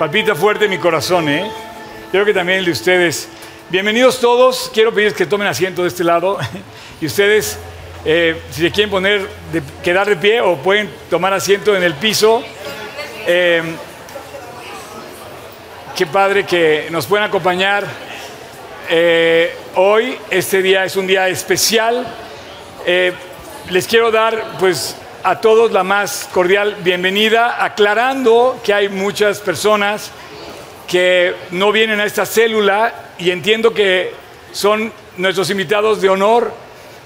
Palpita 0.00 0.34
fuerte 0.34 0.66
mi 0.66 0.78
corazón, 0.78 1.28
¿eh? 1.28 1.52
Creo 2.10 2.24
que 2.24 2.32
también 2.32 2.60
el 2.60 2.64
de 2.64 2.70
ustedes. 2.70 3.28
Bienvenidos 3.68 4.18
todos. 4.18 4.70
Quiero 4.72 4.94
pedirles 4.94 5.12
que 5.12 5.26
tomen 5.26 5.46
asiento 5.46 5.82
de 5.82 5.88
este 5.88 6.04
lado. 6.04 6.38
Y 7.02 7.04
ustedes, 7.04 7.58
eh, 8.06 8.40
si 8.50 8.62
se 8.62 8.70
quieren 8.70 8.90
poner, 8.90 9.28
quedar 9.84 10.08
de 10.08 10.16
pie 10.16 10.40
o 10.40 10.56
pueden 10.56 10.88
tomar 11.10 11.34
asiento 11.34 11.76
en 11.76 11.82
el 11.82 11.92
piso. 11.92 12.42
Eh, 13.26 13.60
qué 15.94 16.06
padre 16.06 16.46
que 16.46 16.88
nos 16.90 17.04
puedan 17.04 17.28
acompañar. 17.28 17.84
Eh, 18.88 19.54
hoy, 19.74 20.16
este 20.30 20.62
día 20.62 20.86
es 20.86 20.96
un 20.96 21.06
día 21.06 21.28
especial. 21.28 22.06
les 23.68 23.86
quiero 23.86 24.10
dar, 24.10 24.56
pues, 24.58 24.96
a 25.22 25.40
todos 25.40 25.70
la 25.72 25.84
más 25.84 26.28
cordial 26.32 26.76
bienvenida, 26.82 27.62
aclarando 27.62 28.60
que 28.64 28.72
hay 28.72 28.88
muchas 28.88 29.40
personas 29.40 30.10
que 30.88 31.34
no 31.50 31.72
vienen 31.72 32.00
a 32.00 32.04
esta 32.04 32.24
célula 32.24 32.94
y 33.18 33.30
entiendo 33.30 33.74
que 33.74 34.12
son 34.52 34.92
nuestros 35.18 35.50
invitados 35.50 36.00
de 36.00 36.08
honor, 36.08 36.52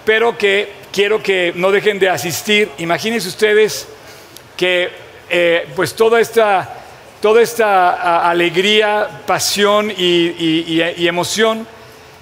pero 0.04 0.38
que 0.38 0.72
quiero 0.92 1.22
que 1.22 1.52
no 1.56 1.70
dejen 1.70 1.98
de 1.98 2.08
asistir. 2.08 2.70
Imagínense 2.78 3.28
ustedes 3.28 3.88
que 4.56 4.90
eh, 5.28 5.66
pues 5.74 5.94
toda 5.94 6.20
esta, 6.20 6.72
toda 7.20 7.42
esta 7.42 8.28
alegría, 8.28 9.22
pasión 9.26 9.92
y 9.96 10.80
emoción 11.06 11.66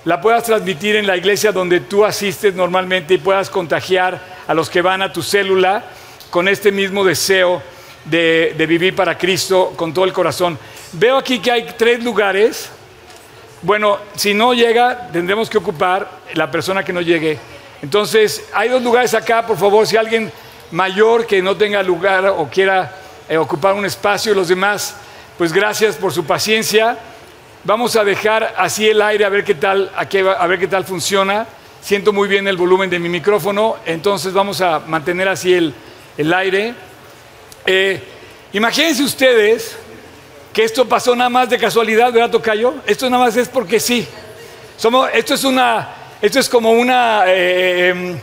la 0.05 0.21
puedas 0.21 0.45
transmitir 0.45 0.97
en 0.97 1.07
la 1.07 1.17
iglesia 1.17 1.53
donde 1.53 1.81
tú 1.81 2.05
asistes 2.05 2.55
normalmente 2.55 3.15
y 3.15 3.19
puedas 3.19 3.49
contagiar 3.49 4.32
a 4.47 4.55
los 4.55 4.69
que 4.71 4.83
van 4.83 5.03
a 5.03 5.13
tu 5.13 5.23
célula 5.23 5.85
con 6.31 6.49
este 6.49 6.73
mismo 6.73 7.05
deseo 7.05 7.63
de, 8.05 8.55
vivir 8.67 8.95
para 8.95 9.17
Cristo 9.17 9.75
con 9.77 9.93
todo 9.93 10.05
el 10.05 10.13
corazón. 10.13 10.59
Veo 10.93 11.17
aquí 11.19 11.39
que 11.39 11.51
hay 11.51 11.75
tres 11.77 12.03
lugares. 12.03 12.71
Bueno, 13.63 13.99
si 14.17 14.35
no 14.35 14.55
llega, 14.55 15.09
tendremos 15.13 15.49
que 15.49 15.59
ocupar 15.59 16.09
la 16.35 16.51
persona 16.51 16.85
que 16.85 16.93
no 16.93 17.01
llegue. 17.01 17.39
Entonces, 17.81 18.45
hay 18.55 18.69
dos 18.69 18.83
lugares 18.83 19.15
acá, 19.15 19.47
por 19.47 19.57
favor, 19.57 19.87
si 19.87 19.97
alguien 19.97 20.33
mayor 20.71 21.27
que 21.27 21.43
no 21.43 21.57
tenga 21.57 21.83
lugar 21.83 22.27
o 22.27 22.49
quiera 22.49 22.93
eh, 23.29 23.37
ocupar 23.37 23.75
un 23.75 23.85
espacio, 23.85 24.35
los 24.35 24.49
demás, 24.49 24.97
pues 25.39 25.53
gracias 25.53 25.97
por 25.97 26.13
su 26.13 26.25
paciencia. 26.25 26.99
Vamos 27.65 27.95
a 27.95 28.05
dejar 28.05 28.55
así 28.57 28.89
el 28.89 29.01
aire 29.03 29.25
a 29.25 29.29
ver 29.29 29.45
qué 29.45 29.55
tal, 29.55 29.91
a 29.95 30.47
ver 30.47 30.59
qué 30.59 30.67
tal 30.67 30.85
funciona. 30.85 31.47
Siento 31.83 32.13
muy 32.13 32.29
bien 32.29 32.47
el 32.47 32.57
volumen 32.57 32.89
de 32.89 33.01
mi 33.01 33.09
micrófono, 33.09 33.75
entonces 33.85 34.33
vamos 34.33 34.61
a 34.61 34.79
mantener 34.79 35.27
así 35.27 35.53
el, 35.53 36.33
aire. 36.33 36.75
Eh, 37.67 38.01
imagínense 38.53 39.03
ustedes 39.03 39.77
que 40.53 40.63
esto 40.63 40.89
pasó 40.89 41.17
nada 41.17 41.29
más 41.29 41.51
de 41.51 41.59
casualidad, 41.59 42.13
¿verdad, 42.13 42.31
Tocayo? 42.31 42.75
Esto 42.87 43.11
nada 43.11 43.25
más 43.25 43.37
es 43.37 43.49
porque 43.49 43.81
sí. 43.81 44.07
Somos, 44.77 45.11
esto, 45.13 45.35
es 45.35 45.43
una, 45.43 45.89
esto 46.23 46.39
es 46.39 46.49
como 46.49 46.71
una, 46.71 47.25
eh, 47.27 47.89
em, 47.89 48.17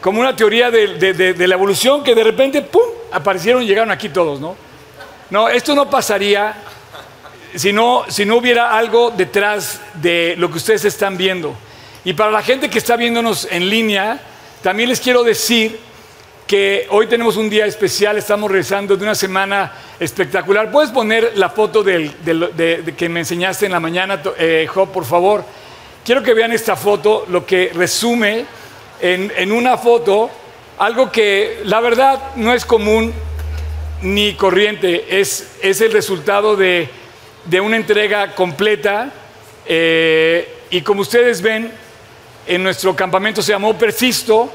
como 0.00 0.18
una 0.20 0.34
teoría 0.34 0.72
de, 0.72 1.34
la 1.46 1.54
evolución 1.54 2.02
que 2.02 2.16
de 2.16 2.24
repente, 2.24 2.62
¡pum!, 2.62 2.82
aparecieron 3.12 3.62
y 3.62 3.66
llegaron 3.66 3.92
aquí 3.92 4.08
todos, 4.08 4.40
¿no? 4.40 4.56
No, 5.30 5.48
esto 5.48 5.76
no 5.76 5.88
pasaría 5.88 6.56
si 7.54 7.72
no, 7.72 8.06
si 8.08 8.24
no 8.24 8.38
hubiera 8.38 8.76
algo 8.76 9.12
detrás 9.12 9.80
de 10.02 10.34
lo 10.36 10.50
que 10.50 10.56
ustedes 10.56 10.84
están 10.84 11.16
viendo. 11.16 11.54
Y 12.04 12.12
para 12.12 12.30
la 12.30 12.42
gente 12.42 12.68
que 12.68 12.78
está 12.78 12.96
viéndonos 12.96 13.48
en 13.50 13.68
línea, 13.68 14.20
también 14.62 14.88
les 14.88 15.00
quiero 15.00 15.22
decir 15.22 15.78
que 16.46 16.86
hoy 16.90 17.06
tenemos 17.06 17.36
un 17.36 17.48
día 17.48 17.64
especial, 17.64 18.18
estamos 18.18 18.50
regresando 18.50 18.96
de 18.96 19.02
una 19.02 19.14
semana 19.14 19.72
espectacular. 19.98 20.70
¿Puedes 20.70 20.90
poner 20.90 21.32
la 21.36 21.48
foto 21.48 21.82
del, 21.82 22.12
de, 22.24 22.94
que 22.96 23.08
me 23.08 23.20
enseñaste 23.20 23.66
en 23.66 23.72
la 23.72 23.80
mañana, 23.80 24.20
eh, 24.38 24.66
Job, 24.68 24.92
por 24.92 25.04
favor? 25.04 25.44
Quiero 26.04 26.22
que 26.22 26.34
vean 26.34 26.52
esta 26.52 26.76
foto, 26.76 27.24
lo 27.28 27.46
que 27.46 27.70
resume 27.74 28.44
en, 29.00 29.32
en 29.36 29.52
una 29.52 29.78
foto 29.78 30.30
algo 30.78 31.10
que 31.12 31.60
la 31.64 31.80
verdad 31.80 32.34
no 32.36 32.52
es 32.52 32.64
común 32.64 33.12
ni 34.02 34.34
corriente, 34.34 35.20
es, 35.20 35.56
es 35.62 35.80
el 35.80 35.92
resultado 35.92 36.56
de, 36.56 36.88
una 37.62 37.76
entrega 37.76 38.34
completa. 38.34 39.12
Eh, 39.66 40.48
y 40.70 40.82
como 40.82 41.02
ustedes 41.02 41.40
ven, 41.40 41.72
en 42.46 42.62
nuestro 42.62 42.94
campamento 42.94 43.42
se 43.42 43.52
llamó 43.52 43.76
Persisto, 43.76 44.52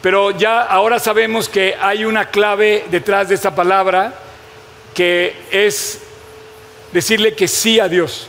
pero 0.00 0.30
ya 0.30 0.62
ahora 0.62 0.98
sabemos 0.98 1.48
que 1.48 1.74
hay 1.80 2.04
una 2.04 2.30
clave 2.30 2.84
detrás 2.90 3.28
de 3.28 3.34
esta 3.34 3.54
palabra 3.54 4.14
que 4.94 5.36
es 5.50 6.00
decirle 6.92 7.34
que 7.34 7.48
sí 7.48 7.80
a 7.80 7.88
Dios. 7.88 8.28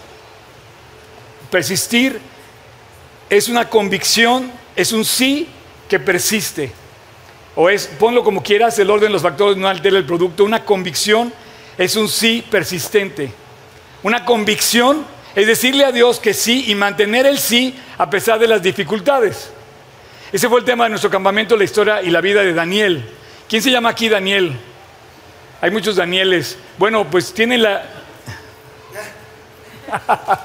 Persistir 1.51 2.19
es 3.29 3.47
una 3.47 3.69
convicción, 3.69 4.51
es 4.75 4.91
un 4.91 5.05
sí 5.05 5.47
que 5.87 5.99
persiste. 5.99 6.71
O 7.55 7.69
es, 7.69 7.87
ponlo 7.87 8.23
como 8.23 8.43
quieras, 8.43 8.77
el 8.79 8.89
orden 8.89 9.07
de 9.07 9.13
los 9.13 9.21
factores 9.21 9.57
no 9.57 9.67
altera 9.67 9.97
el 9.97 10.05
producto. 10.05 10.43
Una 10.43 10.63
convicción 10.63 11.33
es 11.77 11.95
un 11.95 12.07
sí 12.09 12.43
persistente. 12.49 13.31
Una 14.03 14.25
convicción 14.25 15.05
es 15.37 15.45
decirle 15.45 15.85
a 15.85 15.91
Dios 15.91 16.19
que 16.19 16.33
sí 16.33 16.65
y 16.67 16.73
mantener 16.73 17.27
el 17.27 17.37
sí 17.37 17.75
a 17.99 18.09
pesar 18.09 18.39
de 18.39 18.47
las 18.47 18.63
dificultades. 18.63 19.51
Ese 20.31 20.49
fue 20.49 20.61
el 20.61 20.65
tema 20.65 20.85
de 20.85 20.89
nuestro 20.89 21.11
campamento, 21.11 21.55
la 21.55 21.63
historia 21.63 22.01
y 22.01 22.09
la 22.09 22.21
vida 22.21 22.41
de 22.41 22.55
Daniel. 22.55 23.07
¿Quién 23.47 23.61
se 23.61 23.69
llama 23.69 23.89
aquí 23.89 24.09
Daniel? 24.09 24.53
Hay 25.61 25.69
muchos 25.69 25.95
Danieles. 25.95 26.57
Bueno, 26.79 27.05
pues 27.07 27.31
tienen 27.35 27.61
la... 27.61 27.85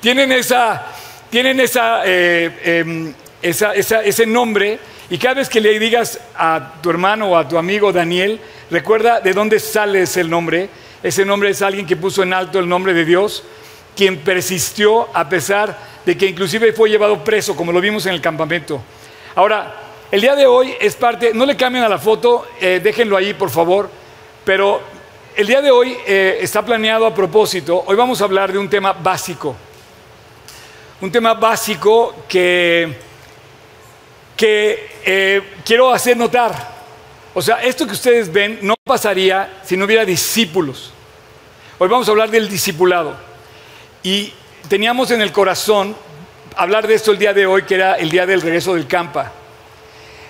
tienen 0.00 0.30
esa, 0.30 0.86
tienen 1.28 1.58
esa, 1.58 2.02
eh, 2.04 2.60
em, 2.62 3.12
esa, 3.42 3.72
ese 3.74 4.24
nombre 4.24 4.78
y 5.10 5.18
cada 5.18 5.34
vez 5.34 5.48
que 5.48 5.60
le 5.60 5.76
digas 5.80 6.20
a 6.36 6.74
tu 6.80 6.90
hermano 6.90 7.30
o 7.30 7.36
a 7.36 7.48
tu 7.48 7.58
amigo 7.58 7.92
Daniel, 7.92 8.38
recuerda 8.70 9.20
de 9.20 9.32
dónde 9.32 9.58
sale 9.58 10.02
ese 10.02 10.22
nombre. 10.22 10.68
Ese 11.02 11.24
nombre 11.24 11.50
es 11.50 11.60
alguien 11.60 11.86
que 11.86 11.96
puso 11.96 12.22
en 12.22 12.32
alto 12.32 12.60
el 12.60 12.68
nombre 12.68 12.94
de 12.94 13.04
Dios 13.04 13.42
quien 13.96 14.18
persistió 14.18 15.08
a 15.14 15.28
pesar 15.28 15.76
de 16.04 16.16
que 16.16 16.26
inclusive 16.26 16.72
fue 16.72 16.90
llevado 16.90 17.22
preso, 17.22 17.54
como 17.54 17.72
lo 17.72 17.80
vimos 17.80 18.06
en 18.06 18.14
el 18.14 18.20
campamento. 18.20 18.80
Ahora, 19.34 19.76
el 20.10 20.20
día 20.20 20.34
de 20.34 20.46
hoy 20.46 20.74
es 20.80 20.94
parte, 20.94 21.32
no 21.32 21.46
le 21.46 21.56
cambien 21.56 21.84
a 21.84 21.88
la 21.88 21.98
foto, 21.98 22.46
eh, 22.60 22.80
déjenlo 22.82 23.16
ahí 23.16 23.34
por 23.34 23.50
favor, 23.50 23.88
pero 24.44 24.80
el 25.34 25.46
día 25.46 25.62
de 25.62 25.70
hoy 25.70 25.96
eh, 26.06 26.38
está 26.40 26.62
planeado 26.64 27.06
a 27.06 27.14
propósito, 27.14 27.82
hoy 27.86 27.96
vamos 27.96 28.20
a 28.20 28.24
hablar 28.24 28.52
de 28.52 28.58
un 28.58 28.68
tema 28.68 28.92
básico, 28.92 29.56
un 31.00 31.10
tema 31.10 31.34
básico 31.34 32.14
que, 32.28 32.94
eh, 34.38 35.42
quiero 35.64 35.92
hacer 35.92 36.16
notar. 36.16 36.72
O 37.34 37.40
sea, 37.40 37.62
esto 37.62 37.86
que 37.86 37.92
ustedes 37.92 38.30
ven 38.30 38.58
no 38.60 38.74
pasaría 38.84 39.60
si 39.64 39.76
no 39.76 39.86
hubiera 39.86 40.04
discípulos. 40.04 40.92
Hoy 41.78 41.88
vamos 41.88 42.06
a 42.06 42.10
hablar 42.10 42.30
del 42.30 42.48
discipulado. 42.48 43.31
Y 44.02 44.32
teníamos 44.68 45.10
en 45.10 45.20
el 45.20 45.32
corazón 45.32 45.96
hablar 46.56 46.86
de 46.86 46.94
esto 46.94 47.12
el 47.12 47.18
día 47.18 47.32
de 47.32 47.46
hoy, 47.46 47.62
que 47.62 47.74
era 47.76 47.94
el 47.94 48.10
día 48.10 48.26
del 48.26 48.40
regreso 48.40 48.74
del 48.74 48.86
campa. 48.86 49.32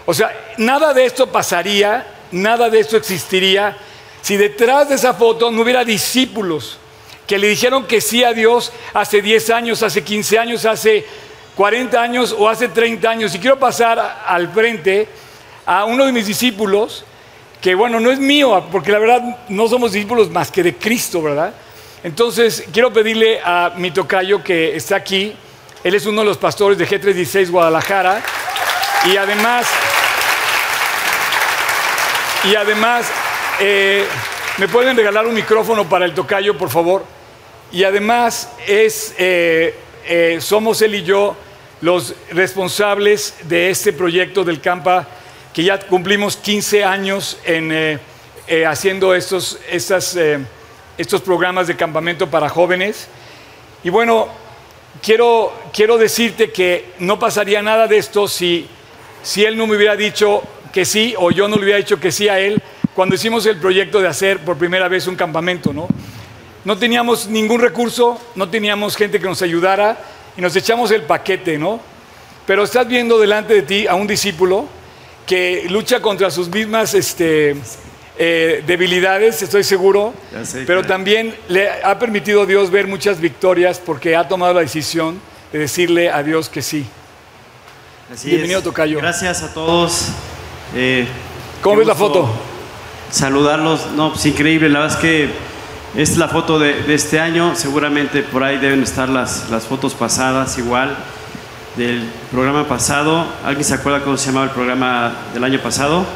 O 0.06 0.14
sea, 0.14 0.54
nada 0.58 0.92
de 0.92 1.04
esto 1.04 1.28
pasaría, 1.28 2.06
nada 2.32 2.68
de 2.68 2.80
esto 2.80 2.96
existiría 2.96 3.76
si 4.22 4.36
detrás 4.36 4.88
de 4.88 4.94
esa 4.94 5.14
foto 5.14 5.50
no 5.50 5.62
hubiera 5.62 5.84
discípulos 5.84 6.78
que 7.26 7.38
le 7.38 7.48
dijeron 7.48 7.86
que 7.86 8.00
sí 8.00 8.22
a 8.22 8.32
Dios 8.32 8.72
hace 8.94 9.20
10 9.20 9.50
años, 9.50 9.82
hace 9.82 10.02
15 10.02 10.38
años, 10.38 10.64
hace 10.64 11.04
40 11.56 12.00
años 12.00 12.34
o 12.38 12.48
hace 12.48 12.68
30 12.68 13.10
años. 13.10 13.34
Y 13.34 13.40
quiero 13.40 13.58
pasar 13.58 14.22
al 14.26 14.48
frente 14.52 15.08
a 15.66 15.84
uno 15.84 16.04
de 16.04 16.12
mis 16.12 16.26
discípulos, 16.26 17.04
que 17.60 17.74
bueno, 17.74 17.98
no 17.98 18.10
es 18.10 18.20
mío, 18.20 18.64
porque 18.70 18.92
la 18.92 18.98
verdad 19.00 19.38
no 19.48 19.66
somos 19.68 19.92
discípulos 19.92 20.30
más 20.30 20.50
que 20.52 20.62
de 20.62 20.76
Cristo, 20.76 21.20
¿verdad? 21.20 21.52
Entonces, 22.04 22.64
quiero 22.72 22.92
pedirle 22.92 23.40
a 23.44 23.74
mi 23.76 23.92
tocayo 23.92 24.42
que 24.42 24.74
está 24.74 24.96
aquí. 24.96 25.36
Él 25.84 25.94
es 25.94 26.04
uno 26.04 26.22
de 26.22 26.26
los 26.26 26.36
pastores 26.36 26.76
de 26.76 26.88
G316 26.88 27.48
Guadalajara. 27.48 28.20
Y 29.06 29.16
además, 29.16 29.68
y 32.42 32.56
además, 32.56 33.06
eh, 33.60 34.04
¿me 34.58 34.66
pueden 34.66 34.96
regalar 34.96 35.28
un 35.28 35.34
micrófono 35.34 35.88
para 35.88 36.04
el 36.04 36.12
tocayo, 36.12 36.58
por 36.58 36.70
favor? 36.70 37.04
Y 37.70 37.84
además, 37.84 38.50
es, 38.66 39.14
eh, 39.16 39.76
eh, 40.04 40.38
somos 40.40 40.82
él 40.82 40.96
y 40.96 41.04
yo 41.04 41.36
los 41.82 42.16
responsables 42.30 43.34
de 43.44 43.70
este 43.70 43.92
proyecto 43.92 44.42
del 44.42 44.60
Campa, 44.60 45.06
que 45.54 45.62
ya 45.62 45.78
cumplimos 45.78 46.36
15 46.36 46.82
años 46.82 47.38
en, 47.44 48.00
haciendo 48.66 49.14
estos, 49.14 49.58
estas 49.70 50.16
estos 50.98 51.20
programas 51.20 51.66
de 51.66 51.76
campamento 51.76 52.28
para 52.30 52.48
jóvenes. 52.48 53.08
Y 53.84 53.90
bueno, 53.90 54.28
quiero, 55.02 55.52
quiero 55.72 55.98
decirte 55.98 56.50
que 56.50 56.92
no 56.98 57.18
pasaría 57.18 57.62
nada 57.62 57.86
de 57.86 57.98
esto 57.98 58.28
si, 58.28 58.66
si 59.22 59.44
él 59.44 59.56
no 59.56 59.66
me 59.66 59.76
hubiera 59.76 59.96
dicho 59.96 60.42
que 60.72 60.84
sí 60.84 61.14
o 61.18 61.30
yo 61.30 61.48
no 61.48 61.56
le 61.56 61.64
hubiera 61.64 61.78
dicho 61.78 62.00
que 62.00 62.12
sí 62.12 62.28
a 62.28 62.38
él 62.38 62.62
cuando 62.94 63.14
hicimos 63.14 63.46
el 63.46 63.58
proyecto 63.58 64.00
de 64.00 64.08
hacer 64.08 64.38
por 64.40 64.58
primera 64.58 64.88
vez 64.88 65.06
un 65.06 65.16
campamento, 65.16 65.72
¿no? 65.72 65.88
no 66.64 66.78
teníamos 66.78 67.26
ningún 67.28 67.60
recurso, 67.60 68.20
no 68.34 68.48
teníamos 68.48 68.96
gente 68.96 69.18
que 69.18 69.26
nos 69.26 69.42
ayudara 69.42 69.98
y 70.36 70.40
nos 70.40 70.54
echamos 70.54 70.90
el 70.90 71.02
paquete, 71.02 71.58
¿no? 71.58 71.80
Pero 72.46 72.62
estás 72.62 72.86
viendo 72.86 73.18
delante 73.18 73.54
de 73.54 73.62
ti 73.62 73.86
a 73.86 73.94
un 73.94 74.06
discípulo 74.06 74.66
que 75.26 75.66
lucha 75.68 76.00
contra 76.00 76.30
sus 76.30 76.48
mismas 76.48 76.94
este, 76.94 77.56
eh, 78.24 78.62
debilidades, 78.64 79.42
estoy 79.42 79.64
seguro, 79.64 80.14
pero 80.64 80.86
también 80.86 81.34
le 81.48 81.68
ha 81.82 81.98
permitido 81.98 82.42
a 82.42 82.46
Dios 82.46 82.70
ver 82.70 82.86
muchas 82.86 83.18
victorias 83.18 83.82
porque 83.84 84.14
ha 84.14 84.28
tomado 84.28 84.54
la 84.54 84.60
decisión 84.60 85.20
de 85.52 85.58
decirle 85.58 86.08
a 86.08 86.22
Dios 86.22 86.48
que 86.48 86.62
sí. 86.62 86.86
Bienvenido, 88.22 88.62
Tocayo. 88.62 88.98
Gracias 88.98 89.42
a 89.42 89.52
todos. 89.52 90.10
Eh, 90.72 91.04
¿Cómo 91.62 91.78
ves 91.78 91.86
la 91.88 91.96
foto? 91.96 92.30
Saludarlos. 93.10 93.88
No, 93.96 94.12
pues 94.12 94.24
increíble. 94.24 94.68
La 94.68 94.82
verdad 94.82 94.96
es 94.96 95.02
que 95.02 95.24
esta 96.00 96.12
es 96.12 96.16
la 96.16 96.28
foto 96.28 96.60
de, 96.60 96.94
este 96.94 97.18
año. 97.18 97.56
Seguramente 97.56 98.22
por 98.22 98.44
ahí 98.44 98.56
deben 98.56 98.84
estar 98.84 99.08
las, 99.08 99.50
las 99.50 99.64
fotos 99.64 99.94
pasadas 99.94 100.58
igual 100.58 100.96
del 101.74 102.08
programa 102.30 102.68
pasado. 102.68 103.26
¿Alguien 103.44 103.64
se 103.64 103.74
acuerda 103.74 104.04
cómo 104.04 104.16
se 104.16 104.26
llamaba 104.26 104.46
el 104.46 104.52
programa 104.52 105.12
del 105.34 105.42
año 105.42 105.60
pasado? 105.60 106.06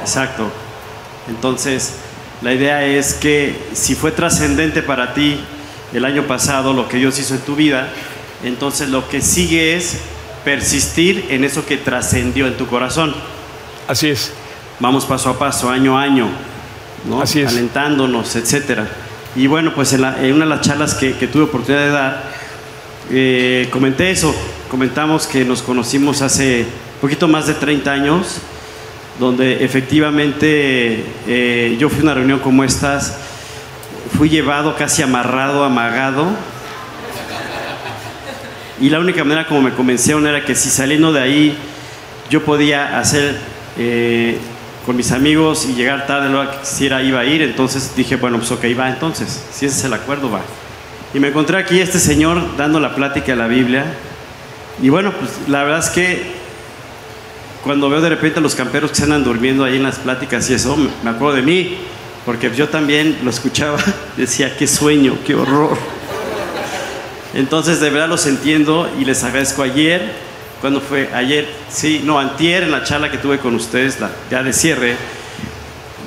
Exacto. 0.00 0.50
Entonces, 1.30 1.94
la 2.42 2.52
idea 2.52 2.84
es 2.84 3.14
que 3.14 3.56
si 3.72 3.94
fue 3.94 4.12
trascendente 4.12 4.82
para 4.82 5.14
ti 5.14 5.40
el 5.92 6.04
año 6.04 6.24
pasado 6.26 6.72
lo 6.72 6.88
que 6.88 6.98
Dios 6.98 7.18
hizo 7.18 7.34
en 7.34 7.40
tu 7.40 7.56
vida, 7.56 7.88
entonces 8.44 8.88
lo 8.88 9.08
que 9.08 9.20
sigue 9.20 9.76
es 9.76 9.98
persistir 10.44 11.26
en 11.30 11.44
eso 11.44 11.64
que 11.66 11.76
trascendió 11.76 12.46
en 12.46 12.56
tu 12.56 12.66
corazón. 12.66 13.14
Así 13.88 14.08
es. 14.08 14.32
Vamos 14.78 15.04
paso 15.04 15.30
a 15.30 15.38
paso, 15.38 15.68
año 15.68 15.98
a 15.98 16.02
año, 16.02 16.28
¿no? 17.04 17.20
Así 17.20 17.40
es. 17.40 17.48
alentándonos, 17.48 18.34
etcétera. 18.36 18.88
Y 19.36 19.46
bueno, 19.46 19.74
pues 19.74 19.92
en, 19.92 20.04
una 20.04 20.44
de 20.44 20.46
las 20.46 20.60
charlas 20.62 20.94
que, 20.94 21.12
tuve 21.12 21.44
oportunidad 21.44 21.84
de 21.84 21.90
dar, 21.90 22.22
eh, 23.10 23.68
comenté 23.70 24.10
eso. 24.10 24.34
Comentamos 24.70 25.26
que 25.26 25.44
nos 25.44 25.62
conocimos 25.62 26.22
hace 26.22 26.66
poquito 27.00 27.28
más 27.28 27.46
de 27.46 27.54
30 27.54 27.90
años, 27.90 28.38
donde 29.20 29.62
efectivamente 29.64 31.04
eh, 31.28 31.76
yo 31.78 31.90
fui 31.90 32.00
a 32.00 32.02
una 32.04 32.14
reunión 32.14 32.40
como 32.40 32.64
estas, 32.64 33.18
fui 34.16 34.30
llevado 34.30 34.74
casi 34.74 35.02
amarrado, 35.02 35.62
amagado, 35.62 36.26
y 38.80 38.88
la 38.88 38.98
única 38.98 39.22
manera 39.22 39.46
como 39.46 39.60
me 39.60 39.72
convencieron 39.72 40.26
era 40.26 40.42
que 40.44 40.54
si 40.54 40.70
saliendo 40.70 41.12
de 41.12 41.20
ahí 41.20 41.56
yo 42.30 42.42
podía 42.42 42.98
hacer 42.98 43.36
eh, 43.76 44.38
con 44.86 44.96
mis 44.96 45.12
amigos 45.12 45.66
y 45.68 45.74
llegar 45.74 46.06
tarde 46.06 46.30
lo 46.30 46.50
que 46.50 46.56
quisiera 46.60 47.02
iba 47.02 47.20
a 47.20 47.26
ir, 47.26 47.42
entonces 47.42 47.92
dije, 47.94 48.16
bueno, 48.16 48.38
pues 48.38 48.50
ok, 48.50 48.64
va 48.78 48.88
entonces, 48.88 49.44
si 49.52 49.66
ese 49.66 49.76
es 49.76 49.84
el 49.84 49.92
acuerdo, 49.92 50.30
va. 50.30 50.40
Y 51.12 51.20
me 51.20 51.28
encontré 51.28 51.58
aquí 51.58 51.78
este 51.78 51.98
señor 51.98 52.56
dando 52.56 52.80
la 52.80 52.94
plática 52.94 53.32
de 53.32 53.36
la 53.36 53.48
Biblia. 53.48 53.84
Y 54.80 54.88
bueno, 54.88 55.12
pues 55.12 55.32
la 55.48 55.64
verdad 55.64 55.80
es 55.80 55.90
que 55.90 56.39
cuando 57.62 57.88
veo 57.88 58.00
de 58.00 58.08
repente 58.08 58.38
a 58.38 58.42
los 58.42 58.54
camperos 58.54 58.90
que 58.90 58.96
se 58.96 59.04
andan 59.04 59.24
durmiendo 59.24 59.64
ahí 59.64 59.76
en 59.76 59.82
las 59.82 59.98
pláticas 59.98 60.48
y 60.50 60.54
eso, 60.54 60.76
me 60.76 61.10
acuerdo 61.10 61.36
de 61.36 61.42
mí, 61.42 61.76
porque 62.24 62.50
yo 62.54 62.68
también 62.68 63.18
lo 63.22 63.30
escuchaba, 63.30 63.78
decía, 64.16 64.56
qué 64.56 64.66
sueño, 64.66 65.18
qué 65.26 65.34
horror. 65.34 65.76
Entonces, 67.34 67.80
de 67.80 67.90
verdad 67.90 68.08
los 68.08 68.26
entiendo 68.26 68.90
y 68.98 69.04
les 69.04 69.22
agradezco 69.22 69.62
ayer, 69.62 70.12
cuando 70.60 70.80
fue 70.80 71.10
ayer, 71.14 71.48
sí, 71.70 72.02
no, 72.04 72.18
antier 72.18 72.64
en 72.64 72.72
la 72.72 72.84
charla 72.84 73.10
que 73.10 73.18
tuve 73.18 73.38
con 73.38 73.54
ustedes, 73.54 73.98
ya 74.30 74.42
de 74.42 74.52
cierre, 74.52 74.96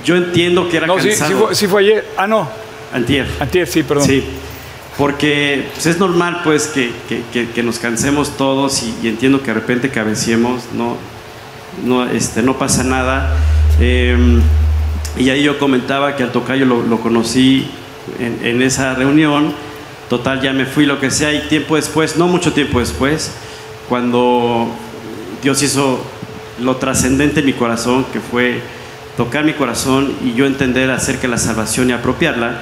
yo 0.04 0.16
entiendo 0.16 0.70
que 0.70 0.78
era 0.78 0.88
no, 0.88 0.96
cansado. 0.98 1.50
Sí, 1.50 1.56
sí, 1.56 1.68
fue, 1.68 1.82
ayer, 1.82 2.06
ah, 2.18 2.28
no. 2.28 2.48
Antier. 2.94 3.26
Antier, 3.40 3.68
sí, 3.68 3.84
perdón. 3.84 4.06
Sí, 4.06 4.24
porque 4.98 5.70
pues, 5.74 5.86
es 5.86 5.98
normal 5.98 6.42
pues 6.44 6.68
que, 6.68 6.92
que, 7.10 7.50
que, 7.50 7.64
nos 7.64 7.80
cansemos 7.80 8.38
todos 8.38 8.84
y, 8.84 9.08
entiendo 9.08 9.42
que 9.42 9.48
de 9.48 9.54
repente 9.56 9.90
cabeciemos, 9.90 10.64
no, 10.74 10.98
no, 11.86 12.06
este, 12.06 12.42
no 12.42 12.58
pasa 12.58 12.84
nada. 12.84 13.36
Em, 13.80 14.42
y 15.18 15.30
ahí 15.30 15.44
yo 15.44 15.60
comentaba 15.60 16.16
que 16.16 16.24
al 16.24 16.32
tocayo 16.32 16.66
lo, 16.66 17.00
conocí 17.00 17.68
en, 18.20 18.40
en 18.44 18.62
esa 18.62 18.96
reunión 18.96 19.54
Total, 20.14 20.42
ya 20.42 20.54
me 20.54 20.68
fui, 20.68 20.86
lo 20.86 21.00
que 21.00 21.10
sea, 21.10 21.34
y 21.34 21.48
tiempo 21.48 21.76
después, 21.76 22.18
no 22.18 22.28
mucho 22.28 22.54
tiempo 22.54 22.80
después, 22.80 23.32
cuando 23.90 24.70
Dios 25.42 25.64
hizo 25.64 26.06
lo 26.62 26.76
trascendente 26.76 27.40
en 27.40 27.48
mi 27.48 27.54
corazón, 27.54 28.06
que 28.14 28.20
fue 28.20 28.62
tocar 29.18 29.44
mi 29.44 29.54
corazón 29.54 30.14
y 30.24 30.34
yo 30.34 30.46
entender 30.46 30.92
acerca 30.92 31.24
de 31.24 31.30
la 31.30 31.38
salvación 31.38 31.90
y 31.90 31.94
apropiarla, 31.94 32.60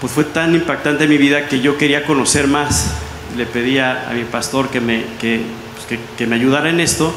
pues 0.00 0.10
fue 0.10 0.24
tan 0.24 0.54
impactante 0.54 1.04
en 1.04 1.10
mi 1.10 1.18
vida 1.18 1.46
que 1.46 1.60
yo 1.60 1.76
quería 1.76 2.06
conocer 2.06 2.46
más. 2.46 2.94
Le 3.36 3.44
pedía 3.44 4.08
a 4.08 4.14
mi 4.14 4.24
pastor 4.24 4.68
que 4.70 4.80
me, 4.80 5.04
que, 5.20 5.42
pues, 5.74 6.00
que, 6.16 6.26
me 6.26 6.36
ayudara 6.36 6.70
en 6.70 6.80
esto, 6.80 7.14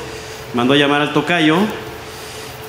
mandó 0.53 0.73
a 0.73 0.77
llamar 0.77 1.01
al 1.01 1.13
tocayo 1.13 1.57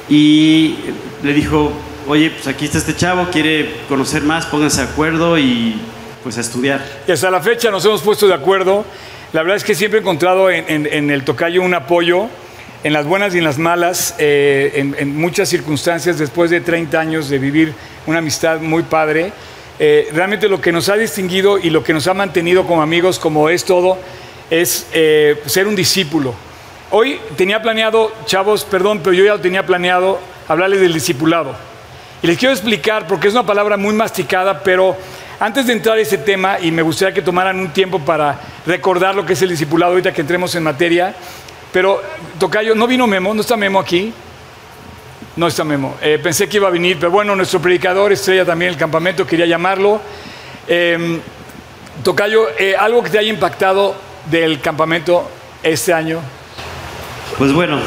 y 0.09 0.77
le 1.23 1.33
dijo, 1.33 1.73
oye, 2.07 2.31
pues 2.31 2.47
aquí 2.47 2.65
está 2.65 2.79
este 2.79 2.97
chavo, 2.97 3.29
quiere 3.31 3.81
conocer 3.89 4.23
más, 4.23 4.47
pónganse 4.47 4.83
de 4.83 4.89
acuerdo 4.89 5.39
y 5.39 5.77
pues 6.23 6.39
a 6.39 6.41
estudiar. 6.41 6.85
Y 7.07 7.13
hasta 7.13 7.31
la 7.31 7.41
fecha 7.41 7.71
nos 7.71 7.85
hemos 7.85 8.03
puesto 8.03 8.27
de 8.29 8.35
acuerdo. 8.35 8.85
La 9.33 9.43
verdad 9.43 9.57
es 9.57 9.65
que 9.65 9.75
siempre 9.75 9.99
he 9.99 10.03
encontrado 10.03 10.51
en, 10.51 10.87
el 11.11 11.25
tocayo 11.25 11.63
un 11.63 11.75
apoyo 11.75 12.29
en 12.85 12.93
las 12.93 13.07
buenas 13.07 13.35
y 13.35 13.39
en 13.39 13.45
las 13.45 13.59
malas, 13.59 14.15
eh, 14.19 14.93
en, 14.99 15.17
muchas 15.17 15.49
circunstancias, 15.49 16.19
después 16.19 16.51
de 16.51 16.61
30 16.61 16.99
años 17.01 17.29
de 17.29 17.39
vivir 17.39 17.73
una 18.07 18.19
amistad 18.19 18.61
muy 18.61 18.83
padre. 18.83 19.33
Eh, 19.79 20.09
realmente 20.13 20.49
lo 20.49 20.61
que 20.61 20.71
nos 20.71 20.89
ha 20.89 20.97
distinguido 20.97 21.59
y 21.59 21.71
lo 21.71 21.83
que 21.83 21.93
nos 21.95 22.07
ha 22.09 22.15
mantenido 22.15 22.67
como 22.67 22.83
amigos, 22.83 23.19
como 23.19 23.49
es 23.49 23.65
todo, 23.65 23.99
es 24.51 24.87
eh, 24.93 25.41
ser 25.47 25.67
un 25.67 25.75
discípulo. 25.75 26.35
Hoy 26.95 27.19
tenía 27.39 27.63
planeado, 27.63 28.13
chavos, 28.27 28.67
perdón, 28.67 29.01
pero 29.03 29.15
yo 29.15 29.25
ya 29.25 29.33
lo 29.33 29.41
tenía 29.41 29.65
planeado, 29.65 30.21
hablarles 30.47 30.83
del 30.83 30.93
discipulado. 30.93 31.57
Y 32.23 32.27
les 32.27 32.37
quiero 32.37 32.53
explicar, 32.53 33.07
porque 33.07 33.29
es 33.29 33.33
una 33.33 33.47
palabra 33.47 33.79
muy 33.79 33.95
masticada, 33.95 34.63
pero 34.63 34.95
antes 35.41 35.67
de 35.67 35.73
entrar 35.73 35.97
a 35.97 36.03
ese 36.03 36.19
tema, 36.19 36.61
y 36.61 36.71
me 36.71 36.83
gustaría 36.83 37.15
que 37.15 37.23
tomaran 37.23 37.59
un 37.59 37.73
tiempo 37.73 37.99
para 37.99 38.39
recordar 38.67 39.15
lo 39.15 39.25
que 39.25 39.33
es 39.33 39.41
el 39.41 39.49
discipulado 39.49 39.93
ahorita 39.93 40.13
que 40.13 40.21
entremos 40.21 40.55
en 40.55 40.65
materia, 40.65 41.15
pero 41.73 42.03
Tocayo, 42.39 42.75
¿no 42.75 42.87
vino 42.87 43.07
Memo? 43.07 43.33
¿No 43.33 43.41
está 43.41 43.57
Memo 43.57 43.81
aquí? 43.81 44.13
No 45.37 45.47
está 45.47 45.65
Memo. 45.65 45.97
Eh, 46.03 46.21
pensé 46.23 46.47
que 46.47 46.59
iba 46.59 46.69
a 46.69 46.73
venir, 46.73 46.99
pero 47.01 47.11
bueno, 47.11 47.35
nuestro 47.35 47.59
predicador, 47.59 48.13
estrella 48.13 48.45
también 48.45 48.71
el 48.71 48.77
campamento, 48.77 49.27
quería 49.27 49.47
llamarlo. 49.47 49.99
Em, 50.69 51.23
Tocayo, 52.05 52.51
eh, 52.59 52.77
¿algo 52.79 53.03
que 53.03 53.09
te 53.09 53.19
haya 53.19 53.31
impactado 53.33 53.95
del 54.31 54.61
campamento 54.61 55.27
este 55.63 55.95
año? 55.95 56.21
Pues 57.39 57.53
bueno, 57.53 57.79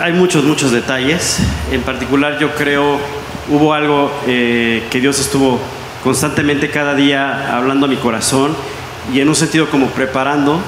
hay 0.00 0.12
muchos, 0.12 0.44
muchos 0.44 0.72
detalles. 0.72 1.38
En 1.70 1.82
particular 1.82 2.38
yo 2.38 2.54
creo 2.54 2.98
hubo 3.48 3.74
algo 3.74 4.10
eh, 4.26 4.82
que 4.90 5.00
Dios 5.00 5.20
estuvo 5.20 5.60
constantemente 6.02 6.70
cada 6.70 6.94
día 6.94 7.56
hablando 7.56 7.86
a 7.86 7.88
mi 7.88 7.96
corazón 7.96 8.56
y 9.12 9.20
en 9.20 9.28
un 9.28 9.34
sentido 9.34 9.68
como 9.68 9.88
preparando 9.88 10.60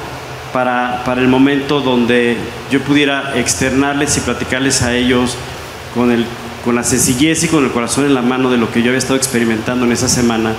para, 0.52 1.02
para 1.04 1.20
el 1.20 1.28
momento 1.28 1.80
donde 1.80 2.36
yo 2.70 2.80
pudiera 2.80 3.32
externarles 3.36 4.16
y 4.16 4.20
platicarles 4.20 4.82
a 4.82 4.94
ellos 4.94 5.36
con, 5.94 6.10
el, 6.10 6.26
con 6.64 6.74
la 6.74 6.84
sencillez 6.84 7.42
y 7.44 7.48
con 7.48 7.64
el 7.64 7.70
corazón 7.70 8.04
en 8.04 8.14
la 8.14 8.22
mano 8.22 8.50
de 8.50 8.58
lo 8.58 8.70
que 8.70 8.82
yo 8.82 8.88
había 8.88 8.98
estado 8.98 9.16
experimentando 9.16 9.86
en 9.86 9.92
esa 9.92 10.08
semana 10.08 10.54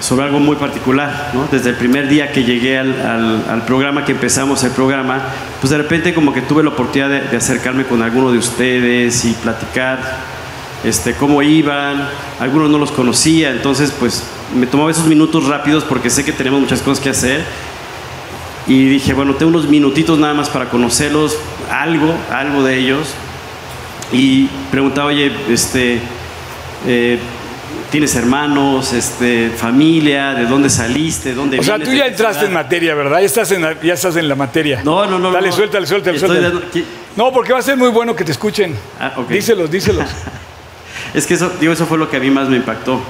sobre 0.00 0.24
algo 0.24 0.40
muy 0.40 0.56
particular, 0.56 1.30
¿no? 1.34 1.46
Desde 1.50 1.70
el 1.70 1.76
primer 1.76 2.08
día 2.08 2.32
que 2.32 2.42
llegué 2.42 2.78
al, 2.78 3.44
al, 3.48 3.62
programa, 3.64 4.04
que 4.04 4.12
empezamos 4.12 4.64
el 4.64 4.70
programa, 4.72 5.20
pues 5.60 5.70
de 5.70 5.76
repente 5.76 6.14
como 6.14 6.32
que 6.32 6.40
tuve 6.40 6.62
la 6.62 6.70
oportunidad 6.70 7.10
de, 7.10 7.20
de 7.20 7.36
acercarme 7.36 7.84
con 7.84 8.02
alguno 8.02 8.32
de 8.32 8.38
ustedes 8.38 9.24
y 9.26 9.34
platicar 9.34 9.98
este, 10.84 11.14
cómo 11.14 11.42
iban, 11.42 12.08
algunos 12.38 12.70
no 12.70 12.78
los 12.78 12.90
conocía, 12.90 13.50
entonces 13.50 13.92
pues 13.98 14.24
me 14.56 14.66
tomaba 14.66 14.90
esos 14.90 15.06
minutos 15.06 15.46
rápidos 15.46 15.84
porque 15.84 16.08
sé 16.08 16.24
que 16.24 16.32
tenemos 16.32 16.60
muchas 16.60 16.80
cosas 16.80 17.02
que 17.02 17.10
hacer 17.10 17.44
y 18.66 18.86
dije, 18.86 19.12
bueno, 19.12 19.34
tengo 19.34 19.50
unos 19.50 19.68
minutitos 19.68 20.18
nada 20.18 20.32
más 20.32 20.48
para 20.48 20.70
conocerlos, 20.70 21.36
algo, 21.70 22.14
algo 22.30 22.62
de 22.62 22.78
ellos 22.78 23.14
y 24.12 24.46
preguntaba, 24.70 25.08
oye, 25.08 25.30
este, 25.50 26.00
eh, 26.86 27.18
¿tienes 27.90 28.14
hermanos, 28.14 28.92
este, 28.92 29.50
familia, 29.50 30.34
de 30.34 30.46
dónde 30.46 30.70
saliste, 30.70 31.34
dónde 31.34 31.58
O 31.58 31.62
sea, 31.62 31.78
tú 31.78 31.92
ya 31.92 32.06
entraste 32.06 32.46
en 32.46 32.52
materia, 32.52 32.94
¿verdad? 32.94 33.20
Ya 33.20 33.26
estás 33.26 33.50
en 33.52 33.62
la, 33.62 33.80
ya 33.80 33.94
estás 33.94 34.16
en 34.16 34.28
la 34.28 34.34
materia. 34.34 34.82
No, 34.84 35.06
no, 35.06 35.18
no. 35.18 35.30
Dale, 35.30 35.48
no, 35.48 35.54
suéltale, 35.54 35.86
suéltale, 35.86 36.18
suéltale. 36.18 36.84
No, 37.16 37.32
porque 37.32 37.52
va 37.52 37.58
a 37.58 37.62
ser 37.62 37.76
muy 37.76 37.88
bueno 37.88 38.14
que 38.14 38.24
te 38.24 38.32
escuchen. 38.32 38.76
Ah, 38.98 39.14
Díselos, 39.28 39.70
díselos. 39.70 40.08
Es 41.14 41.26
que 41.26 41.34
eso, 41.34 41.50
digo, 41.58 41.72
eso 41.72 41.86
fue 41.86 41.98
lo 41.98 42.08
que 42.08 42.18
a 42.18 42.20
mí 42.20 42.30
más 42.30 42.48
me 42.48 42.56
impactó, 42.56 43.00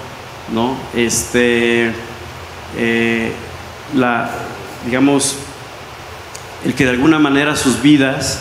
¿no? 0.55 0.75
Este, 0.95 1.90
eh, 2.79 3.33
la, 3.95 4.31
digamos, 4.87 5.37
el 6.64 6.75
que 6.75 6.85
de 6.85 6.90
alguna 6.90 7.19
manera 7.19 7.57
sus 7.57 7.83
vidas 7.83 8.40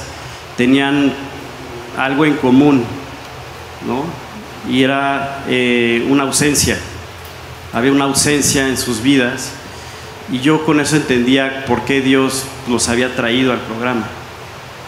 tenían 0.55 1.11
algo 1.97 2.25
en 2.25 2.35
común, 2.35 2.85
¿no? 3.85 4.05
Y 4.69 4.83
era 4.83 5.43
eh, 5.47 6.05
una 6.09 6.23
ausencia. 6.23 6.77
Había 7.73 7.91
una 7.91 8.05
ausencia 8.05 8.67
en 8.67 8.77
sus 8.77 9.01
vidas 9.01 9.51
y 10.31 10.39
yo 10.39 10.65
con 10.65 10.79
eso 10.79 10.95
entendía 10.95 11.65
por 11.65 11.85
qué 11.85 12.01
Dios 12.01 12.45
los 12.67 12.87
había 12.89 13.15
traído 13.15 13.51
al 13.51 13.59
programa, 13.59 14.07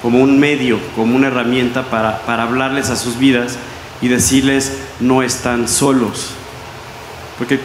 como 0.01 0.19
un 0.19 0.39
medio, 0.39 0.79
como 0.95 1.15
una 1.15 1.27
herramienta 1.27 1.89
para, 1.89 2.21
para 2.25 2.43
hablarles 2.43 2.89
a 2.89 2.95
sus 2.95 3.17
vidas 3.17 3.57
y 4.01 4.07
decirles 4.07 4.77
no 4.99 5.23
están 5.23 5.67
solos. 5.67 6.31
Porque 7.37 7.59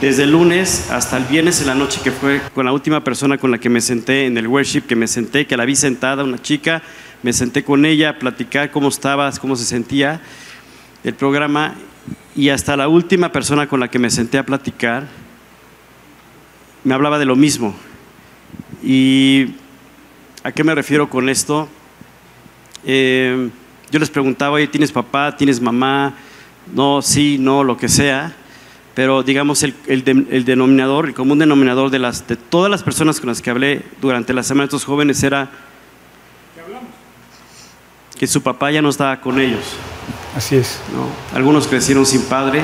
desde 0.00 0.24
el 0.24 0.32
lunes 0.32 0.90
hasta 0.90 1.16
el 1.16 1.24
viernes 1.24 1.60
en 1.60 1.68
la 1.68 1.74
noche, 1.74 2.00
que 2.02 2.10
fue 2.10 2.40
con 2.54 2.66
la 2.66 2.72
última 2.72 3.02
persona 3.02 3.38
con 3.38 3.50
la 3.50 3.58
que 3.58 3.68
me 3.68 3.80
senté 3.80 4.26
en 4.26 4.36
el 4.36 4.46
worship, 4.46 4.82
que 4.82 4.96
me 4.96 5.06
senté, 5.06 5.46
que 5.46 5.56
la 5.56 5.64
vi 5.64 5.76
sentada, 5.76 6.24
una 6.24 6.40
chica, 6.40 6.82
me 7.22 7.32
senté 7.32 7.64
con 7.64 7.86
ella 7.86 8.10
a 8.10 8.18
platicar 8.18 8.70
cómo 8.70 8.88
estaba, 8.88 9.30
cómo 9.32 9.56
se 9.56 9.64
sentía 9.64 10.20
el 11.08 11.14
programa, 11.14 11.74
y 12.34 12.48
hasta 12.50 12.76
la 12.76 12.88
última 12.88 13.32
persona 13.32 13.66
con 13.66 13.80
la 13.80 13.88
que 13.88 13.98
me 13.98 14.10
senté 14.10 14.38
a 14.38 14.46
platicar, 14.46 15.06
me 16.84 16.94
hablaba 16.94 17.18
de 17.18 17.24
lo 17.24 17.36
mismo. 17.36 17.74
¿Y 18.82 19.54
a 20.42 20.52
qué 20.52 20.62
me 20.62 20.74
refiero 20.74 21.08
con 21.08 21.28
esto? 21.28 21.68
Eh, 22.84 23.48
yo 23.90 23.98
les 23.98 24.10
preguntaba, 24.10 24.56
oye, 24.56 24.66
¿tienes 24.68 24.92
papá? 24.92 25.36
¿Tienes 25.36 25.60
mamá? 25.60 26.14
No, 26.74 27.02
sí, 27.02 27.38
no, 27.38 27.64
lo 27.64 27.76
que 27.76 27.88
sea 27.88 28.34
pero 28.96 29.22
digamos 29.22 29.62
el, 29.62 29.74
el, 29.88 30.44
denominador, 30.46 31.04
el 31.04 31.12
común 31.12 31.38
denominador 31.38 31.90
de, 31.90 31.98
las, 31.98 32.26
de 32.26 32.36
todas 32.36 32.70
las 32.70 32.82
personas 32.82 33.20
con 33.20 33.28
las 33.28 33.42
que 33.42 33.50
hablé 33.50 33.82
durante 34.00 34.32
la 34.32 34.42
semana 34.42 34.62
de 34.62 34.68
estos 34.68 34.86
jóvenes 34.86 35.22
era 35.22 35.50
que 38.18 38.26
su 38.26 38.42
papá 38.42 38.70
ya 38.70 38.80
no 38.80 38.88
estaba 38.88 39.20
con 39.20 39.38
ellos. 39.38 39.76
Así 40.36 40.56
es. 40.56 40.78
Algunos 41.34 41.66
crecieron 41.66 42.04
sin 42.04 42.22
padre, 42.22 42.62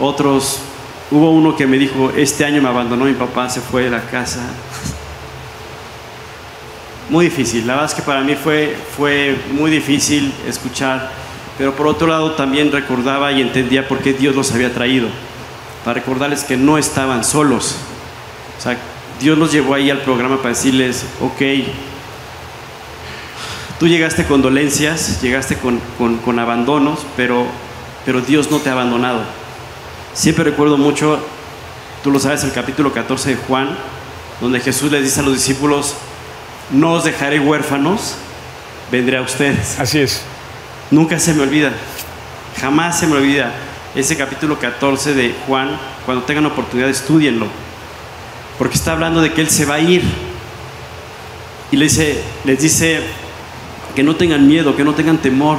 otros, 0.00 0.60
hubo 1.10 1.30
uno 1.30 1.54
que 1.54 1.66
me 1.66 1.76
dijo, 1.76 2.10
este 2.16 2.44
año 2.44 2.62
me 2.62 2.68
abandonó 2.68 3.04
mi 3.04 3.14
papá, 3.14 3.50
se 3.50 3.60
fue 3.60 3.84
de 3.84 3.90
la 3.90 4.02
casa. 4.02 4.40
Muy 7.10 7.26
difícil, 7.26 7.66
la 7.66 7.74
verdad 7.74 7.90
es 7.90 7.94
que 7.94 8.02
para 8.02 8.22
mí 8.22 8.34
fue, 8.34 8.76
fue 8.96 9.38
muy 9.50 9.70
difícil 9.70 10.32
escuchar 10.46 11.10
pero 11.58 11.74
por 11.74 11.88
otro 11.88 12.06
lado 12.06 12.32
también 12.32 12.70
recordaba 12.70 13.32
y 13.32 13.42
entendía 13.42 13.88
por 13.88 13.98
qué 13.98 14.12
Dios 14.12 14.36
los 14.36 14.52
había 14.52 14.72
traído, 14.72 15.08
para 15.84 15.94
recordarles 15.94 16.44
que 16.44 16.56
no 16.56 16.78
estaban 16.78 17.24
solos. 17.24 17.74
O 18.56 18.62
sea, 18.62 18.78
Dios 19.20 19.36
los 19.36 19.50
llevó 19.50 19.74
ahí 19.74 19.90
al 19.90 20.02
programa 20.02 20.36
para 20.36 20.50
decirles, 20.50 21.04
ok, 21.20 21.42
tú 23.78 23.86
llegaste 23.86 24.24
con 24.24 24.42
dolencias, 24.42 25.22
llegaste 25.22 25.56
con, 25.56 25.80
con, 26.24 26.38
abandonos, 26.38 27.00
pero, 27.16 27.46
pero 28.04 28.20
Dios 28.20 28.50
no 28.50 28.58
te 28.58 28.70
ha 28.70 28.72
abandonado. 28.72 29.20
Siempre 30.14 30.44
recuerdo 30.44 30.76
mucho, 30.76 31.20
tú 32.02 32.10
lo 32.10 32.18
sabes, 32.18 32.42
el 32.44 32.52
capítulo 32.52 32.92
14 32.92 33.30
de 33.30 33.36
Juan, 33.36 33.76
donde 34.40 34.60
Jesús 34.60 34.90
les 34.90 35.02
dice 35.02 35.20
a 35.20 35.22
los 35.22 35.34
discípulos, 35.34 35.94
no 36.70 36.92
os 36.92 37.04
dejaré 37.04 37.38
huérfanos, 37.38 38.16
vendré 38.90 39.16
a 39.16 39.22
ustedes. 39.22 39.78
Así 39.78 40.00
es. 40.00 40.22
Nunca 40.90 41.18
se 41.18 41.34
me 41.34 41.42
olvida, 41.42 41.72
jamás 42.60 42.98
se 42.98 43.06
me 43.06 43.16
olvida 43.16 43.52
ese 43.94 44.16
capítulo 44.16 44.58
14 44.58 45.14
de 45.14 45.34
Juan. 45.46 45.78
Cuando 46.04 46.24
tengan 46.24 46.46
oportunidad, 46.46 46.88
estudienlo, 46.88 47.46
porque 48.58 48.74
está 48.74 48.92
hablando 48.92 49.20
de 49.20 49.32
que 49.32 49.40
Él 49.40 49.50
se 49.50 49.66
va 49.66 49.74
a 49.74 49.80
ir. 49.80 50.02
Y 51.70 51.76
les 51.76 51.96
dice, 51.96 52.22
les 52.44 52.60
dice 52.60 53.02
que 53.98 54.04
no 54.04 54.14
tengan 54.14 54.46
miedo, 54.46 54.76
que 54.76 54.84
no 54.84 54.94
tengan 54.94 55.18
temor. 55.18 55.58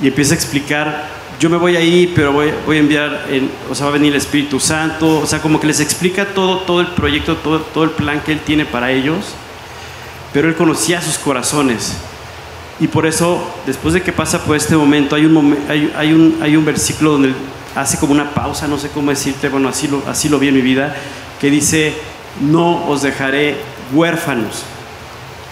Y 0.00 0.06
empieza 0.06 0.32
a 0.32 0.36
explicar, 0.36 1.08
yo 1.40 1.50
me 1.50 1.56
voy 1.56 1.74
a 1.74 1.80
ir, 1.80 2.12
pero 2.14 2.32
voy, 2.32 2.52
voy 2.64 2.76
a 2.76 2.78
enviar, 2.78 3.26
o 3.68 3.74
sea, 3.74 3.86
va 3.86 3.90
a 3.90 3.94
venir 3.94 4.12
el 4.12 4.18
Espíritu 4.18 4.60
Santo, 4.60 5.18
o 5.18 5.26
sea, 5.26 5.42
como 5.42 5.58
que 5.58 5.66
les 5.66 5.80
explica 5.80 6.26
todo, 6.26 6.58
todo 6.58 6.82
el 6.82 6.86
proyecto, 6.86 7.34
todo, 7.38 7.58
todo 7.58 7.82
el 7.82 7.90
plan 7.90 8.20
que 8.20 8.30
Él 8.30 8.38
tiene 8.46 8.64
para 8.64 8.92
ellos. 8.92 9.34
Pero 10.32 10.46
Él 10.46 10.54
conocía 10.54 11.02
sus 11.02 11.18
corazones. 11.18 11.96
Y 12.78 12.86
por 12.86 13.06
eso, 13.06 13.44
después 13.66 13.92
de 13.94 14.02
que 14.02 14.12
pasa 14.12 14.44
por 14.44 14.54
este 14.54 14.76
momento, 14.76 15.16
hay 15.16 15.24
un, 15.24 15.58
hay, 15.96 16.12
un, 16.12 16.38
hay 16.40 16.54
un 16.54 16.64
versículo 16.64 17.10
donde 17.10 17.34
hace 17.74 17.98
como 17.98 18.12
una 18.12 18.30
pausa, 18.34 18.68
no 18.68 18.78
sé 18.78 18.88
cómo 18.90 19.10
decirte, 19.10 19.48
bueno, 19.48 19.68
así 19.68 19.88
lo, 19.88 20.00
así 20.06 20.28
lo 20.28 20.38
vi 20.38 20.46
en 20.46 20.54
mi 20.54 20.62
vida, 20.62 20.94
que 21.40 21.50
dice, 21.50 21.92
no 22.40 22.86
os 22.86 23.02
dejaré 23.02 23.56
huérfanos, 23.92 24.64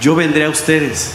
yo 0.01 0.15
vendré 0.15 0.45
a 0.45 0.51
ustedes. 0.51 1.13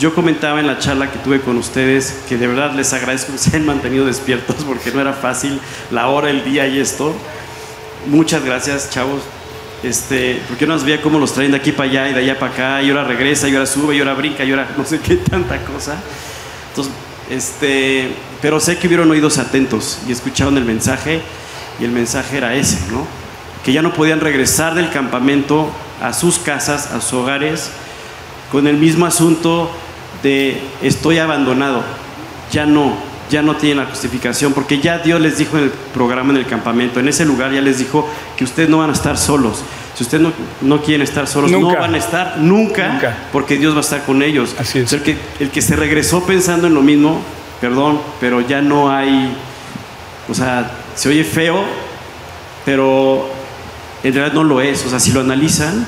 Yo 0.00 0.14
comentaba 0.14 0.60
en 0.60 0.66
la 0.66 0.78
charla 0.78 1.10
que 1.10 1.18
tuve 1.18 1.40
con 1.40 1.56
ustedes 1.56 2.20
que 2.28 2.36
de 2.36 2.46
verdad 2.46 2.74
les 2.74 2.92
agradezco 2.92 3.32
que 3.32 3.38
se 3.38 3.50
hayan 3.50 3.64
mantenido 3.64 4.04
despiertos 4.04 4.56
porque 4.66 4.90
no 4.90 5.00
era 5.00 5.14
fácil 5.14 5.58
la 5.90 6.08
hora, 6.08 6.28
el 6.28 6.44
día 6.44 6.66
y 6.66 6.78
esto. 6.78 7.14
Muchas 8.06 8.44
gracias, 8.44 8.90
chavos. 8.90 9.22
Este, 9.82 10.42
porque 10.48 10.64
uno 10.64 10.74
nos 10.74 10.84
veía 10.84 11.00
cómo 11.00 11.18
los 11.18 11.32
traen 11.32 11.52
de 11.52 11.56
aquí 11.56 11.72
para 11.72 11.88
allá 11.88 12.08
y 12.10 12.12
de 12.12 12.20
allá 12.20 12.38
para 12.38 12.52
acá, 12.52 12.82
y 12.82 12.90
ahora 12.90 13.04
regresa, 13.04 13.48
y 13.48 13.54
ahora 13.54 13.66
sube, 13.66 13.96
y 13.96 14.00
ahora 14.00 14.14
brinca, 14.14 14.44
y 14.44 14.50
ahora 14.50 14.68
no 14.76 14.84
sé 14.84 14.98
qué 14.98 15.16
tanta 15.16 15.58
cosa. 15.64 15.96
Entonces, 16.70 16.92
este, 17.30 18.10
pero 18.42 18.60
sé 18.60 18.76
que 18.78 18.88
hubieron 18.88 19.10
oídos 19.10 19.38
atentos 19.38 20.00
y 20.08 20.12
escucharon 20.12 20.56
el 20.56 20.64
mensaje, 20.64 21.20
y 21.80 21.84
el 21.84 21.92
mensaje 21.92 22.38
era 22.38 22.54
ese, 22.54 22.78
¿no? 22.90 23.06
Que 23.64 23.72
ya 23.72 23.82
no 23.82 23.92
podían 23.92 24.20
regresar 24.20 24.74
del 24.74 24.90
campamento 24.90 25.70
a 26.02 26.12
sus 26.12 26.38
casas, 26.38 26.92
a 26.92 27.00
sus 27.00 27.14
hogares, 27.14 27.70
con 28.50 28.66
el 28.66 28.76
mismo 28.76 29.06
asunto 29.06 29.70
de 30.22 30.60
estoy 30.82 31.18
abandonado. 31.18 31.82
Ya 32.50 32.66
no, 32.66 32.94
ya 33.30 33.42
no 33.42 33.56
tienen 33.56 33.78
la 33.78 33.86
justificación, 33.86 34.52
porque 34.52 34.80
ya 34.80 34.98
Dios 34.98 35.20
les 35.20 35.38
dijo 35.38 35.58
en 35.58 35.64
el 35.64 35.70
programa, 35.70 36.32
en 36.32 36.38
el 36.38 36.46
campamento, 36.46 37.00
en 37.00 37.08
ese 37.08 37.24
lugar 37.24 37.52
ya 37.52 37.60
les 37.60 37.78
dijo 37.78 38.08
que 38.36 38.44
ustedes 38.44 38.68
no 38.68 38.78
van 38.78 38.90
a 38.90 38.94
estar 38.94 39.18
solos. 39.18 39.62
Si 39.94 40.04
ustedes 40.04 40.22
no, 40.22 40.32
no 40.60 40.82
quieren 40.82 41.02
estar 41.02 41.26
solos, 41.26 41.50
no 41.50 41.60
van 41.60 41.94
a 41.94 41.98
estar 41.98 42.38
nunca, 42.38 43.16
porque 43.32 43.58
Dios 43.58 43.74
va 43.74 43.78
a 43.78 43.82
estar 43.82 44.04
con 44.04 44.22
ellos. 44.22 44.54
Así 44.58 44.78
es. 44.78 44.92
el, 44.92 45.02
que, 45.02 45.18
el 45.40 45.50
que 45.50 45.60
se 45.60 45.76
regresó 45.76 46.22
pensando 46.24 46.68
en 46.68 46.74
lo 46.74 46.82
mismo, 46.82 47.20
perdón, 47.60 48.00
pero 48.20 48.40
ya 48.40 48.62
no 48.62 48.90
hay, 48.90 49.36
o 50.28 50.34
sea, 50.34 50.70
se 50.94 51.08
oye 51.08 51.24
feo, 51.24 51.64
pero 52.64 53.28
en 54.02 54.14
realidad 54.14 54.34
no 54.34 54.44
lo 54.44 54.60
es. 54.60 54.84
O 54.86 54.90
sea, 54.90 55.00
si 55.00 55.12
lo 55.12 55.20
analizan, 55.20 55.86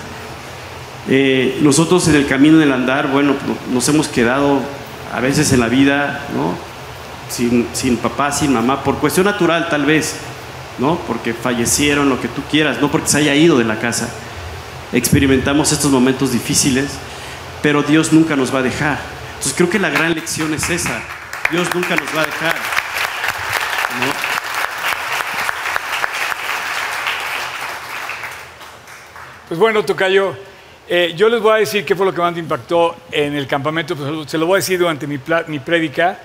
eh, 1.09 1.59
nosotros 1.63 2.07
en 2.09 2.17
el 2.17 2.27
camino 2.27 2.59
del 2.59 2.73
andar, 2.73 3.09
bueno, 3.09 3.35
nos 3.73 3.89
hemos 3.89 4.09
quedado 4.09 4.61
a 5.13 5.21
veces 5.21 5.53
en 5.53 5.61
la 5.61 5.69
vida, 5.69 6.27
¿no? 6.35 6.71
sin, 7.31 7.97
papá, 7.97 8.33
sin 8.33 8.53
mamá, 8.53 8.83
por 8.83 8.99
cuestión 8.99 9.27
natural 9.27 9.69
tal 9.69 9.85
vez, 9.85 10.17
¿no? 10.79 10.97
Porque 11.07 11.33
fallecieron, 11.33 12.09
lo 12.09 12.21
que 12.21 12.29
tú 12.29 12.43
quieras, 12.51 12.81
no 12.81 12.91
porque 12.91 13.09
se 13.09 13.19
haya 13.19 13.35
ido 13.35 13.59
de 13.59 13.65
la 13.65 13.79
casa. 13.79 14.09
Experimentamos 14.93 15.73
estos 15.73 15.91
momentos 15.91 16.33
difíciles, 16.33 16.91
pero 17.63 17.83
Dios 17.83 18.13
nunca 18.13 18.37
nos 18.37 18.55
va 18.55 18.59
a 18.59 18.63
dejar. 18.63 18.99
Entonces 19.29 19.55
creo 19.55 19.71
que 19.71 19.79
la 19.79 19.91
gran 19.91 20.15
lección 20.15 20.53
es 20.53 20.69
esa. 20.69 21.01
Dios 21.51 21.69
nunca 21.75 21.97
nos 21.97 22.09
va 22.17 22.23
a 22.23 22.27
dejar. 22.27 22.57
Pues 29.51 29.59
bueno, 29.59 29.85
Tocayo, 29.85 30.33
eh, 30.89 31.13
yo 31.17 31.29
les 31.29 31.43
voy 31.43 31.53
a 31.55 31.57
decir 31.57 31.85
qué 31.85 31.97
fue 31.97 32.07
lo 32.07 32.15
que 32.15 32.21
más 32.21 32.33
me 32.33 32.39
impactó 32.39 32.95
en 33.11 33.35
el 33.35 33.49
campamento, 33.49 33.97
pues 33.97 34.31
se 34.31 34.39
lo 34.39 34.47
voy 34.47 34.55
a 34.55 34.57
decir 34.59 34.79
durante 34.79 35.09
mi, 35.09 35.19
mi 35.49 35.59
prédica. 35.59 36.21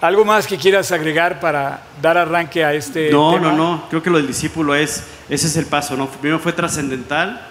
¿Algo 0.00 0.24
más 0.24 0.46
que 0.46 0.56
quieras 0.56 0.90
agregar 0.90 1.38
para 1.38 1.82
dar 2.00 2.16
arranque 2.16 2.64
a 2.64 2.72
este 2.72 3.10
no, 3.10 3.34
tema? 3.34 3.52
No, 3.52 3.56
no, 3.58 3.88
creo 3.90 4.02
que 4.02 4.08
lo 4.08 4.16
del 4.16 4.26
discípulo 4.26 4.74
es, 4.74 5.04
ese 5.28 5.48
es 5.48 5.56
el 5.58 5.66
paso, 5.66 5.98
¿no? 5.98 6.08
Primero 6.08 6.38
fue 6.38 6.54
trascendental, 6.54 7.46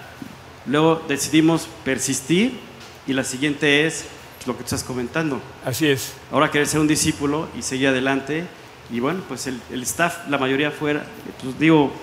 luego 0.66 1.04
decidimos 1.08 1.70
persistir 1.84 2.60
y 3.06 3.14
la 3.14 3.24
siguiente 3.24 3.86
es 3.86 4.06
lo 4.48 4.54
que 4.54 4.64
tú 4.64 4.66
estás 4.66 4.84
comentando. 4.84 5.40
Así 5.64 5.88
es. 5.88 6.14
Ahora 6.32 6.50
querer 6.50 6.66
ser 6.66 6.80
un 6.80 6.88
discípulo 6.88 7.48
y 7.56 7.62
seguir 7.62 7.90
adelante 7.90 8.46
y 8.92 9.02
bueno, 9.02 9.22
pues 9.28 9.46
el, 9.46 9.84
staff, 9.84 10.28
la 10.30 10.40
mayoría 10.40 10.72
fuera, 10.72 11.06
pues 11.44 11.60
digo, 11.60 11.94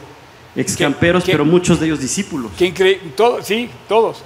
ex 0.56 0.76
camperos, 0.76 1.24
pero 1.24 1.44
muchos 1.44 1.80
de 1.80 1.86
ellos 1.86 2.00
discípulos. 2.00 2.52
¿Quién 2.56 2.72
cree? 2.72 3.00
Todo, 3.16 3.42
sí, 3.42 3.70
todos. 3.88 4.22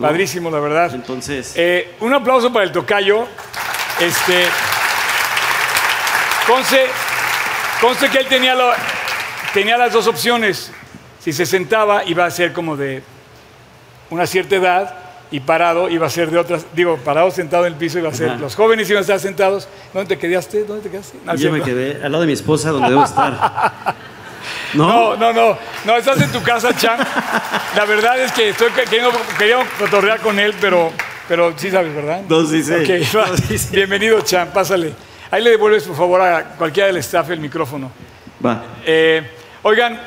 Padrísimo, 0.00 0.50
la 0.50 0.60
verdad. 0.60 0.94
Entonces. 0.94 1.52
Eh, 1.56 1.94
un 2.00 2.12
aplauso 2.14 2.52
para 2.52 2.64
el 2.64 2.72
tocayo. 2.72 3.26
Este. 4.00 4.44
Conste, 6.46 6.86
conste 7.80 8.08
que 8.08 8.18
él 8.18 8.26
tenía, 8.26 8.54
tenía 9.54 9.76
las 9.78 9.92
dos 9.92 10.06
opciones. 10.06 10.72
Si 11.20 11.32
se 11.32 11.46
sentaba, 11.46 12.04
iba 12.04 12.24
a 12.24 12.30
ser 12.30 12.52
como 12.52 12.76
de 12.76 13.02
una 14.10 14.26
cierta 14.26 14.56
edad 14.56 14.94
y 15.30 15.40
parado 15.40 15.88
iba 15.88 16.06
a 16.06 16.10
ser 16.10 16.30
de 16.30 16.38
otras, 16.38 16.66
digo, 16.74 16.98
parado 16.98 17.30
sentado 17.30 17.64
en 17.64 17.72
el 17.72 17.78
piso 17.78 17.98
iba 17.98 18.10
a 18.10 18.14
ser, 18.14 18.38
los 18.38 18.54
jóvenes 18.54 18.90
iban 18.90 18.98
a 18.98 19.02
estar 19.02 19.20
sentados. 19.20 19.68
¿Dónde 19.94 20.14
te 20.14 20.18
quedaste? 20.20 20.64
¿Dónde 20.64 20.82
te 20.82 20.90
quedaste? 20.90 21.18
Yo 21.38 21.52
me 21.52 21.62
quedé 21.62 22.04
al 22.04 22.12
lado 22.12 22.20
de 22.22 22.26
mi 22.26 22.32
esposa 22.34 22.70
donde 22.70 22.90
debo 22.90 23.04
estar. 23.04 23.72
¿No? 24.74 25.16
no, 25.16 25.32
no, 25.32 25.58
no, 25.84 25.96
estás 25.96 26.20
en 26.22 26.32
tu 26.32 26.42
casa, 26.42 26.74
Chan. 26.76 26.98
La 27.76 27.84
verdad 27.84 28.18
es 28.20 28.32
que 28.32 28.50
estoy 28.50 28.70
queriendo, 28.72 29.10
quería 29.38 29.62
fotorrear 29.64 30.20
con 30.20 30.38
él, 30.38 30.54
pero 30.60 30.92
Pero 31.28 31.52
sí 31.56 31.70
sabes, 31.70 31.94
¿verdad? 31.94 32.22
No, 32.28 32.44
sí 32.46 32.62
sé. 32.62 32.80
Ok, 32.82 33.06
va. 33.16 33.26
No, 33.28 33.36
sí 33.36 33.58
sé. 33.58 33.76
Bienvenido, 33.76 34.20
Chan, 34.22 34.50
pásale. 34.52 34.92
Ahí 35.30 35.42
le 35.42 35.50
devuelves, 35.50 35.84
por 35.84 35.96
favor, 35.96 36.20
a 36.20 36.44
cualquiera 36.56 36.88
del 36.88 36.96
staff 36.98 37.30
el 37.30 37.40
micrófono. 37.40 37.90
Va. 38.44 38.62
Eh, 38.84 39.22
oigan, 39.62 39.98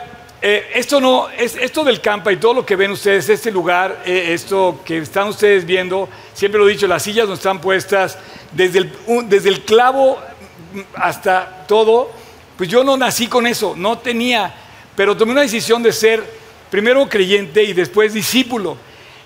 eh, 0.42 0.72
esto 0.76 1.00
no, 1.00 1.30
es, 1.30 1.56
esto 1.56 1.84
del 1.84 2.02
campa 2.02 2.32
y 2.32 2.38
todo 2.38 2.54
lo 2.56 2.66
que 2.66 2.76
ven 2.76 2.92
ustedes, 2.92 3.30
este 3.30 3.50
lugar, 3.52 4.02
eh, 4.06 4.34
esto 4.34 4.82
que 4.86 4.98
están 5.00 5.30
ustedes 5.30 5.66
viendo, 5.66 6.10
siempre 6.34 6.60
lo 6.60 6.68
he 6.68 6.72
dicho, 6.74 6.86
las 6.86 7.02
sillas 7.02 7.26
donde 7.26 7.40
están 7.40 7.60
puestas, 7.62 8.18
desde 8.52 8.80
el, 8.80 8.94
un- 9.08 9.28
desde 9.30 9.50
el 9.50 9.62
clavo 9.62 10.20
hasta 10.96 11.66
todo, 11.68 12.12
pues 12.58 12.70
yo 12.70 12.84
no 12.84 12.98
nací 12.98 13.28
con 13.28 13.48
eso, 13.48 13.74
no 13.76 13.98
tenía, 13.98 14.54
pero 14.96 15.18
tomé 15.18 15.34
una 15.34 15.42
decisión 15.42 15.84
de 15.84 15.92
ser 15.92 16.24
primero 16.70 17.08
creyente 17.08 17.64
y 17.64 17.74
después 17.74 18.14
discípulo. 18.14 18.78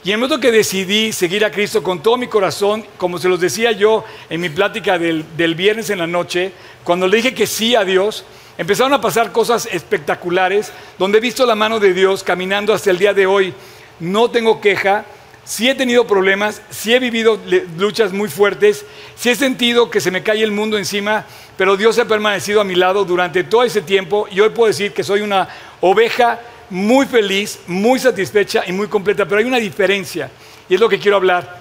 Y 0.03 0.09
en 0.09 0.13
el 0.13 0.19
momento 0.19 0.39
que 0.39 0.51
decidí 0.51 1.11
seguir 1.11 1.43
a 1.43 1.51
Cristo 1.51 1.83
con 1.83 2.01
todo 2.01 2.15
mi 2.15 2.27
corazón, 2.27 2.85
como 2.97 3.17
se 3.17 3.27
los 3.27 3.39
decía 3.39 3.71
yo 3.73 4.05
en 4.29 4.39
mi 4.39 4.49
plática 4.49 4.97
del, 4.97 5.25
del 5.35 5.55
viernes 5.55 5.89
en 5.89 5.99
la 5.99 6.07
noche, 6.07 6.53
cuando 6.83 7.07
le 7.07 7.17
dije 7.17 7.33
que 7.33 7.45
sí 7.45 7.75
a 7.75 7.83
Dios, 7.83 8.23
empezaron 8.57 8.93
a 8.93 9.01
pasar 9.01 9.31
cosas 9.31 9.67
espectaculares, 9.71 10.71
donde 10.97 11.17
he 11.17 11.21
visto 11.21 11.45
la 11.45 11.55
mano 11.55 11.79
de 11.79 11.93
Dios 11.93 12.23
caminando 12.23 12.73
hasta 12.73 12.91
el 12.91 12.97
día 12.97 13.13
de 13.13 13.25
hoy. 13.27 13.53
No 13.99 14.31
tengo 14.31 14.61
queja, 14.61 15.05
sí 15.49 15.67
he 15.67 15.73
tenido 15.73 16.05
problemas, 16.05 16.61
sí 16.69 16.93
he 16.93 16.99
vivido 16.99 17.39
luchas 17.75 18.13
muy 18.13 18.29
fuertes, 18.29 18.85
sí 19.15 19.29
he 19.29 19.35
sentido 19.35 19.89
que 19.89 19.99
se 19.99 20.11
me 20.11 20.21
cae 20.21 20.43
el 20.43 20.51
mundo 20.51 20.77
encima, 20.77 21.25
pero 21.57 21.75
Dios 21.75 21.97
ha 21.97 22.05
permanecido 22.05 22.61
a 22.61 22.63
mi 22.63 22.75
lado 22.75 23.03
durante 23.03 23.43
todo 23.43 23.63
ese 23.63 23.81
tiempo 23.81 24.27
y 24.29 24.41
hoy 24.41 24.49
puedo 24.49 24.67
decir 24.67 24.93
que 24.93 25.03
soy 25.03 25.21
una 25.21 25.49
oveja 25.81 26.39
muy 26.69 27.07
feliz, 27.07 27.61
muy 27.65 27.99
satisfecha 27.99 28.61
y 28.67 28.71
muy 28.73 28.87
completa, 28.87 29.25
pero 29.25 29.39
hay 29.39 29.45
una 29.45 29.57
diferencia 29.57 30.29
y 30.69 30.75
es 30.75 30.79
lo 30.79 30.87
que 30.87 30.99
quiero 30.99 31.17
hablar. 31.17 31.57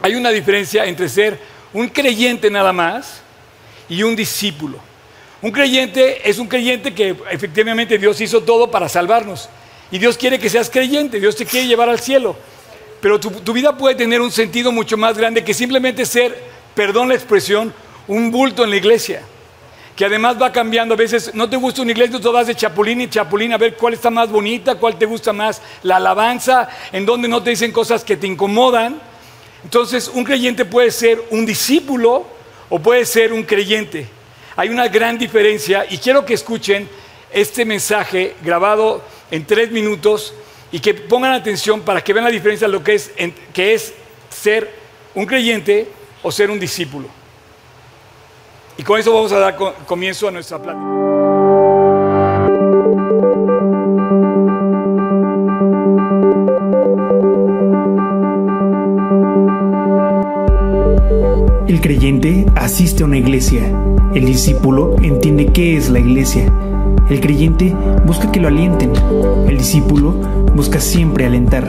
Hay 0.00 0.14
una 0.14 0.30
diferencia 0.30 0.86
entre 0.86 1.06
ser 1.06 1.38
un 1.74 1.88
creyente 1.88 2.50
nada 2.50 2.72
más 2.72 3.20
y 3.86 4.02
un 4.02 4.16
discípulo. 4.16 4.78
Un 5.42 5.50
creyente 5.50 6.26
es 6.26 6.38
un 6.38 6.48
creyente 6.48 6.94
que 6.94 7.14
efectivamente 7.30 7.98
Dios 7.98 8.18
hizo 8.22 8.42
todo 8.42 8.70
para 8.70 8.88
salvarnos. 8.88 9.50
Y 9.90 9.98
Dios 9.98 10.16
quiere 10.16 10.38
que 10.38 10.48
seas 10.48 10.70
creyente, 10.70 11.20
Dios 11.20 11.36
te 11.36 11.44
quiere 11.44 11.66
llevar 11.66 11.90
al 11.90 12.00
cielo. 12.00 12.34
Pero 13.00 13.18
tu, 13.18 13.52
vida 13.52 13.76
puede 13.76 13.94
tener 13.94 14.20
un 14.20 14.30
sentido 14.30 14.72
mucho 14.72 14.96
más 14.96 15.16
grande 15.16 15.42
que 15.42 15.54
simplemente 15.54 16.04
ser, 16.04 16.36
perdón 16.74 17.08
la 17.08 17.14
expresión, 17.14 17.72
un 18.06 18.30
bulto 18.30 18.64
en 18.64 18.70
la 18.70 18.76
iglesia. 18.76 19.22
Que 19.96 20.04
además 20.04 20.40
va 20.40 20.52
cambiando. 20.52 20.94
A 20.94 20.96
veces 20.96 21.34
no 21.34 21.48
te 21.48 21.56
gusta 21.56 21.82
una 21.82 21.92
iglesia, 21.92 22.20
tú 22.20 22.30
vas 22.30 22.46
de 22.46 22.54
chapulín 22.54 23.00
y 23.00 23.08
chapulín 23.08 23.52
a 23.52 23.58
ver 23.58 23.76
cuál 23.76 23.94
está 23.94 24.10
más 24.10 24.30
bonita, 24.30 24.74
cuál 24.74 24.98
te 24.98 25.06
gusta 25.06 25.32
más, 25.32 25.62
la 25.82 25.96
alabanza, 25.96 26.68
en 26.92 27.06
donde 27.06 27.28
no 27.28 27.42
te 27.42 27.50
dicen 27.50 27.72
cosas 27.72 28.04
que 28.04 28.16
te 28.16 28.26
incomodan. 28.26 29.00
Entonces, 29.64 30.10
un 30.12 30.24
creyente 30.24 30.64
puede 30.64 30.90
ser 30.90 31.22
un 31.30 31.46
discípulo 31.46 32.26
o 32.68 32.78
puede 32.78 33.04
ser 33.06 33.32
un 33.32 33.44
creyente. 33.44 34.06
Hay 34.56 34.68
una 34.68 34.88
gran 34.88 35.16
diferencia 35.16 35.86
y 35.88 35.98
quiero 35.98 36.24
que 36.24 36.34
escuchen 36.34 36.88
este 37.32 37.64
mensaje 37.64 38.34
grabado 38.42 39.02
en 39.30 39.46
tres 39.46 39.70
minutos 39.70 40.34
y 40.72 40.78
que 40.80 40.94
pongan 40.94 41.32
atención 41.32 41.80
para 41.80 42.02
que 42.02 42.12
vean 42.12 42.24
la 42.24 42.30
diferencia 42.30 42.66
de 42.66 42.72
lo 42.72 42.82
que 42.82 42.94
es, 42.94 43.10
que 43.52 43.74
es 43.74 43.92
ser 44.28 44.70
un 45.14 45.26
creyente 45.26 45.88
o 46.22 46.30
ser 46.30 46.50
un 46.50 46.60
discípulo. 46.60 47.08
Y 48.76 48.82
con 48.82 48.98
eso 48.98 49.12
vamos 49.12 49.32
a 49.32 49.38
dar 49.38 49.56
co- 49.56 49.74
comienzo 49.86 50.28
a 50.28 50.30
nuestra 50.30 50.58
plática. 50.60 50.86
El 61.68 61.80
creyente 61.80 62.46
asiste 62.56 63.02
a 63.02 63.06
una 63.06 63.18
iglesia. 63.18 63.62
El 64.14 64.24
discípulo 64.24 64.96
entiende 65.02 65.46
qué 65.52 65.76
es 65.76 65.88
la 65.88 66.00
iglesia. 66.00 66.52
El 67.10 67.20
creyente 67.20 67.74
busca 68.06 68.30
que 68.30 68.38
lo 68.38 68.46
alienten. 68.46 68.92
El 69.48 69.58
discípulo 69.58 70.14
busca 70.54 70.80
siempre 70.80 71.26
alentar. 71.26 71.66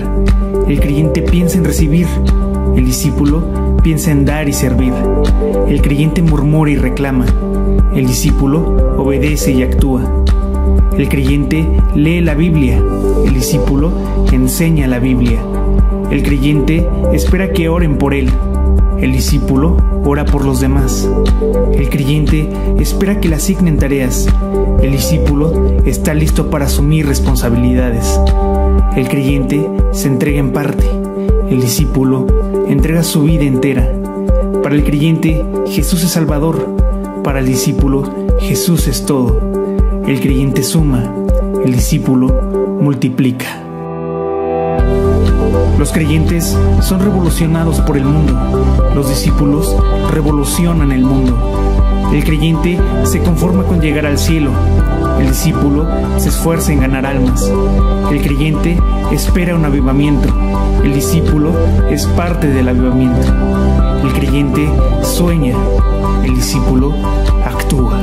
El 0.68 0.80
creyente 0.80 1.24
piensa 1.24 1.58
en 1.58 1.66
recibir. 1.66 2.06
El 2.76 2.86
discípulo 2.86 3.44
piensa 3.82 4.12
en 4.12 4.24
dar 4.24 4.48
y 4.48 4.54
servir. 4.54 4.94
El 5.68 5.82
creyente 5.82 6.22
murmura 6.22 6.70
y 6.70 6.76
reclama. 6.76 7.26
El 7.96 8.06
discípulo 8.06 8.96
obedece 8.98 9.52
y 9.52 9.64
actúa. 9.64 10.04
El 10.96 11.10
creyente 11.10 11.68
lee 11.96 12.22
la 12.22 12.36
Biblia. 12.36 12.80
El 13.26 13.34
discípulo 13.34 13.92
enseña 14.32 14.88
la 14.88 15.00
Biblia. 15.00 15.42
El 16.12 16.22
creyente 16.22 16.88
espera 17.14 17.52
que 17.52 17.68
oren 17.68 17.98
por 17.98 18.14
él. 18.14 18.30
El 19.00 19.12
discípulo 19.12 19.78
ora 20.06 20.26
por 20.26 20.46
los 20.46 20.60
demás. 20.60 21.10
El 21.74 21.90
creyente 21.90 22.50
espera 22.80 23.20
que 23.20 23.30
le 23.30 23.36
asignen 23.36 23.78
tareas. 23.78 24.28
El 24.82 24.92
discípulo 24.92 25.78
está 25.86 26.14
listo 26.14 26.50
para 26.50 26.66
asumir 26.66 27.08
responsabilidades. 27.08 28.20
El 28.96 29.08
creyente 29.08 29.70
se 29.92 30.08
entrega 30.08 30.40
en 30.40 30.52
parte. 30.52 30.86
El 31.50 31.62
discípulo 31.62 32.28
entrega 32.68 33.04
su 33.04 33.24
vida 33.24 33.44
entera. 33.44 33.90
Para 34.64 34.76
el 34.76 34.84
creyente, 34.84 35.44
Jesús 35.68 36.04
es 36.04 36.12
Salvador. 36.12 36.76
Para 37.24 37.40
el 37.40 37.46
discípulo, 37.46 38.04
Jesús 38.40 38.88
es 38.88 39.06
todo. 39.06 39.40
El 40.08 40.20
creyente 40.20 40.64
suma. 40.64 41.14
El 41.64 41.74
discípulo 41.74 42.28
multiplica. 42.82 43.71
Los 45.82 45.92
creyentes 45.92 46.56
son 46.84 47.00
revolucionados 47.00 47.82
por 47.82 47.98
el 47.98 48.06
mundo. 48.06 48.38
Los 48.94 49.10
discípulos 49.10 49.76
revolucionan 50.12 50.92
el 50.92 51.04
mundo. 51.04 51.36
El 52.14 52.24
creyente 52.24 52.80
se 53.04 53.18
conforma 53.24 53.64
con 53.64 53.82
llegar 53.82 54.06
al 54.06 54.20
cielo. 54.20 54.52
El 55.20 55.30
discípulo 55.30 55.88
se 56.20 56.30
esfuerza 56.30 56.72
en 56.72 56.82
ganar 56.82 57.08
almas. 57.08 57.52
El 58.12 58.22
creyente 58.22 58.78
espera 59.12 59.56
un 59.56 59.66
avivamiento. 59.66 60.32
El 60.84 60.94
discípulo 60.94 61.52
es 61.90 62.06
parte 62.06 62.46
del 62.46 62.70
avivamiento. 62.70 63.28
El 64.04 64.14
creyente 64.14 64.70
sueña. 65.02 65.56
El 66.24 66.36
discípulo 66.36 66.94
actúa. 67.44 68.00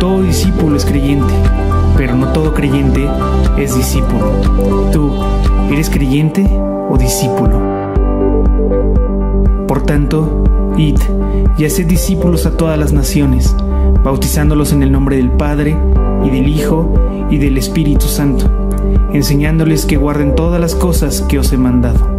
Todo 0.00 0.22
discípulo 0.22 0.76
es 0.76 0.84
creyente, 0.84 1.32
pero 1.98 2.14
no 2.14 2.32
todo 2.32 2.54
creyente 2.54 3.06
es 3.58 3.74
discípulo. 3.76 4.30
¿Tú 4.92 5.12
eres 5.70 5.90
creyente 5.90 6.46
o 6.88 6.96
discípulo? 6.96 7.60
Por 9.66 9.82
tanto, 9.82 10.44
id 10.78 10.96
y 11.58 11.64
haced 11.66 11.86
discípulos 11.86 12.46
a 12.46 12.56
todas 12.56 12.78
las 12.78 12.92
naciones, 12.92 13.54
bautizándolos 14.02 14.72
en 14.72 14.82
el 14.82 14.92
nombre 14.92 15.16
del 15.16 15.30
Padre, 15.32 15.76
y 16.24 16.30
del 16.30 16.48
Hijo, 16.48 16.92
y 17.30 17.38
del 17.38 17.58
Espíritu 17.58 18.06
Santo, 18.06 18.48
enseñándoles 19.12 19.84
que 19.84 19.96
guarden 19.96 20.34
todas 20.34 20.60
las 20.60 20.74
cosas 20.74 21.22
que 21.22 21.38
os 21.38 21.52
he 21.52 21.56
mandado. 21.58 22.16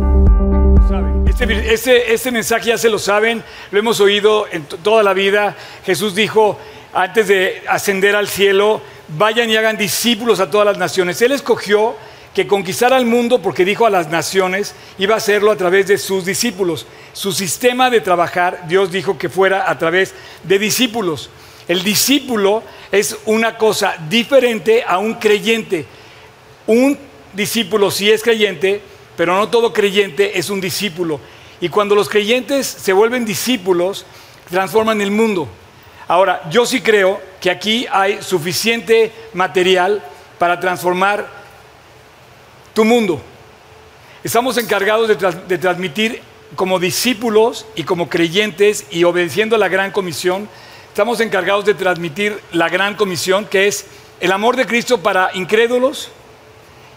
Este, 1.39 2.13
este- 2.13 2.31
mensaje 2.31 2.67
ya 2.67 2.77
se 2.77 2.89
lo 2.89 2.99
saben, 2.99 3.41
lo 3.71 3.79
hemos 3.79 4.01
oído 4.01 4.45
en 4.51 4.63
to- 4.63 4.77
toda 4.77 5.03
la 5.03 5.13
vida. 5.13 5.55
Jesús 5.85 6.13
dijo 6.13 6.57
antes 6.93 7.27
de 7.29 7.61
ascender 7.69 8.15
al 8.15 8.27
cielo, 8.27 8.81
vayan 9.17 9.49
y 9.49 9.57
hagan 9.57 9.77
discípulos 9.77 10.39
a 10.39 10.49
todas 10.49 10.65
las 10.65 10.77
naciones. 10.77 11.21
Él 11.21 11.31
escogió 11.31 11.95
que 12.33 12.47
conquistara 12.47 12.95
al 12.95 13.05
mundo 13.05 13.41
porque 13.41 13.65
dijo 13.65 13.85
a 13.85 13.89
las 13.89 14.09
naciones, 14.09 14.75
iba 14.97 15.15
a 15.15 15.17
hacerlo 15.17 15.51
a 15.51 15.55
través 15.55 15.87
de 15.87 15.97
sus 15.97 16.25
discípulos. 16.25 16.85
Su 17.13 17.31
sistema 17.31 17.89
de 17.89 18.01
trabajar, 18.01 18.67
Dios 18.67 18.91
dijo 18.91 19.17
que 19.17 19.29
fuera 19.29 19.69
a 19.69 19.77
través 19.77 20.13
de 20.43 20.59
discípulos. 20.59 21.29
El 21.67 21.83
discípulo 21.83 22.63
es 22.91 23.17
una 23.25 23.57
cosa 23.57 23.95
diferente 24.09 24.83
a 24.87 24.99
un 24.99 25.15
creyente. 25.15 25.85
Un 26.67 26.97
discípulo 27.33 27.91
sí 27.91 28.09
es 28.09 28.23
creyente, 28.23 28.81
pero 29.15 29.35
no 29.35 29.49
todo 29.49 29.73
creyente 29.73 30.37
es 30.37 30.49
un 30.49 30.61
discípulo. 30.61 31.19
Y 31.61 31.69
cuando 31.69 31.93
los 31.93 32.09
creyentes 32.09 32.67
se 32.67 32.93
vuelven 32.93 33.25
discípulos, 33.25 34.05
transforman 34.49 35.01
el 35.01 35.11
mundo. 35.11 35.47
Ahora, 36.07 36.41
yo 36.49 36.65
sí 36.65 36.81
creo 36.81 37.19
que 37.41 37.49
aquí 37.49 37.87
hay 37.91 38.21
suficiente 38.21 39.11
material 39.33 40.03
para 40.37 40.59
transformar 40.59 41.27
tu 42.73 42.85
mundo. 42.85 43.21
Estamos 44.23 44.57
encargados 44.57 45.07
de, 45.07 45.57
transmitir 45.57 46.21
como 46.55 46.79
discípulos 46.79 47.65
y 47.75 47.83
como 47.83 48.09
creyentes 48.09 48.85
y 48.89 49.03
obedeciendo 49.03 49.55
a 49.55 49.59
la 49.59 49.69
gran 49.69 49.91
comisión, 49.91 50.49
estamos 50.87 51.19
encargados 51.21 51.65
de 51.65 51.73
transmitir 51.73 52.39
la 52.51 52.69
gran 52.69 52.95
comisión 52.95 53.45
que 53.45 53.67
es 53.67 53.85
el 54.19 54.31
amor 54.31 54.57
de 54.57 54.65
Cristo 54.65 55.01
para 55.01 55.29
incrédulos, 55.33 56.11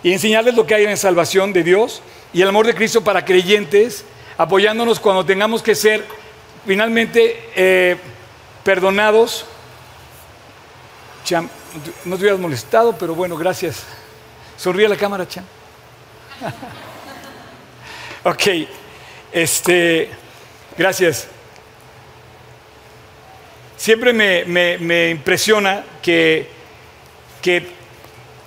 y 0.02 0.12
enseñarles 0.12 0.54
lo 0.54 0.66
que 0.66 0.74
hay 0.74 0.84
en 0.84 0.90
la 0.90 0.96
salvación 0.96 1.52
de 1.52 1.62
Dios 1.62 2.02
y 2.32 2.42
el 2.42 2.48
amor 2.48 2.66
de 2.66 2.74
Cristo 2.74 3.04
para 3.04 3.24
creyentes, 3.24 4.04
apoyándonos 4.36 4.98
cuando 4.98 5.24
tengamos 5.24 5.62
que 5.62 5.74
ser 5.74 6.04
finalmente 6.66 7.40
eh, 7.54 7.96
perdonados. 8.64 9.46
Cham, 11.24 11.48
no 12.04 12.16
te 12.16 12.22
hubieras 12.22 12.40
molestado, 12.40 12.96
pero 12.98 13.14
bueno, 13.14 13.36
gracias. 13.36 13.82
Sonríe 14.56 14.86
a 14.86 14.88
la 14.88 14.96
cámara, 14.96 15.26
Cham. 15.26 15.44
ok. 18.24 18.42
Este, 19.32 20.10
gracias. 20.76 21.28
Siempre 23.76 24.12
me, 24.12 24.44
me- 24.44 24.78
me 24.78 25.10
impresiona 25.10 25.84
que, 26.02 26.48
que, 27.40 27.66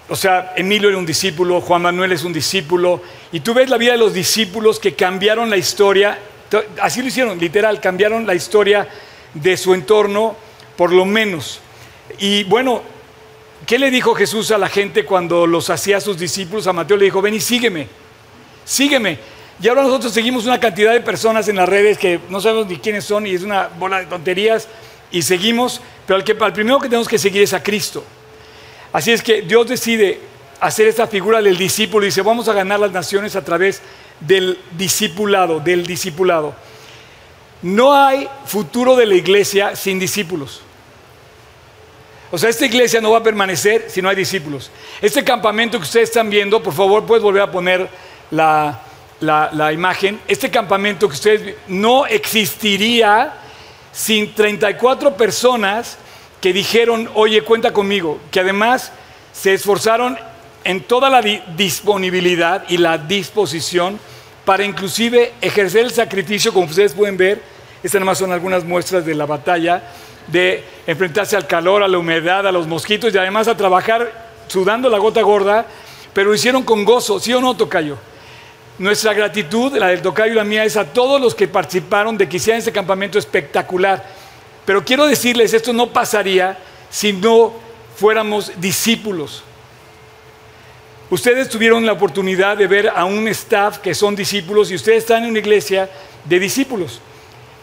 o 0.07 0.15
sea, 0.15 0.53
Emilio 0.55 0.89
era 0.89 0.97
un 0.97 1.05
discípulo, 1.05 1.59
Juan 1.61 1.81
Manuel 1.81 2.11
es 2.13 2.23
un 2.23 2.31
discípulo, 2.31 3.01
y 3.31 3.41
tú 3.41 3.53
ves 3.53 3.69
la 3.69 3.77
vida 3.77 3.93
de 3.93 3.97
los 3.97 4.13
discípulos 4.13 4.79
que 4.79 4.93
cambiaron 4.95 5.49
la 5.49 5.57
historia, 5.57 6.17
to- 6.49 6.63
así 6.81 7.01
lo 7.01 7.07
hicieron, 7.07 7.38
literal, 7.38 7.81
cambiaron 7.81 8.25
la 8.25 8.33
historia 8.35 8.88
de 9.33 9.57
su 9.57 9.73
entorno, 9.73 10.38
por 10.77 10.93
lo 10.93 11.03
menos. 11.05 11.59
Y 12.20 12.44
bueno, 12.46 12.82
¿qué 13.65 13.80
le 13.80 13.91
dijo 13.91 14.13
Jesús 14.15 14.52
a 14.52 14.58
la 14.58 14.70
gente 14.70 15.06
cuando 15.06 15.48
los 15.48 15.70
hacía 15.70 16.00
sus 16.00 16.18
discípulos? 16.18 16.68
A 16.68 16.74
Mateo 16.74 16.98
le 16.98 17.06
dijo, 17.06 17.22
ven 17.22 17.34
y 17.34 17.39
sígueme, 17.39 17.88
sígueme. 18.63 19.20
Y 19.62 19.68
ahora 19.68 19.84
nosotros 19.84 20.13
seguimos 20.13 20.46
una 20.46 20.60
cantidad 20.60 20.91
de 20.91 21.02
personas 21.02 21.48
en 21.48 21.56
las 21.56 21.70
redes 21.70 21.98
que 21.98 22.20
no 22.30 22.41
sabemos 22.41 22.68
ni 22.68 22.78
quiénes 22.78 23.06
son 23.06 23.26
y 23.26 23.36
es 23.36 23.44
una 23.44 23.68
bola 23.68 24.00
de 24.00 24.06
tonterías 24.06 24.68
y 25.12 25.22
seguimos, 25.22 25.82
pero 26.06 26.18
al, 26.18 26.24
que, 26.24 26.36
al 26.39 26.54
primero 26.54 26.80
que 26.80 26.89
tenemos 26.89 27.08
que 27.08 27.18
seguir 27.18 27.41
es 27.41 27.54
a 27.54 27.63
Cristo. 27.63 28.04
Así 28.91 29.12
es 29.12 29.22
que 29.22 29.41
Dios 29.41 29.68
decide 29.68 30.20
hacer 30.60 30.88
esta 30.88 31.08
figura 31.08 31.41
del 31.41 31.58
discípulo 31.58 32.06
y 32.06 32.10
dice, 32.10 32.22
vamos 32.22 32.48
a 32.50 32.54
ganar 32.54 32.80
las 32.80 32.91
naciones 32.91 33.36
a 33.36 33.44
través 33.44 33.82
del 34.20 34.60
discipulado, 34.78 35.60
del 35.60 35.86
discipulado. 35.86 36.54
No 37.62 37.94
hay 37.94 38.28
futuro 38.46 38.96
de 38.96 39.06
la 39.06 39.15
iglesia 39.15 39.76
sin 39.76 40.00
discípulos. 40.00 40.62
O 42.36 42.38
sea, 42.38 42.50
esta 42.50 42.65
iglesia 42.65 43.00
no 43.00 43.12
va 43.12 43.19
a 43.19 43.24
permanecer 43.24 43.86
si 43.88 44.02
no 44.02 44.10
hay 44.10 44.15
discípulos. 44.17 44.69
Este 45.02 45.24
campamento 45.24 45.78
que 45.78 45.86
ustedes 45.86 46.10
están 46.10 46.30
viendo, 46.30 46.62
por 46.62 46.74
favor, 46.74 47.06
puedes 47.06 47.24
volver 47.24 47.41
a 47.41 47.50
poner 47.50 47.88
la, 48.30 48.82
la- 49.21 49.71
imagen. 49.71 50.19
Este 50.28 50.52
campamento 50.52 51.08
que 51.08 51.13
ustedes 51.13 51.56
no 51.69 52.06
existiría 52.06 53.32
sin 53.93 54.36
34 54.36 55.15
personas 55.15 55.98
que 56.41 56.52
dijeron, 56.52 57.10
oye, 57.13 57.41
cuenta 57.41 57.71
conmigo, 57.71 58.19
que 58.32 58.41
además 58.41 58.91
se 59.32 59.54
esforzaron 59.54 60.17
en 60.65 60.82
toda 60.84 61.10
la 61.10 61.21
di- 61.21 61.41
disponibilidad 61.56 62.65
y 62.67 62.76
la 62.80 62.98
disposición 62.98 63.98
para 64.43 64.65
inclusive 64.65 65.32
ejercer 65.39 65.86
el 65.86 65.91
sacrificio, 65.91 66.52
como 66.52 66.65
ustedes 66.65 66.93
pueden 66.95 67.15
ver, 67.15 67.41
estas 67.82 68.02
nada 68.02 68.12
más 68.12 68.17
son 68.17 68.34
algunas 68.34 68.65
muestras 68.65 69.06
de 69.06 69.15
la 69.15 69.26
batalla, 69.26 69.84
de 70.27 70.63
enfrentarse 70.88 71.35
al 71.35 71.47
calor, 71.47 71.83
a 71.83 71.88
la 71.88 71.97
humedad, 71.97 72.47
a 72.47 72.51
los 72.51 72.67
mosquitos 72.67 73.13
y 73.13 73.17
además 73.17 73.47
a 73.47 73.57
trabajar 73.57 74.25
sudando 74.47 74.89
la 74.89 74.97
gota 74.97 75.21
gorda, 75.21 75.65
pero 76.13 76.29
lo 76.29 76.35
hicieron 76.35 76.63
con 76.63 76.85
gozo, 76.85 77.19
¿sí 77.19 77.33
o 77.33 77.41
no, 77.41 77.55
Tocayo? 77.55 77.97
Nuestra 78.77 79.13
gratitud, 79.13 79.75
la 79.77 79.88
del 79.88 80.01
Tocayo 80.01 80.33
y 80.33 80.35
la 80.35 80.43
mía, 80.43 80.63
es 80.63 80.77
a 80.77 80.85
todos 80.85 81.19
los 81.19 81.33
que 81.33 81.47
participaron 81.47 82.17
de 82.17 82.27
que 82.27 82.38
hicieran 82.38 82.59
este 82.59 82.71
campamento 82.71 83.17
espectacular. 83.17 84.05
Pero 84.65 84.83
quiero 84.83 85.05
decirles, 85.05 85.53
esto 85.53 85.73
no 85.73 85.88
pasaría 85.88 86.57
si 86.89 87.13
no 87.13 87.53
fuéramos 87.95 88.51
discípulos. 88.59 89.43
Ustedes 91.09 91.49
tuvieron 91.49 91.85
la 91.85 91.93
oportunidad 91.93 92.57
de 92.57 92.67
ver 92.67 92.89
a 92.89 93.05
un 93.05 93.27
staff 93.27 93.77
que 93.77 93.93
son 93.93 94.15
discípulos 94.15 94.71
y 94.71 94.75
ustedes 94.75 94.99
están 94.99 95.23
en 95.23 95.29
una 95.29 95.39
iglesia 95.39 95.89
de 96.25 96.39
discípulos. 96.39 96.99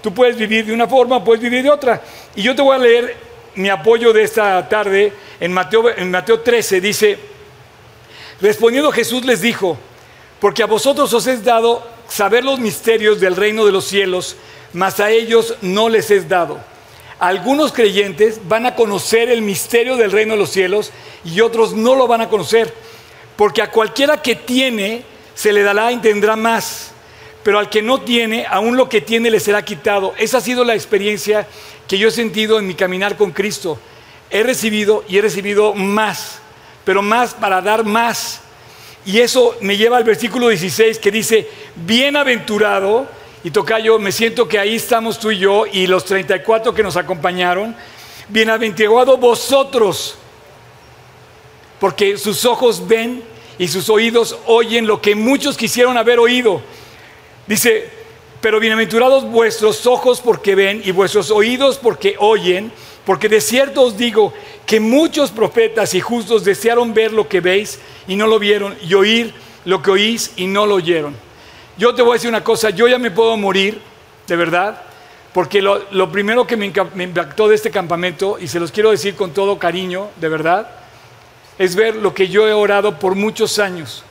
Tú 0.02 0.12
puedes 0.12 0.36
vivir 0.36 0.66
de 0.66 0.72
una 0.72 0.88
forma, 0.88 1.22
puedes 1.22 1.42
vivir 1.42 1.62
de 1.62 1.70
otra. 1.70 2.02
Y 2.34 2.42
yo 2.42 2.54
te 2.54 2.62
voy 2.62 2.74
a 2.74 2.78
leer 2.78 3.16
mi 3.54 3.68
apoyo 3.68 4.12
de 4.12 4.24
esta 4.24 4.68
tarde 4.68 5.12
en 5.38 5.52
Mateo, 5.52 5.88
en 5.96 6.10
Mateo 6.10 6.40
13. 6.40 6.80
Dice, 6.80 7.18
respondiendo 8.40 8.90
Jesús 8.90 9.24
les 9.24 9.40
dijo, 9.40 9.78
porque 10.40 10.62
a 10.62 10.66
vosotros 10.66 11.12
os 11.12 11.26
es 11.26 11.44
dado 11.44 11.86
saber 12.08 12.44
los 12.44 12.58
misterios 12.58 13.20
del 13.20 13.36
reino 13.36 13.64
de 13.64 13.72
los 13.72 13.84
cielos, 13.84 14.36
mas 14.72 15.00
a 15.00 15.10
ellos 15.10 15.54
no 15.62 15.88
les 15.88 16.10
es 16.10 16.28
dado. 16.28 16.58
Algunos 17.18 17.72
creyentes 17.72 18.40
van 18.48 18.66
a 18.66 18.74
conocer 18.74 19.30
el 19.30 19.42
misterio 19.42 19.96
del 19.96 20.10
reino 20.10 20.34
de 20.34 20.40
los 20.40 20.50
cielos 20.50 20.90
y 21.24 21.40
otros 21.40 21.72
no 21.74 21.94
lo 21.94 22.08
van 22.08 22.22
a 22.22 22.28
conocer, 22.28 22.74
porque 23.36 23.62
a 23.62 23.70
cualquiera 23.70 24.20
que 24.20 24.34
tiene 24.34 25.04
se 25.34 25.52
le 25.52 25.62
dará 25.62 25.92
y 25.92 25.98
tendrá 25.98 26.34
más, 26.34 26.91
pero 27.42 27.58
al 27.58 27.68
que 27.68 27.82
no 27.82 28.00
tiene, 28.00 28.46
aún 28.48 28.76
lo 28.76 28.88
que 28.88 29.00
tiene 29.00 29.30
le 29.30 29.40
será 29.40 29.64
quitado. 29.64 30.14
Esa 30.18 30.38
ha 30.38 30.40
sido 30.40 30.64
la 30.64 30.74
experiencia 30.74 31.46
que 31.88 31.98
yo 31.98 32.08
he 32.08 32.12
sentido 32.12 32.58
en 32.58 32.66
mi 32.66 32.74
caminar 32.74 33.16
con 33.16 33.32
Cristo. 33.32 33.78
He 34.30 34.42
recibido 34.42 35.04
y 35.08 35.18
he 35.18 35.22
recibido 35.22 35.74
más, 35.74 36.38
pero 36.84 37.02
más 37.02 37.34
para 37.34 37.60
dar 37.60 37.84
más. 37.84 38.40
Y 39.04 39.18
eso 39.18 39.56
me 39.60 39.76
lleva 39.76 39.96
al 39.96 40.04
versículo 40.04 40.48
16 40.48 40.98
que 40.98 41.10
dice, 41.10 41.48
bienaventurado, 41.74 43.08
y 43.44 43.50
Tocayo, 43.50 43.98
me 43.98 44.12
siento 44.12 44.46
que 44.46 44.58
ahí 44.58 44.76
estamos 44.76 45.18
tú 45.18 45.32
y 45.32 45.38
yo 45.38 45.66
y 45.66 45.88
los 45.88 46.04
34 46.04 46.72
que 46.72 46.82
nos 46.84 46.96
acompañaron, 46.96 47.74
bienaventurado 48.28 49.16
vosotros, 49.16 50.16
porque 51.80 52.16
sus 52.16 52.44
ojos 52.44 52.86
ven 52.86 53.24
y 53.58 53.66
sus 53.66 53.90
oídos 53.90 54.38
oyen 54.46 54.86
lo 54.86 55.00
que 55.00 55.16
muchos 55.16 55.56
quisieron 55.56 55.98
haber 55.98 56.20
oído. 56.20 56.62
Dice, 57.52 57.86
pero 58.40 58.58
bienaventurados 58.58 59.30
vuestros 59.30 59.86
ojos 59.86 60.22
porque 60.22 60.54
ven 60.54 60.80
y 60.86 60.90
vuestros 60.90 61.30
oídos 61.30 61.76
porque 61.76 62.16
oyen, 62.18 62.72
porque 63.04 63.28
de 63.28 63.42
cierto 63.42 63.82
os 63.82 63.98
digo 63.98 64.32
que 64.64 64.80
muchos 64.80 65.30
profetas 65.30 65.92
y 65.92 66.00
justos 66.00 66.44
desearon 66.44 66.94
ver 66.94 67.12
lo 67.12 67.28
que 67.28 67.42
veis 67.42 67.78
y 68.08 68.16
no 68.16 68.26
lo 68.26 68.38
vieron, 68.38 68.74
y 68.82 68.94
oír 68.94 69.34
lo 69.66 69.82
que 69.82 69.90
oís 69.90 70.32
y 70.36 70.46
no 70.46 70.64
lo 70.64 70.76
oyeron. 70.76 71.14
Yo 71.76 71.94
te 71.94 72.00
voy 72.00 72.12
a 72.12 72.14
decir 72.14 72.30
una 72.30 72.42
cosa, 72.42 72.70
yo 72.70 72.88
ya 72.88 72.96
me 72.96 73.10
puedo 73.10 73.36
morir, 73.36 73.82
de 74.26 74.36
verdad, 74.36 74.84
porque 75.34 75.60
lo, 75.60 76.10
primero 76.10 76.46
que 76.46 76.56
me 76.56 76.64
impactó 77.04 77.48
de 77.48 77.56
este 77.56 77.70
campamento, 77.70 78.38
y 78.40 78.48
se 78.48 78.60
los 78.60 78.72
quiero 78.72 78.92
decir 78.92 79.14
con 79.14 79.32
todo 79.32 79.58
cariño, 79.58 80.08
de 80.16 80.28
verdad, 80.30 80.70
es 81.58 81.76
ver 81.76 81.96
lo 81.96 82.14
que 82.14 82.28
yo 82.28 82.48
he 82.48 82.54
orado 82.54 82.98
por 82.98 83.14
muchos 83.14 83.58
años. 83.58 84.06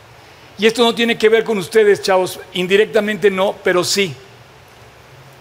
Y 0.61 0.67
esto 0.67 0.83
no 0.83 0.93
tiene 0.93 1.17
que 1.17 1.27
ver 1.27 1.43
con 1.43 1.57
ustedes, 1.57 2.03
chavos, 2.03 2.39
indirectamente 2.53 3.31
no, 3.31 3.55
pero 3.63 3.83
sí. 3.83 4.13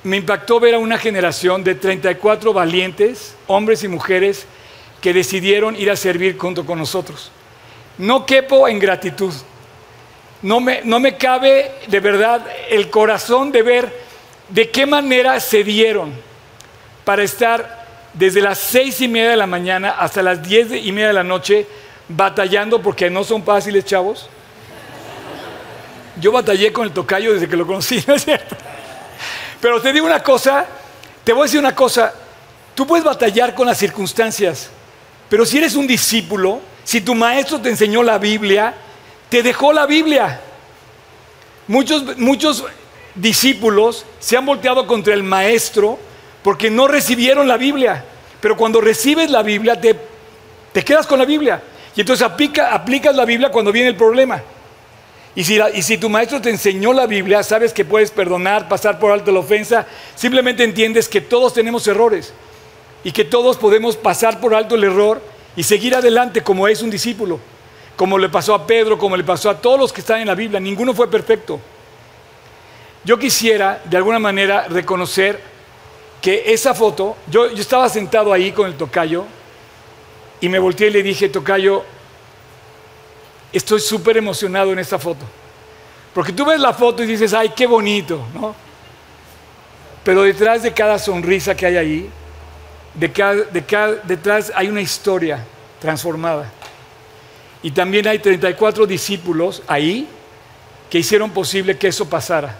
Me 0.02 0.16
impactó 0.16 0.59
ver 0.59 0.74
a 0.74 0.78
una 0.78 0.96
generación 0.96 1.62
de 1.62 1.74
34 1.74 2.54
valientes, 2.54 3.37
hombres 3.46 3.85
y 3.85 3.88
mujeres, 3.88 4.46
que 5.02 5.12
decidieron 5.12 5.76
ir 5.76 5.90
a 5.90 5.96
servir 5.96 6.38
junto 6.38 6.64
con 6.64 6.78
nosotros. 6.78 7.30
No 7.98 8.24
quepo 8.24 8.66
en 8.66 8.78
gratitud. 8.78 9.35
No 10.40 10.59
me, 10.59 10.80
no 10.85 10.98
me 10.98 11.18
cabe 11.18 11.70
de 11.88 12.00
verdad 12.00 12.46
el 12.70 12.88
corazón 12.88 13.52
de 13.52 13.61
ver 13.61 13.94
de 14.48 14.70
qué 14.70 14.87
manera 14.87 15.38
se 15.38 15.62
dieron 15.62 16.14
para 17.04 17.24
estar 17.24 17.87
desde 18.14 18.40
las 18.40 18.56
seis 18.56 19.02
y 19.02 19.09
media 19.09 19.28
de 19.28 19.37
la 19.37 19.46
mañana 19.46 19.90
hasta 19.90 20.22
las 20.22 20.42
diez 20.42 20.68
y 20.72 20.90
media 20.92 21.09
de 21.09 21.12
la 21.12 21.24
noche 21.24 21.66
batallando 22.09 22.80
porque 22.80 23.11
no 23.11 23.22
son 23.22 23.44
fáciles, 23.44 23.85
chavos. 23.85 24.30
Yo 26.20 26.33
batallé 26.33 26.72
con 26.72 26.87
el 26.87 26.92
tocayo 26.92 27.33
desde 27.33 27.48
que 27.48 27.56
lo 27.56 27.66
conocí, 27.66 28.02
¿no 28.06 28.14
es 28.14 28.24
cierto? 28.24 28.56
Pero 29.61 29.80
te 29.80 29.92
digo 29.92 30.06
una 30.06 30.22
cosa, 30.22 30.66
te 31.24 31.33
voy 31.33 31.42
a 31.42 31.44
decir 31.44 31.61
una 31.61 31.74
cosa, 31.74 32.14
tú 32.74 32.87
puedes 32.87 33.04
batallar 33.04 33.54
con 33.54 33.66
las 33.66 33.78
circunstancias, 33.78 34.70
pero 35.28 35.44
si 35.44 35.59
eres 35.59 35.74
un 35.74 35.87
discípulo, 35.87 36.61
si 36.85 37.00
tu 37.00 37.14
maestro 37.14 37.61
te 37.61 37.68
enseñó 37.68 38.02
la 38.02 38.18
Biblia, 38.18 38.74
te 39.28 39.42
dejó 39.42 39.72
la 39.72 39.87
Biblia. 39.87 40.40
Muchos, 41.68 42.16
muchos 42.18 42.64
discípulos 43.14 44.04
se 44.18 44.37
han 44.37 44.44
volteado 44.44 44.87
contra 44.87 45.14
el 45.14 45.22
maestro 45.22 45.98
porque 46.42 46.70
no 46.70 46.88
recibieron 46.88 47.46
la 47.46 47.56
Biblia. 47.56 48.04
Pero 48.40 48.56
cuando 48.56 48.80
recibes 48.80 49.30
la 49.30 49.42
Biblia, 49.42 49.80
te, 49.80 49.94
te 50.72 50.85
quedas 50.85 51.06
con 51.06 51.18
la 51.18 51.24
Biblia. 51.24 51.62
Y 51.94 52.00
entonces 52.00 52.26
aplica, 52.26 52.74
aplicas 52.74 53.14
la 53.14 53.24
Biblia 53.24 53.50
cuando 53.50 53.70
viene 53.70 53.90
el 53.90 53.96
problema. 53.96 54.42
Y 55.34 55.44
si, 55.44 55.98
tu 55.98 56.10
maestro 56.10 56.40
te 56.40 56.50
enseñó 56.50 56.92
la 56.92 57.06
Biblia, 57.06 57.42
sabes 57.42 57.72
que 57.72 57.84
puedes 57.84 58.10
perdonar, 58.10 58.68
pasar 58.68 58.98
por 58.98 59.12
alto 59.12 59.30
la 59.30 59.40
ofensa, 59.40 59.86
simplemente 60.16 60.64
entiendes 60.64 61.08
que 61.08 61.20
todos 61.20 61.54
tenemos 61.54 61.86
errores 61.86 62.32
y 63.04 63.12
que 63.12 63.24
todos 63.24 63.56
podemos 63.56 63.96
pasar 63.96 64.40
por 64.40 64.54
alto 64.54 64.74
el 64.74 64.84
error 64.84 65.22
y 65.54 65.62
seguir 65.62 65.94
adelante 65.94 66.42
como 66.42 66.66
es 66.66 66.82
un 66.82 66.90
discípulo, 66.90 67.38
como 67.94 68.18
le 68.18 68.28
pasó 68.28 68.54
a 68.54 68.66
Pedro, 68.66 68.98
como 68.98 69.16
le 69.16 69.22
pasó 69.22 69.50
a 69.50 69.60
todos 69.60 69.78
los 69.78 69.92
que 69.92 70.00
están 70.00 70.20
en 70.20 70.26
la 70.26 70.34
Biblia, 70.34 70.58
ninguno 70.58 70.94
fue 70.94 71.08
perfecto. 71.08 71.60
Yo 73.04 73.18
quisiera 73.18 73.80
de 73.84 73.96
alguna 73.96 74.18
manera 74.18 74.66
reconocer 74.68 75.40
que 76.20 76.52
esa 76.52 76.74
foto, 76.74 77.16
yo, 77.30 77.50
yo 77.52 77.62
estaba 77.62 77.88
sentado 77.88 78.32
ahí 78.32 78.50
con 78.50 78.66
el 78.66 78.74
tocayo 78.74 79.24
y 80.40 80.48
me 80.48 80.58
volteé 80.58 80.88
y 80.88 80.90
le 80.90 81.02
dije, 81.02 81.28
tocayo, 81.28 81.84
estoy 83.52 83.80
súper 83.80 84.16
emocionado 84.16 84.72
en 84.72 84.78
esta 84.78 84.98
foto. 84.98 85.24
Porque 86.14 86.32
tú 86.32 86.44
ves 86.44 86.58
la 86.58 86.72
foto 86.72 87.02
y 87.02 87.06
dices, 87.06 87.32
ay, 87.32 87.52
qué 87.56 87.66
bonito, 87.66 88.26
¿no? 88.34 88.54
Pero 90.02 90.22
detrás 90.22 90.62
de 90.62 90.72
cada 90.72 90.98
sonrisa 90.98 91.54
que 91.54 91.66
hay 91.66 91.76
ahí, 91.76 92.10
detrás 92.94 94.52
hay 94.54 94.68
una 94.68 94.80
historia 94.80 95.44
transformada. 95.80 96.50
Y 97.62 97.70
también 97.70 98.08
hay 98.08 98.18
34 98.18 98.86
discípulos 98.86 99.62
ahí 99.66 100.08
que 100.88 100.98
hicieron 100.98 101.30
posible 101.30 101.76
que 101.76 101.88
eso 101.88 102.08
pasara. 102.08 102.56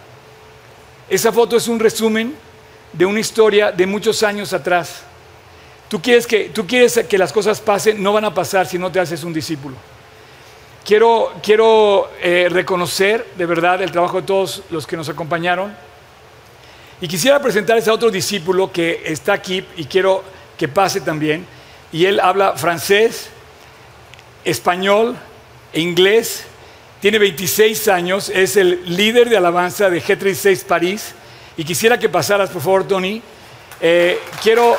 Esa 1.09 1.33
foto 1.33 1.57
es 1.57 1.67
un 1.67 1.81
resumen 1.81 2.37
de 2.93 3.07
una 3.07 3.19
historia 3.19 3.73
de 3.73 3.87
muchos 3.87 4.23
años 4.23 4.53
atrás. 4.53 5.03
Tú 5.89 6.01
quieres 6.01 6.27
que 6.27 7.19
las 7.19 7.33
cosas 7.33 7.61
pasen, 7.61 8.01
no 8.01 8.13
van 8.13 8.27
a 8.27 8.35
pasar 8.35 8.67
si 8.67 8.79
no 8.79 8.93
te 8.93 9.01
haces 9.01 9.25
un 9.25 9.33
discípulo. 9.33 9.75
Quiero, 10.85 11.33
quiero 11.43 12.11
eh, 12.21 12.49
reconocer 12.51 13.27
de 13.37 13.47
verdad 13.47 13.83
el 13.83 13.93
trabajo 13.93 14.21
de 14.21 14.27
todos 14.27 14.63
los 14.71 14.87
que 14.87 14.97
nos 14.97 15.09
acompañaron. 15.09 15.75
Y 17.01 17.09
quisiera 17.09 17.41
presentarles 17.41 17.89
a 17.89 17.93
otro 17.93 18.11
discípulo 18.11 18.73
que 18.73 19.03
está 19.05 19.33
aquí 19.33 19.65
y 19.77 19.85
quiero 19.85 20.23
que 20.59 20.69
pase 20.69 21.01
también. 21.01 21.47
Y 21.93 22.07
él 22.07 22.21
habla 22.21 22.53
francés, 22.57 23.29
español 24.45 25.17
e 25.73 25.81
inglés. 25.81 26.45
Tiene 27.01 27.19
26 27.19 27.89
años, 27.89 28.29
es 28.29 28.57
el 28.57 28.83
líder 28.85 29.31
de 29.31 29.37
alabanza 29.37 29.89
de 29.89 30.03
G36 30.03 30.65
París. 30.65 31.15
Y 31.57 31.65
quisiera 31.65 31.99
que 31.99 32.09
pasaras, 32.09 32.51
por 32.51 32.63
favor, 32.63 32.87
Tony. 32.87 33.23
Eh, 33.81 34.19
quiero... 34.43 34.77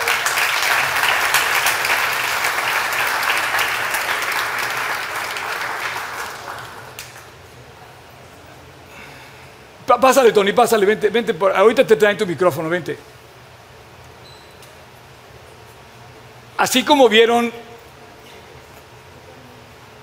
Pásale, 9.86 10.32
Tony, 10.32 10.54
pásale, 10.54 10.86
vente, 10.86 11.10
vente. 11.10 11.34
Por, 11.34 11.56
ahorita 11.56 11.86
te 11.86 11.96
traen 11.96 12.18
tu 12.18 12.26
micrófono, 12.26 12.70
vente. 12.70 12.98
Así 16.58 16.84
como 16.86 17.10
vieron 17.10 17.52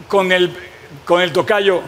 con 0.09 0.33
el, 0.33 0.57
con 1.05 1.21
el 1.21 1.33
tocayo 1.33 1.81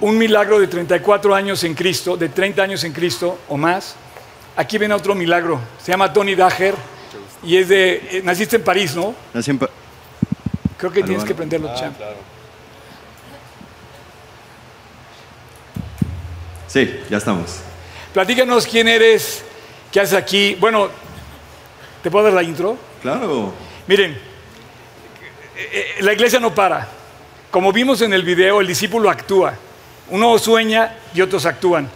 un 0.00 0.18
milagro 0.18 0.58
de 0.58 0.66
34 0.66 1.34
años 1.34 1.64
en 1.64 1.74
Cristo, 1.74 2.16
de 2.16 2.28
30 2.28 2.62
años 2.62 2.84
en 2.84 2.92
Cristo 2.92 3.38
o 3.48 3.56
más, 3.56 3.96
aquí 4.56 4.76
viene 4.76 4.92
otro 4.94 5.14
milagro. 5.14 5.58
Se 5.82 5.92
llama 5.92 6.12
Tony 6.12 6.34
Dager 6.34 6.74
y 7.42 7.56
es 7.56 7.68
de. 7.68 7.94
Eh, 8.18 8.22
naciste 8.22 8.56
en 8.56 8.64
París, 8.64 8.94
¿no? 8.94 9.14
Nací 9.32 9.50
en 9.52 9.58
Pa- 9.58 9.70
Creo 10.76 10.92
que 10.92 11.02
tienes 11.02 11.24
que 11.24 11.34
prenderlo, 11.34 11.70
Ah, 11.70 11.74
champ. 11.74 11.96
Sí, 16.74 16.92
ya 17.08 17.18
estamos. 17.18 17.60
Platícanos 18.12 18.66
quién 18.66 18.88
eres, 18.88 19.44
qué 19.92 20.00
haces 20.00 20.18
aquí. 20.18 20.56
Bueno, 20.56 20.88
¿te 22.02 22.10
puedo 22.10 22.24
dar 22.24 22.32
la 22.32 22.42
intro? 22.42 22.76
Claro. 23.00 23.54
Miren, 23.86 24.10
eh, 24.10 24.18
eh, 25.56 25.94
la 26.00 26.12
iglesia 26.12 26.40
no 26.40 26.52
para. 26.52 26.88
Como 27.52 27.72
vimos 27.72 28.02
en 28.02 28.12
el 28.12 28.24
video, 28.24 28.60
el 28.60 28.66
discípulo 28.66 29.08
actúa. 29.08 29.54
Uno 30.10 30.36
sueña 30.36 30.96
y 31.14 31.20
otros 31.20 31.46
actúan. 31.46 31.88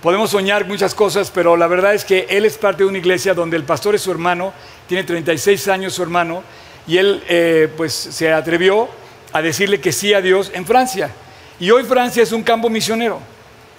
Podemos 0.00 0.30
soñar 0.30 0.66
muchas 0.66 0.94
cosas, 0.94 1.30
pero 1.30 1.54
la 1.54 1.66
verdad 1.66 1.92
es 1.92 2.02
que 2.02 2.26
él 2.30 2.46
es 2.46 2.56
parte 2.56 2.84
de 2.84 2.88
una 2.88 2.96
iglesia 2.96 3.34
donde 3.34 3.58
el 3.58 3.64
pastor 3.64 3.96
es 3.96 4.00
su 4.00 4.10
hermano, 4.10 4.54
tiene 4.88 5.04
36 5.04 5.68
años 5.68 5.92
su 5.92 6.02
hermano, 6.02 6.42
y 6.86 6.96
él 6.96 7.22
eh, 7.28 7.68
pues 7.76 7.92
se 7.92 8.32
atrevió 8.32 8.88
a 9.30 9.42
decirle 9.42 9.78
que 9.78 9.92
sí 9.92 10.14
a 10.14 10.22
Dios 10.22 10.50
en 10.54 10.64
Francia. 10.64 11.10
Y 11.60 11.70
hoy 11.70 11.84
Francia 11.84 12.22
es 12.22 12.32
un 12.32 12.42
campo 12.42 12.70
misionero, 12.70 13.20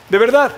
de 0.10 0.18
verdad. 0.18 0.52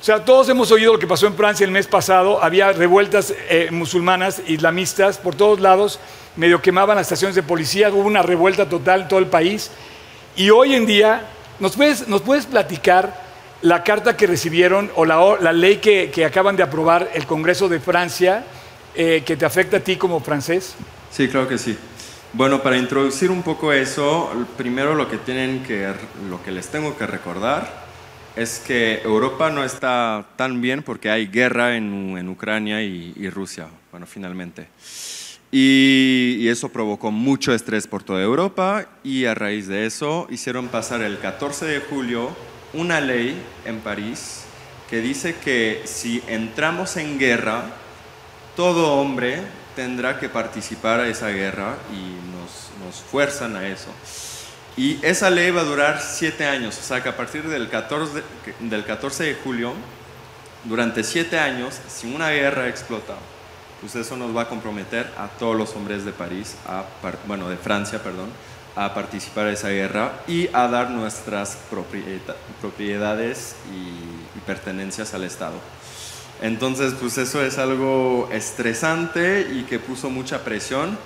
O 0.00 0.02
sea, 0.02 0.24
todos 0.24 0.48
hemos 0.48 0.72
oído 0.72 0.94
lo 0.94 0.98
que 0.98 1.06
pasó 1.06 1.26
en 1.26 1.34
Francia 1.34 1.64
el 1.64 1.70
mes 1.70 1.86
pasado. 1.86 2.42
Había 2.42 2.72
revueltas 2.72 3.34
eh, 3.50 3.68
musulmanas, 3.70 4.40
islamistas, 4.46 5.18
por 5.18 5.34
todos 5.34 5.60
lados. 5.60 6.00
Medio 6.36 6.62
quemaban 6.62 6.96
las 6.96 7.06
estaciones 7.06 7.34
de 7.34 7.42
policía. 7.42 7.90
Hubo 7.90 8.06
una 8.06 8.22
revuelta 8.22 8.66
total 8.66 9.02
en 9.02 9.08
todo 9.08 9.18
el 9.18 9.26
país. 9.26 9.70
Y 10.36 10.48
hoy 10.48 10.74
en 10.74 10.86
día, 10.86 11.26
¿nos 11.58 11.76
puedes, 11.76 12.08
nos 12.08 12.22
puedes 12.22 12.46
platicar 12.46 13.28
la 13.60 13.84
carta 13.84 14.16
que 14.16 14.26
recibieron 14.26 14.90
o 14.94 15.04
la, 15.04 15.52
ley 15.52 15.76
que, 15.76 16.10
que 16.10 16.24
acaban 16.24 16.56
de 16.56 16.62
aprobar 16.62 17.10
el 17.12 17.26
Congreso 17.26 17.68
de 17.68 17.78
Francia 17.78 18.44
eh, 18.94 19.22
que 19.26 19.36
te 19.36 19.44
afecta 19.44 19.76
a 19.76 19.80
ti 19.80 19.96
como 19.96 20.20
francés? 20.20 20.76
Sí, 21.10 21.28
claro 21.28 21.46
que 21.46 21.58
sí. 21.58 21.76
Bueno, 22.32 22.62
para 22.62 22.78
introducir 22.78 23.30
un 23.30 23.42
poco 23.42 23.70
eso, 23.70 24.30
primero 24.56 24.94
lo 24.94 25.10
que 25.10 25.18
tienen 25.18 25.62
que, 25.62 25.92
lo 26.30 26.42
que 26.42 26.52
les 26.52 26.68
tengo 26.68 26.96
que 26.96 27.06
recordar 27.06 27.79
es 28.36 28.60
que 28.60 29.00
Europa 29.02 29.50
no 29.50 29.64
está 29.64 30.26
tan 30.36 30.60
bien 30.60 30.82
porque 30.82 31.10
hay 31.10 31.26
guerra 31.26 31.76
en, 31.76 32.16
en 32.16 32.28
Ucrania 32.28 32.82
y, 32.82 33.28
Rusia, 33.30 33.68
bueno, 33.90 34.06
finalmente. 34.06 34.68
Y, 35.52 36.36
y 36.38 36.48
eso 36.48 36.68
provocó 36.68 37.10
mucho 37.10 37.52
estrés 37.52 37.86
por 37.86 38.02
toda 38.02 38.22
Europa 38.22 38.86
y 39.02 39.24
a 39.24 39.34
raíz 39.34 39.66
de 39.66 39.86
eso 39.86 40.28
hicieron 40.30 40.68
pasar 40.68 41.02
el 41.02 41.18
14 41.18 41.66
de 41.66 41.80
julio 41.80 42.30
una 42.72 43.00
ley 43.00 43.36
en 43.64 43.80
París 43.80 44.44
que 44.88 45.00
dice 45.00 45.36
que 45.36 45.82
si 45.84 46.22
entramos 46.26 46.96
en 46.96 47.18
guerra, 47.18 47.64
todo 48.56 48.94
hombre 48.94 49.40
tendrá 49.76 50.18
que 50.18 50.28
participar 50.28 51.00
a 51.00 51.08
esa 51.08 51.28
guerra 51.28 51.76
y 51.92 52.30
nos, 52.32 52.70
nos 52.84 53.00
fuerzan 53.00 53.56
a 53.56 53.66
eso. 53.68 53.90
Y 54.76 54.98
esa 55.02 55.30
ley 55.30 55.50
va 55.50 55.62
a 55.62 55.64
durar 55.64 56.00
siete 56.00 56.46
años, 56.46 56.78
o 56.78 56.82
sea 56.82 57.02
que 57.02 57.08
a 57.08 57.16
partir 57.16 57.46
del 57.48 57.68
14 57.68 58.14
de, 58.14 58.22
del 58.60 58.84
14 58.84 59.24
de 59.24 59.34
julio, 59.34 59.74
durante 60.64 61.04
siete 61.04 61.38
años, 61.38 61.80
si 61.88 62.12
una 62.12 62.30
guerra 62.30 62.68
explota, 62.68 63.14
pues 63.80 63.96
eso 63.96 64.16
nos 64.16 64.36
va 64.36 64.42
a 64.42 64.48
comprometer 64.48 65.10
a 65.18 65.28
todos 65.28 65.56
los 65.56 65.74
hombres 65.74 66.04
de 66.04 66.12
París, 66.12 66.56
a 66.66 66.84
bueno, 67.26 67.48
de 67.48 67.56
Francia, 67.56 68.02
perdón, 68.02 68.28
a 68.76 68.94
participar 68.94 69.46
a 69.46 69.52
esa 69.52 69.68
guerra 69.70 70.12
y 70.28 70.48
a 70.52 70.68
dar 70.68 70.90
nuestras 70.90 71.58
propiedades 72.60 73.56
y, 73.72 74.38
y 74.38 74.40
pertenencias 74.46 75.14
al 75.14 75.24
Estado. 75.24 75.54
Entonces, 76.42 76.94
pues 76.98 77.18
eso 77.18 77.42
es 77.42 77.58
algo 77.58 78.28
estresante 78.32 79.46
y 79.52 79.64
que 79.64 79.78
puso 79.78 80.08
mucha 80.08 80.42
presión, 80.44 80.96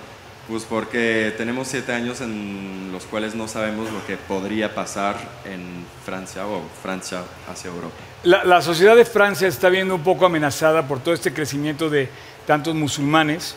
pues 0.47 0.63
porque 0.63 1.33
tenemos 1.37 1.67
siete 1.67 1.91
años 1.93 2.21
en 2.21 2.89
los 2.91 3.05
cuales 3.05 3.35
no 3.35 3.47
sabemos 3.47 3.91
lo 3.91 4.05
que 4.05 4.17
podría 4.17 4.73
pasar 4.75 5.17
en 5.45 5.85
Francia 6.05 6.45
o 6.47 6.61
Francia 6.81 7.23
hacia 7.51 7.69
Europa. 7.69 7.95
La, 8.23 8.43
la 8.43 8.61
sociedad 8.61 8.95
de 8.95 9.05
Francia 9.05 9.47
está 9.47 9.69
viendo 9.69 9.95
un 9.95 10.03
poco 10.03 10.25
amenazada 10.25 10.87
por 10.87 10.99
todo 10.99 11.13
este 11.13 11.33
crecimiento 11.33 11.89
de 11.89 12.09
tantos 12.45 12.75
musulmanes. 12.75 13.55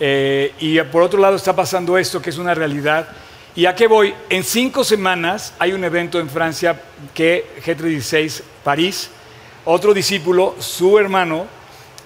eh, 0.00 0.52
y 0.58 0.80
por 0.82 1.02
otro 1.02 1.20
lado 1.20 1.36
está 1.36 1.54
pasando 1.54 1.96
esto, 1.96 2.20
que 2.20 2.30
es 2.30 2.38
una 2.38 2.54
realidad. 2.54 3.08
¿Y 3.56 3.66
a 3.66 3.74
qué 3.76 3.86
voy? 3.86 4.12
En 4.28 4.42
cinco 4.42 4.82
semanas 4.82 5.54
hay 5.60 5.72
un 5.72 5.84
evento 5.84 6.18
en 6.18 6.28
Francia 6.28 6.80
que 7.14 7.46
G36 7.64 8.42
París, 8.64 9.10
otro 9.64 9.94
discípulo, 9.94 10.56
su 10.58 10.98
hermano, 10.98 11.46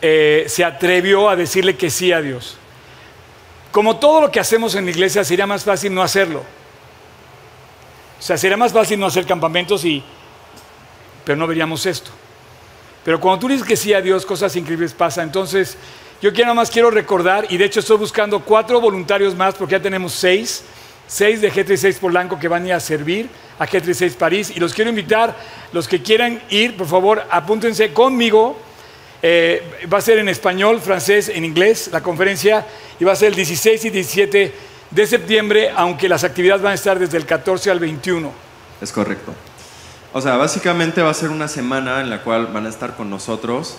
eh, 0.03 0.45
se 0.49 0.65
atrevió 0.65 1.31
a 1.31 1.37
decirle 1.37 1.77
que 1.77 1.89
sí 1.89 2.13
a 2.13 2.21
Dios. 2.21 2.59
Como 3.71 3.97
todo 3.99 4.23
lo 4.23 4.31
que 4.31 4.41
hacemos 4.41 4.75
en 4.75 4.85
la 4.85 4.91
iglesia, 4.91 5.25
sería 5.25 5.47
más 5.47 5.65
fácil 5.65 5.95
no 5.95 6.03
hacerlo. 6.03 6.43
O 8.19 8.23
sea, 8.23 8.37
sería 8.37 8.57
más 8.57 8.73
fácil 8.73 8.99
no 8.99 9.07
hacer 9.07 9.27
campamentos 9.27 9.85
y 9.85 10.03
pero 11.29 11.37
no 11.37 11.47
veríamos 11.47 11.85
esto. 11.85 12.11
Pero 13.05 13.21
cuando 13.21 13.41
tú 13.41 13.49
dices 13.49 13.67
que 13.67 13.77
sí 13.77 13.93
a 13.93 14.01
Dios, 14.01 14.25
cosas 14.25 14.57
increíbles 14.57 14.95
pasan. 14.95 15.25
Entonces, 15.25 15.77
yo 16.23 16.33
quiero, 16.33 16.55
más 16.55 16.71
quiero 16.71 16.91
recordar, 16.91 17.47
y 17.51 17.59
de 17.59 17.67
hecho 17.67 17.81
estoy 17.81 17.99
buscando 17.99 18.41
cuatro 18.41 18.81
voluntarios 18.81 19.37
más, 19.37 19.55
porque 19.55 19.73
ya 19.73 19.83
tenemos 19.83 20.15
seis, 20.15 20.65
seis 21.07 21.43
de 21.43 21.53
G36 21.53 21.99
Polanco 21.99 22.39
que 22.39 22.49
van 22.49 22.65
a 22.65 22.67
ir 22.69 22.73
a 22.73 22.81
servir 22.81 23.29
a 23.59 23.67
G36 23.67 24.15
París, 24.15 24.51
y 24.55 24.59
los 24.59 24.73
quiero 24.73 24.89
invitar, 24.89 25.37
los 25.73 25.87
que 25.87 26.03
quieran 26.03 26.41
ir, 26.49 26.77
por 26.79 26.87
favor, 26.87 27.23
apúntense 27.31 27.93
conmigo. 27.93 28.59
Eh, 29.23 29.87
va 29.93 29.99
a 29.99 30.01
ser 30.01 30.19
en 30.19 30.29
español, 30.29 30.81
francés, 30.81 31.29
en 31.29 31.45
inglés, 31.45 31.91
la 31.93 32.03
conferencia, 32.03 32.67
y 33.01 33.05
va 33.05 33.13
a 33.13 33.17
ser 33.17 33.29
el 33.29 33.35
16 33.35 33.85
y 33.87 33.91
17 33.91 34.55
de 34.91 35.07
septiembre, 35.07 35.71
aunque 35.75 36.09
las 36.09 36.25
actividades 36.25 36.63
van 36.63 36.73
a 36.73 36.75
estar 36.75 36.99
desde 36.99 37.17
el 37.17 37.27
14 37.27 37.71
al 37.71 37.81
21. 37.81 38.33
Es 38.81 38.93
correcto. 38.93 39.35
O 40.13 40.21
sea, 40.21 40.37
básicamente 40.37 41.03
va 41.03 41.11
a 41.11 41.15
ser 41.15 41.31
una 41.31 41.49
semana 41.49 42.01
en 42.01 42.11
la 42.11 42.23
cual 42.23 42.47
van 42.47 42.67
a 42.67 42.69
estar 42.69 42.97
con 42.97 43.11
nosotros. 43.11 43.77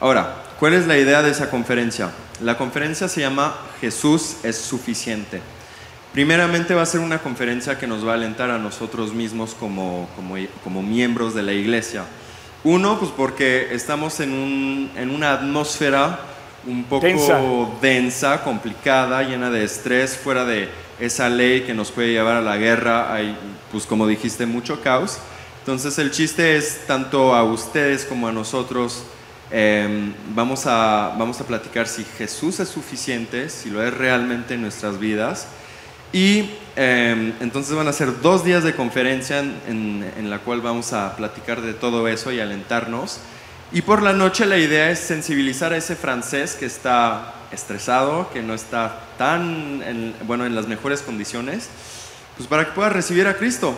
Ahora, 0.00 0.42
¿cuál 0.58 0.74
es 0.74 0.86
la 0.86 0.98
idea 0.98 1.22
de 1.22 1.30
esa 1.30 1.48
conferencia? 1.48 2.10
La 2.40 2.58
conferencia 2.58 3.08
se 3.08 3.20
llama 3.20 3.56
Jesús 3.80 4.36
es 4.42 4.56
suficiente. 4.56 5.40
Primeramente 6.12 6.74
va 6.74 6.82
a 6.82 6.86
ser 6.86 7.00
una 7.00 7.18
conferencia 7.18 7.78
que 7.78 7.86
nos 7.86 8.06
va 8.06 8.12
a 8.12 8.14
alentar 8.14 8.50
a 8.50 8.58
nosotros 8.58 9.14
mismos 9.14 9.54
como, 9.54 10.08
como, 10.14 10.34
como 10.62 10.82
miembros 10.82 11.34
de 11.34 11.42
la 11.42 11.52
iglesia. 11.52 12.04
Uno, 12.64 12.98
pues 12.98 13.10
porque 13.16 13.68
estamos 13.74 14.20
en, 14.20 14.32
un- 14.32 14.90
en 14.96 15.10
una 15.10 15.32
atmósfera 15.32 16.20
un 16.66 16.84
poco 16.84 17.06
Tensa. 17.06 17.40
densa, 17.80 18.44
complicada, 18.44 19.22
llena 19.24 19.50
de 19.50 19.64
estrés, 19.64 20.16
fuera 20.16 20.44
de 20.44 20.68
esa 21.00 21.28
ley 21.28 21.62
que 21.62 21.74
nos 21.74 21.90
puede 21.90 22.12
llevar 22.12 22.36
a 22.36 22.40
la 22.40 22.56
guerra, 22.56 23.12
hay, 23.12 23.36
pues 23.72 23.84
como 23.84 24.06
dijiste, 24.06 24.46
mucho 24.46 24.80
caos. 24.80 25.18
Entonces 25.60 25.98
el 25.98 26.12
chiste 26.12 26.56
es 26.56 26.86
tanto 26.86 27.34
a 27.34 27.42
ustedes 27.42 28.04
como 28.04 28.28
a 28.28 28.32
nosotros, 28.32 29.02
eh, 29.50 30.12
vamos, 30.34 30.66
a, 30.66 31.14
vamos 31.18 31.40
a 31.40 31.44
platicar 31.44 31.88
si 31.88 32.04
Jesús 32.16 32.60
es 32.60 32.68
suficiente, 32.68 33.48
si 33.50 33.70
lo 33.70 33.82
es 33.84 33.92
realmente 33.92 34.54
en 34.54 34.62
nuestras 34.62 34.98
vidas, 35.00 35.46
Y 36.12 36.50
eh, 36.76 37.34
entonces 37.40 37.74
van 37.74 37.88
a 37.88 37.92
ser 37.92 38.20
dos 38.20 38.44
días 38.44 38.64
de 38.64 38.74
conferencia 38.74 39.40
en, 39.40 40.30
la 40.30 40.38
cual 40.38 40.60
vamos 40.60 40.92
a 40.92 41.16
platicar 41.16 41.60
de 41.60 41.74
todo 41.74 42.06
eso 42.08 42.32
y 42.32 42.40
alentarnos. 42.40 43.20
Y 43.72 43.82
por 43.82 44.02
la 44.02 44.12
noche 44.12 44.44
la 44.44 44.58
idea 44.58 44.90
es 44.90 44.98
sensibilizar 44.98 45.72
a 45.72 45.78
ese 45.78 45.96
francés 45.96 46.54
que 46.54 46.66
está 46.66 47.34
estresado, 47.50 48.30
que 48.30 48.42
no 48.42 48.54
está 48.54 49.00
tan, 49.16 49.82
en, 49.82 50.14
bueno, 50.26 50.44
en 50.44 50.54
las 50.54 50.68
mejores 50.68 51.00
condiciones, 51.00 51.68
pues 52.36 52.48
para 52.48 52.66
que 52.66 52.72
pueda 52.72 52.90
recibir 52.90 53.26
a 53.26 53.36
Cristo. 53.36 53.74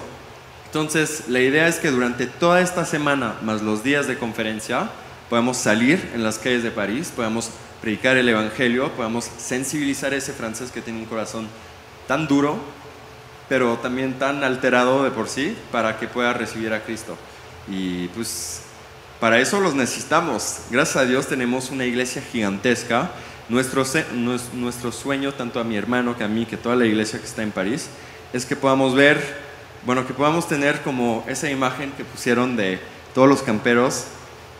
Entonces, 0.67 1.25
la 1.29 1.39
idea 1.39 1.69
es 1.69 1.77
que 1.77 1.93
durante 1.93 2.27
toda 2.27 2.61
esta 2.61 2.85
semana, 2.85 3.35
más 3.43 3.63
los 3.63 3.85
días 3.85 4.09
de 4.09 4.19
conferencia, 4.19 4.91
podamos 5.31 5.57
salir 5.57 6.11
en 6.15 6.25
las 6.25 6.39
calles 6.39 6.65
de 6.65 6.73
París, 6.73 7.13
podamos 7.15 7.51
predicar 7.81 8.17
el 8.17 8.29
Evangelio, 8.29 8.91
podamos 8.93 9.31
sensibilizar 9.39 10.13
a 10.13 10.17
ese 10.17 10.33
francés 10.33 10.73
que 10.73 10.81
tiene 10.81 10.99
un 10.99 11.07
corazón 11.07 11.47
tan 12.07 12.27
duro, 12.27 12.59
pero 13.49 13.77
también 13.79 14.19
tan 14.19 14.43
alterado 14.43 15.05
de 15.05 15.11
por 15.11 15.29
sí, 15.29 15.57
para 15.71 15.99
que 15.99 16.09
pueda 16.09 16.33
recibir 16.33 16.73
a 16.73 16.83
Cristo. 16.83 17.17
Y 17.69 18.09
pues 18.09 18.63
para 19.21 19.39
eso 19.39 19.61
los 19.61 19.75
necesitamos. 19.75 20.61
Gracias 20.71 20.97
a 20.97 21.07
Dios 21.07 21.27
tenemos 21.27 21.71
una 21.71 21.85
iglesia 21.85 22.23
gigantesca. 22.23 23.11
Nuestro, 23.49 23.85
nuestro 24.55 24.91
sueño, 24.91 25.33
tanto 25.33 25.61
a 25.61 25.65
mi 25.65 25.77
hermano 25.77 26.17
que 26.17 26.25
a 26.25 26.29
mí, 26.29 26.47
que 26.47 26.57
toda 26.57 26.77
la 26.77 26.87
iglesia 26.87 27.19
que 27.19 27.27
está 27.27 27.43
en 27.43 27.51
París, 27.51 27.89
es 28.33 28.47
que 28.47 28.57
podamos 28.57 28.95
ver, 28.95 29.23
bueno, 29.85 30.07
que 30.07 30.15
podamos 30.15 30.49
tener 30.49 30.81
como 30.81 31.25
esa 31.29 31.51
imagen 31.51 31.93
que 31.93 32.05
pusieron 32.05 32.57
de 32.57 32.81
todos 33.15 33.29
los 33.29 33.43
camperos, 33.43 34.07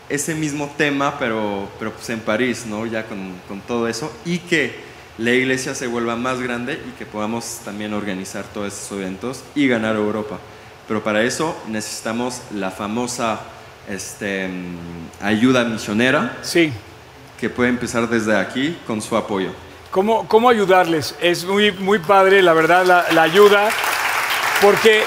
ese 0.07 0.35
mismo 0.35 0.71
tema, 0.77 1.17
pero, 1.17 1.67
pero 1.79 1.91
pues 1.91 2.07
en 2.11 2.19
París, 2.19 2.65
¿no? 2.67 2.85
Ya 2.85 3.07
con, 3.07 3.33
con 3.47 3.59
todo 3.61 3.87
eso, 3.87 4.11
y 4.23 4.37
que 4.37 4.84
la 5.17 5.31
iglesia 5.31 5.73
se 5.75 5.87
vuelva 5.87 6.15
más 6.15 6.41
grande 6.41 6.81
y 6.87 6.91
que 6.97 7.05
podamos 7.05 7.61
también 7.63 7.93
organizar 7.93 8.43
todos 8.53 8.73
esos 8.73 8.91
eventos 8.97 9.43
y 9.55 9.67
ganar 9.67 9.95
Europa. 9.95 10.39
Pero 10.87 11.03
para 11.03 11.23
eso 11.23 11.55
necesitamos 11.67 12.41
la 12.53 12.71
famosa 12.71 13.39
este, 13.89 14.49
ayuda 15.21 15.63
misionera. 15.63 16.37
Sí. 16.41 16.71
Que 17.39 17.49
puede 17.49 17.69
empezar 17.69 18.07
desde 18.09 18.35
aquí 18.37 18.77
con 18.85 19.01
su 19.01 19.15
apoyo. 19.15 19.51
¿Cómo, 19.91 20.27
cómo 20.27 20.49
ayudarles? 20.49 21.15
Es 21.21 21.45
muy, 21.45 21.71
muy 21.71 21.99
padre, 21.99 22.41
la 22.41 22.53
verdad, 22.53 22.85
la, 22.85 23.05
la 23.13 23.23
ayuda, 23.23 23.69
porque 24.61 25.03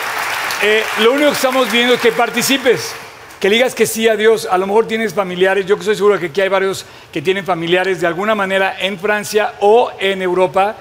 eh, 0.63 0.83
lo 1.03 1.13
único 1.13 1.29
que 1.29 1.37
estamos 1.37 1.71
viendo 1.71 1.95
es 1.95 2.01
que 2.01 2.11
participes, 2.11 2.95
que 3.41 3.51
digas 3.51 3.75
que 3.75 3.87
sí 3.87 4.09
a 4.09 4.17
Dios. 4.17 4.49
A 4.51 4.59
lo 4.59 4.67
mejor 4.67 4.87
tienes 4.87 5.15
familiares, 5.15 5.67
yo 5.67 5.77
estoy 5.77 5.95
seguro 5.95 6.19
que 6.19 6.27
aquí 6.27 6.41
hay 6.41 6.49
varios 6.49 6.85
que 7.13 7.23
tienen 7.23 7.45
familiares 7.45 8.01
de 8.01 8.07
alguna 8.07 8.35
manera 8.35 8.77
en 8.81 8.99
Francia 8.99 9.55
o 9.61 9.91
en 9.99 10.23
Europa, 10.23 10.77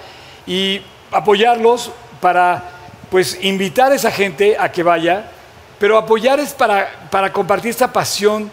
y 0.45 0.81
apoyarlos 1.11 1.91
para 2.21 2.71
pues 3.11 3.37
invitar 3.41 3.91
a 3.91 3.95
esa 3.95 4.11
gente 4.11 4.57
a 4.57 4.71
que 4.71 4.83
vaya 4.83 5.31
pero 5.79 5.97
apoyar 5.97 6.39
es 6.39 6.53
para, 6.53 7.07
para 7.11 7.31
compartir 7.31 7.69
esta 7.69 7.93
pasión 7.93 8.49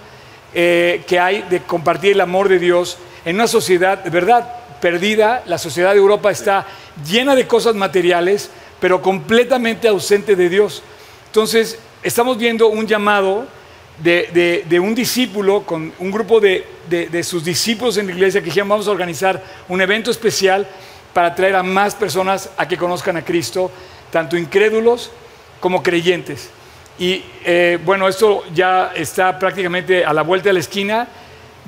eh, 0.53 1.03
que 1.07 1.19
hay 1.19 1.43
de 1.43 1.63
compartir 1.63 2.13
el 2.13 2.21
amor 2.21 2.49
de 2.49 2.59
Dios 2.59 2.99
en 3.25 3.37
una 3.37 3.47
sociedad 3.47 3.99
de 3.99 4.11
verdad 4.11 4.47
perdida. 4.81 5.43
La 5.47 5.59
sociedad 5.59 5.93
de 5.93 5.99
Europa 5.99 6.31
está 6.31 6.67
llena 7.09 7.35
de 7.35 7.47
cosas 7.47 7.75
materiales, 7.75 8.51
pero 8.79 9.01
completamente 9.01 9.89
ausente 9.89 10.37
de 10.37 10.49
Dios. 10.51 10.83
Entonces, 11.27 11.79
estamos 12.03 12.37
viendo 12.37 12.69
un 12.69 12.87
llamado 12.87 13.47
de, 13.99 14.65
de, 14.69 14.81
un 14.81 14.95
discípulo 14.95 15.63
con 15.63 15.93
un 15.99 16.11
grupo 16.11 16.41
de, 16.41 16.67
de, 16.89 17.23
sus 17.23 17.45
discípulos 17.45 17.97
en 17.97 18.07
la 18.07 18.13
iglesia 18.13 18.41
que 18.41 18.47
dijeron 18.47 18.69
vamos 18.69 18.89
a 18.89 18.91
organizar 18.91 19.43
un 19.69 19.81
evento 19.81 20.11
especial 20.11 20.67
para 21.13 21.35
traer 21.35 21.55
a 21.55 21.63
más 21.63 21.95
personas 21.95 22.51
a 22.57 22.67
que 22.67 22.77
conozcan 22.77 23.17
a 23.17 23.25
Cristo, 23.25 23.71
tanto 24.11 24.37
incrédulos 24.37 25.11
como 25.61 25.83
creyentes. 25.83 26.51
Y 26.99 27.25
eh, 27.45 27.79
bueno, 27.85 28.09
esto 28.09 28.45
ya 28.53 28.93
está 28.95 29.39
prácticamente 29.39 30.05
a 30.05 30.13
la 30.13 30.23
vuelta 30.23 30.49
de 30.49 30.55
la 30.55 30.61
esquina. 30.61 31.09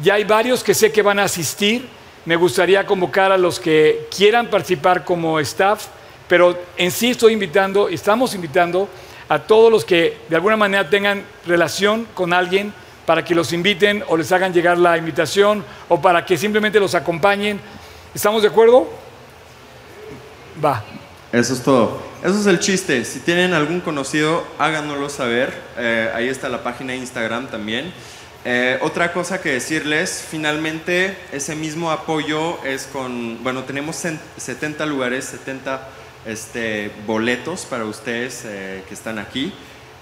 Ya 0.02 0.14
hay 0.14 0.24
varios 0.24 0.62
que 0.62 0.74
sé 0.74 0.92
que 0.92 1.02
van 1.02 1.18
a 1.18 1.24
asistir. 1.24 1.88
Me 2.24 2.36
gustaría 2.36 2.84
convocar 2.84 3.30
a 3.30 3.38
los 3.38 3.60
que 3.60 4.08
quieran 4.14 4.48
participar 4.48 5.04
como 5.04 5.38
staff, 5.40 5.86
pero 6.28 6.58
en 6.76 6.90
sí 6.90 7.10
estoy 7.10 7.32
invitando, 7.32 7.88
estamos 7.88 8.34
invitando 8.34 8.88
a 9.28 9.40
todos 9.40 9.70
los 9.70 9.84
que 9.84 10.18
de 10.28 10.36
alguna 10.36 10.56
manera 10.56 10.88
tengan 10.88 11.24
relación 11.46 12.06
con 12.14 12.32
alguien 12.32 12.72
para 13.06 13.24
que 13.24 13.34
los 13.34 13.52
inviten 13.52 14.02
o 14.08 14.16
les 14.16 14.30
hagan 14.32 14.52
llegar 14.52 14.78
la 14.78 14.98
invitación 14.98 15.64
o 15.88 16.00
para 16.00 16.24
que 16.24 16.36
simplemente 16.36 16.80
los 16.80 16.94
acompañen. 16.94 17.60
¿Estamos 18.14 18.42
de 18.42 18.48
acuerdo? 18.48 18.88
Va. 20.62 20.82
Eso 21.32 21.54
es 21.54 21.62
todo. 21.62 22.00
Eso 22.22 22.40
es 22.40 22.46
el 22.46 22.58
chiste. 22.58 23.04
Si 23.04 23.20
tienen 23.20 23.52
algún 23.52 23.80
conocido, 23.80 24.44
háganoslo 24.58 25.08
saber. 25.08 25.52
Eh, 25.76 26.10
ahí 26.14 26.28
está 26.28 26.48
la 26.48 26.62
página 26.62 26.92
de 26.92 26.98
Instagram 26.98 27.48
también. 27.48 27.92
Eh, 28.44 28.78
otra 28.80 29.12
cosa 29.12 29.40
que 29.40 29.50
decirles, 29.50 30.24
finalmente 30.30 31.16
ese 31.32 31.56
mismo 31.56 31.90
apoyo 31.90 32.64
es 32.64 32.86
con, 32.86 33.42
bueno, 33.42 33.64
tenemos 33.64 33.96
70 34.36 34.86
lugares, 34.86 35.24
70 35.24 35.88
este, 36.26 36.90
boletos 37.06 37.64
para 37.64 37.84
ustedes 37.84 38.42
eh, 38.44 38.82
que 38.88 38.94
están 38.94 39.18
aquí. 39.18 39.52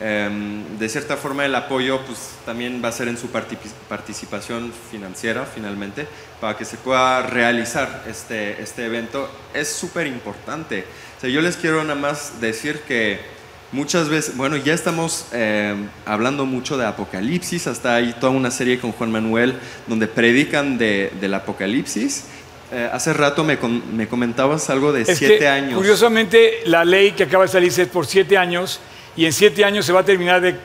Em, 0.00 0.76
de 0.76 0.88
cierta 0.88 1.16
forma 1.16 1.44
el 1.44 1.54
apoyo 1.54 2.00
pues, 2.04 2.30
también 2.44 2.82
va 2.84 2.88
a 2.88 2.92
ser 2.92 3.06
en 3.06 3.16
su 3.16 3.28
participación 3.28 4.72
financiera 4.90 5.46
finalmente 5.46 6.08
para 6.40 6.56
que 6.56 6.64
se 6.64 6.76
pueda 6.76 7.22
realizar 7.22 8.02
este, 8.08 8.60
este 8.60 8.86
evento. 8.86 9.30
Es 9.54 9.68
súper 9.68 10.06
importante. 10.06 10.84
O 11.16 11.20
sea, 11.20 11.30
yo 11.30 11.40
les 11.40 11.56
quiero 11.56 11.82
nada 11.84 11.94
más 11.94 12.40
decir 12.40 12.80
que 12.80 13.20
muchas 13.70 14.08
veces, 14.08 14.36
bueno, 14.36 14.56
ya 14.56 14.74
estamos 14.74 15.26
em, 15.32 15.88
hablando 16.06 16.44
mucho 16.44 16.76
de 16.76 16.86
Apocalipsis, 16.86 17.66
hasta 17.66 17.94
hay 17.96 18.14
toda 18.14 18.32
una 18.32 18.50
serie 18.50 18.80
con 18.80 18.92
Juan 18.92 19.12
Manuel 19.12 19.54
donde 19.86 20.08
predican 20.08 20.76
de, 20.76 21.12
del 21.20 21.34
Apocalipsis. 21.34 22.24
Eh, 22.72 22.88
hace 22.92 23.12
rato 23.12 23.44
me, 23.44 23.58
me, 23.92 24.08
comentabas 24.08 24.70
algo 24.70 24.92
de 24.92 25.04
siete 25.04 25.46
años. 25.46 25.76
Curiosamente, 25.76 26.62
la 26.66 26.84
ley 26.84 27.12
que 27.12 27.24
acaba 27.24 27.44
de 27.44 27.48
salir 27.48 27.72
es 27.78 27.88
por 27.88 28.06
siete 28.06 28.36
años 28.38 28.80
y 29.16 29.26
en 29.26 29.32
siete 29.32 29.64
años 29.64 29.84
se 29.86 29.92
va 29.92 30.00
a 30.00 30.04
terminar 30.04 30.40
de 30.40 30.56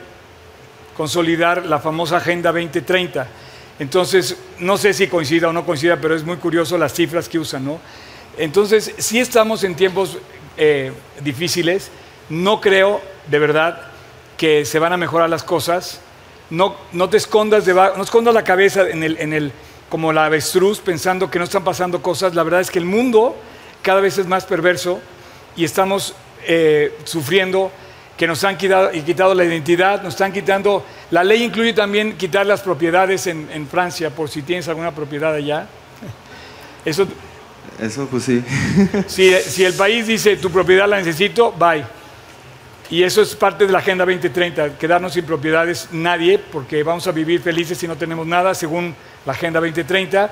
consolidar 0.96 1.66
la 1.66 1.78
famosa 1.78 2.16
Agenda 2.16 2.52
2030. 2.52 3.26
Entonces, 3.78 4.36
no 4.58 4.76
sé 4.76 4.92
si 4.92 5.06
coincida 5.06 5.48
o 5.48 5.52
no 5.52 5.64
coincida, 5.64 5.98
pero 6.00 6.14
es 6.14 6.24
muy 6.24 6.36
curioso 6.36 6.76
las 6.76 6.92
cifras 6.92 7.28
que 7.28 7.38
usan, 7.38 7.64
¿no? 7.64 7.80
Entonces, 8.36 8.94
si 8.98 9.18
estamos 9.18 9.64
en 9.64 9.74
tiempos 9.74 10.18
eh, 10.56 10.92
difíciles, 11.22 11.90
no 12.28 12.60
creo, 12.60 13.00
de 13.28 13.38
verdad, 13.38 13.82
que 14.36 14.64
se 14.64 14.78
van 14.78 14.92
a 14.92 14.96
mejorar 14.96 15.28
las 15.30 15.42
cosas. 15.42 16.00
No, 16.50 16.76
no 16.92 17.08
te 17.08 17.16
escondas, 17.16 17.66
no 17.66 18.02
escondas 18.02 18.34
la 18.34 18.44
cabeza 18.44 18.88
en 18.88 19.02
el, 19.02 19.16
en 19.18 19.32
el, 19.32 19.52
como 19.90 20.12
la 20.12 20.24
avestruz 20.24 20.80
pensando 20.80 21.30
que 21.30 21.38
no 21.38 21.44
están 21.44 21.64
pasando 21.64 22.00
cosas. 22.00 22.34
La 22.34 22.42
verdad 22.42 22.62
es 22.62 22.70
que 22.70 22.78
el 22.78 22.86
mundo 22.86 23.36
cada 23.82 24.00
vez 24.00 24.16
es 24.16 24.26
más 24.26 24.46
perverso 24.46 25.00
y 25.56 25.64
estamos 25.64 26.14
eh, 26.46 26.96
sufriendo 27.04 27.70
que 28.16 28.26
nos 28.26 28.44
han 28.44 28.56
quitado, 28.56 28.90
quitado, 28.92 29.34
la 29.34 29.44
identidad, 29.44 30.02
nos 30.02 30.14
están 30.14 30.32
quitando, 30.32 30.84
la 31.10 31.24
ley 31.24 31.42
incluye 31.42 31.72
también 31.72 32.16
quitar 32.18 32.46
las 32.46 32.60
propiedades 32.60 33.26
en, 33.26 33.66
Francia, 33.66 34.10
por 34.10 34.28
si 34.28 34.42
tienes 34.42 34.68
alguna 34.68 34.94
propiedad 34.94 35.34
allá. 35.34 35.66
Eso, 36.84 37.06
Eso 37.80 38.06
pues 38.06 38.24
sí. 38.24 38.44
Si, 39.06 39.34
si 39.34 39.64
el 39.64 39.72
país 39.72 40.06
dice 40.06 40.36
tu 40.36 40.50
propiedad 40.50 40.86
la 40.86 40.98
necesito, 40.98 41.52
bye. 41.52 41.99
Y 42.90 43.04
eso 43.04 43.22
es 43.22 43.36
parte 43.36 43.66
de 43.66 43.72
la 43.72 43.78
Agenda 43.78 44.04
2030, 44.04 44.76
quedarnos 44.76 45.12
sin 45.12 45.24
propiedades 45.24 45.88
nadie, 45.92 46.40
porque 46.40 46.82
vamos 46.82 47.06
a 47.06 47.12
vivir 47.12 47.40
felices 47.40 47.78
si 47.78 47.86
no 47.86 47.96
tenemos 47.96 48.26
nada, 48.26 48.52
según 48.52 48.96
la 49.24 49.32
Agenda 49.32 49.60
2030. 49.60 50.28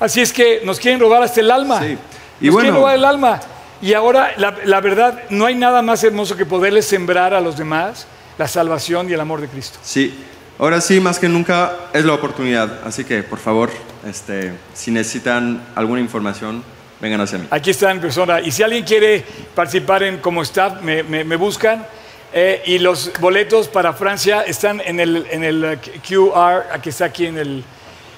Así 0.00 0.22
es 0.22 0.32
que 0.32 0.62
nos 0.64 0.80
quieren 0.80 0.98
robar 0.98 1.22
hasta 1.22 1.40
el 1.40 1.50
alma. 1.50 1.80
Sí. 1.80 1.98
Y 2.40 2.46
nos 2.46 2.54
bueno, 2.54 2.68
quieren 2.68 2.74
robar 2.74 2.94
el 2.94 3.04
alma. 3.04 3.40
Y 3.82 3.92
ahora, 3.92 4.32
la, 4.38 4.80
verdad, 4.80 5.24
no 5.28 5.44
hay 5.44 5.54
nada 5.54 5.82
más 5.82 6.02
hermoso 6.02 6.34
que 6.34 6.46
poderles 6.46 6.86
sembrar 6.86 7.34
a 7.34 7.42
los 7.42 7.58
demás 7.58 8.06
la 8.38 8.48
salvación 8.48 9.10
y 9.10 9.12
el 9.12 9.20
amor 9.20 9.42
de 9.42 9.48
Cristo. 9.48 9.78
Sí, 9.82 10.14
ahora 10.58 10.80
sí, 10.80 10.98
más 10.98 11.18
que 11.18 11.28
nunca, 11.28 11.76
es 11.92 12.06
la 12.06 12.14
oportunidad. 12.14 12.80
Así 12.86 13.04
que, 13.04 13.22
por 13.22 13.38
favor, 13.38 13.70
este, 14.08 14.54
si 14.72 14.90
necesitan 14.90 15.62
alguna 15.74 16.00
información, 16.00 16.64
vengan 17.00 17.20
hacia 17.20 17.38
mí. 17.38 17.46
Aquí 17.50 17.70
está 17.70 17.90
en 17.90 18.00
persona. 18.00 18.40
Y 18.40 18.50
si 18.50 18.62
alguien 18.62 18.84
quiere 18.84 19.24
participar 19.54 20.02
en 20.02 20.18
como 20.18 20.42
staff, 20.42 20.80
me, 20.82 21.36
buscan. 21.36 21.86
Eh, 22.32 22.62
y 22.66 22.78
los 22.78 23.12
boletos 23.20 23.68
para 23.68 23.92
Francia 23.92 24.42
están 24.42 24.82
en 24.84 25.00
el, 25.00 25.26
en 25.30 25.44
el 25.44 25.78
QR, 26.06 26.64
aquí 26.72 26.90
está 26.90 27.06
aquí 27.06 27.26
en 27.26 27.38
el... 27.38 27.64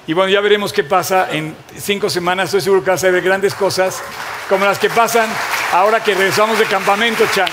Y 0.07 0.13
bueno, 0.13 0.29
ya 0.29 0.41
veremos 0.41 0.73
qué 0.73 0.83
pasa 0.83 1.29
en 1.31 1.55
cinco 1.77 2.09
semanas. 2.09 2.45
Estoy 2.45 2.61
seguro 2.61 2.83
que 2.83 2.89
va 2.89 2.95
a 2.95 2.97
ser 2.97 3.21
grandes 3.21 3.53
cosas 3.53 4.01
como 4.49 4.65
las 4.65 4.79
que 4.79 4.89
pasan 4.89 5.29
ahora 5.71 6.03
que 6.03 6.15
regresamos 6.15 6.57
de 6.57 6.65
campamento, 6.65 7.23
Chan. 7.33 7.47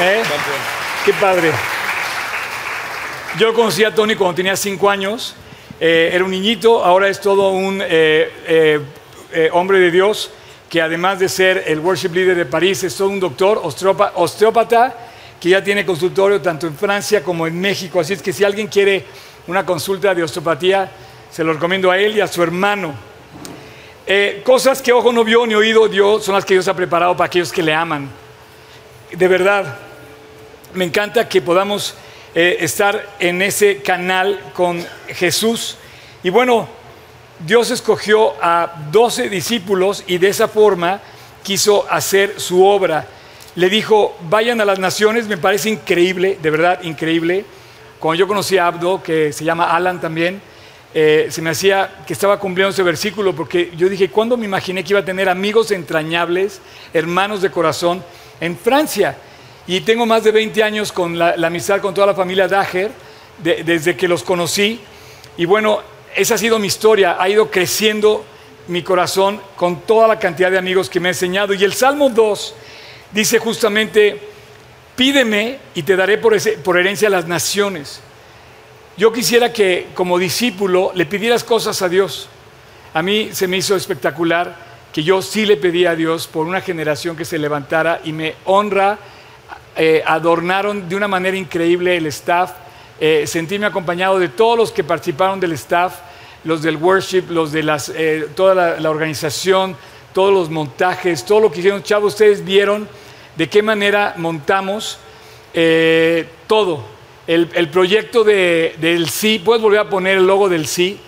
¿Eh? 0.00 0.22
Qué 1.06 1.12
padre. 1.14 1.50
Yo 3.38 3.54
conocí 3.54 3.82
a 3.82 3.94
Tony 3.94 4.14
cuando 4.14 4.34
tenía 4.34 4.54
cinco 4.56 4.90
años. 4.90 5.34
Eh, 5.80 6.10
era 6.12 6.22
un 6.22 6.30
niñito, 6.30 6.84
ahora 6.84 7.08
es 7.08 7.20
todo 7.20 7.50
un 7.50 7.82
eh, 7.82 8.80
hombre 9.52 9.78
de 9.78 9.90
Dios. 9.90 10.30
Que 10.68 10.80
además 10.82 11.18
de 11.18 11.28
ser 11.28 11.64
el 11.66 11.80
worship 11.80 12.10
leader 12.12 12.36
de 12.36 12.46
París, 12.46 12.82
es 12.84 12.96
todo 12.96 13.08
un 13.08 13.20
doctor, 13.20 13.60
osteópata, 13.62 14.94
que 15.40 15.50
ya 15.50 15.62
tiene 15.62 15.84
consultorio 15.84 16.40
tanto 16.40 16.66
en 16.66 16.76
Francia 16.76 17.22
como 17.22 17.46
en 17.46 17.60
México. 17.60 18.00
Así 18.00 18.14
es 18.14 18.22
que 18.22 18.32
si 18.32 18.42
alguien 18.42 18.66
quiere 18.66 19.04
una 19.46 19.64
consulta 19.64 20.14
de 20.14 20.22
osteopatía, 20.22 20.90
se 21.30 21.44
lo 21.44 21.52
recomiendo 21.52 21.90
a 21.90 21.98
él 21.98 22.16
y 22.16 22.20
a 22.20 22.26
su 22.26 22.42
hermano. 22.42 22.94
Eh, 24.06 24.42
cosas 24.44 24.80
que 24.80 24.92
ojo 24.92 25.12
no 25.12 25.24
vio 25.24 25.46
ni 25.46 25.54
oído 25.54 25.88
dio 25.88 26.20
son 26.20 26.34
las 26.34 26.44
que 26.44 26.54
Dios 26.54 26.68
ha 26.68 26.74
preparado 26.74 27.16
para 27.16 27.26
aquellos 27.26 27.52
que 27.52 27.62
le 27.62 27.74
aman. 27.74 28.08
De 29.12 29.28
verdad, 29.28 29.78
me 30.74 30.84
encanta 30.84 31.28
que 31.28 31.42
podamos 31.42 31.94
eh, 32.34 32.58
estar 32.60 33.14
en 33.18 33.42
ese 33.42 33.82
canal 33.82 34.40
con 34.52 34.84
Jesús. 35.08 35.76
Y 36.22 36.30
bueno, 36.30 36.68
Dios 37.40 37.70
escogió 37.70 38.32
a 38.42 38.88
doce 38.90 39.28
discípulos 39.28 40.04
y 40.06 40.18
de 40.18 40.28
esa 40.28 40.48
forma 40.48 41.00
quiso 41.42 41.86
hacer 41.90 42.40
su 42.40 42.64
obra. 42.64 43.06
Le 43.54 43.68
dijo, 43.68 44.16
vayan 44.28 44.60
a 44.60 44.64
las 44.64 44.78
naciones, 44.78 45.26
me 45.28 45.36
parece 45.36 45.70
increíble, 45.70 46.38
de 46.40 46.50
verdad 46.50 46.82
increíble. 46.82 47.44
Cuando 47.98 48.18
yo 48.18 48.28
conocí 48.28 48.58
a 48.58 48.66
Abdo, 48.66 49.02
que 49.02 49.32
se 49.32 49.44
llama 49.44 49.74
Alan 49.74 50.00
también, 50.00 50.40
eh, 50.94 51.26
se 51.30 51.42
me 51.42 51.50
hacía 51.50 52.04
que 52.06 52.12
estaba 52.14 52.38
cumpliendo 52.38 52.70
ese 52.70 52.82
versículo, 52.82 53.34
porque 53.34 53.70
yo 53.76 53.88
dije, 53.88 54.08
¿cuándo 54.08 54.36
me 54.36 54.46
imaginé 54.46 54.82
que 54.82 54.94
iba 54.94 55.00
a 55.00 55.04
tener 55.04 55.28
amigos 55.28 55.70
entrañables, 55.70 56.60
hermanos 56.94 57.42
de 57.42 57.50
corazón, 57.50 58.02
en 58.40 58.56
Francia? 58.56 59.16
Y 59.66 59.80
tengo 59.80 60.06
más 60.06 60.24
de 60.24 60.32
20 60.32 60.62
años 60.62 60.92
con 60.92 61.18
la, 61.18 61.34
amistad 61.46 61.80
con 61.80 61.92
toda 61.92 62.06
la 62.06 62.14
familia 62.14 62.48
Dager, 62.48 62.90
desde 63.42 63.94
que 63.96 64.08
los 64.08 64.22
conocí. 64.22 64.80
Y 65.36 65.44
bueno, 65.44 65.80
esa 66.16 66.34
ha 66.34 66.38
sido 66.38 66.58
mi 66.58 66.66
historia, 66.66 67.16
ha 67.20 67.28
ido 67.28 67.50
creciendo 67.50 68.24
mi 68.68 68.82
corazón 68.82 69.40
con 69.54 69.82
toda 69.82 70.08
la 70.08 70.18
cantidad 70.18 70.50
de 70.50 70.58
amigos 70.58 70.88
que 70.88 70.98
me 70.98 71.08
ha 71.08 71.12
enseñado. 71.12 71.52
Y 71.52 71.62
el 71.62 71.74
Salmo 71.74 72.08
2 72.08 72.54
dice 73.12 73.38
justamente, 73.38 74.18
pídeme 74.96 75.58
y 75.74 75.82
te 75.82 75.94
daré 75.94 76.18
por, 76.18 76.34
herencia 76.78 77.08
a 77.08 77.10
las 77.10 77.26
naciones. 77.28 78.00
Yo 78.96 79.12
quisiera 79.12 79.52
que 79.52 79.88
como 79.94 80.18
discípulo 80.18 80.90
le 80.94 81.04
pidieras 81.04 81.44
cosas 81.44 81.82
a 81.82 81.88
Dios. 81.88 82.28
A 82.94 83.02
mí 83.02 83.28
se 83.32 83.46
me 83.46 83.58
hizo 83.58 83.76
espectacular 83.76 84.56
que 84.92 85.02
yo 85.02 85.20
sí 85.20 85.44
le 85.44 85.58
pedí 85.58 85.84
a 85.84 85.94
Dios 85.94 86.26
por 86.26 86.46
una 86.46 86.62
generación 86.62 87.14
que 87.14 87.26
se 87.26 87.38
levantara 87.38 88.00
y 88.04 88.12
me 88.12 88.36
honra. 88.46 88.98
Eh, 89.76 90.02
adornaron 90.06 90.88
de 90.88 90.96
una 90.96 91.06
manera 91.06 91.36
increíble 91.36 91.94
el 91.94 92.06
staff. 92.06 92.52
Eh, 93.00 93.26
sentirme 93.26 93.66
acompañado 93.66 94.18
de 94.18 94.28
todos 94.28 94.56
los 94.56 94.72
que 94.72 94.84
participaron 94.84 95.38
del 95.40 95.52
staff, 95.52 96.00
los 96.44 96.62
del 96.62 96.76
worship, 96.76 97.24
los 97.28 97.52
de 97.52 97.62
las, 97.62 97.90
eh, 97.90 98.28
toda 98.34 98.78
la, 98.78 98.90
organización, 98.90 99.76
todos 100.12 100.32
los 100.32 100.48
montajes, 100.48 101.24
todo 101.24 101.40
lo 101.40 101.52
que 101.52 101.58
hicieron. 101.60 101.82
Chavos, 101.82 102.14
ustedes 102.14 102.44
vieron 102.44 102.88
de 103.36 103.48
qué 103.48 103.62
manera 103.62 104.14
montamos 104.16 104.98
todo 106.46 106.84
el, 107.26 107.68
proyecto 107.70 108.22
del 108.22 109.08
sí, 109.08 109.40
puedes 109.44 109.62
volver 109.62 109.80
a 109.80 109.90
poner 109.90 110.18
el 110.18 110.26
logo 110.26 110.48
del 110.48 110.66
sí. 110.66 111.00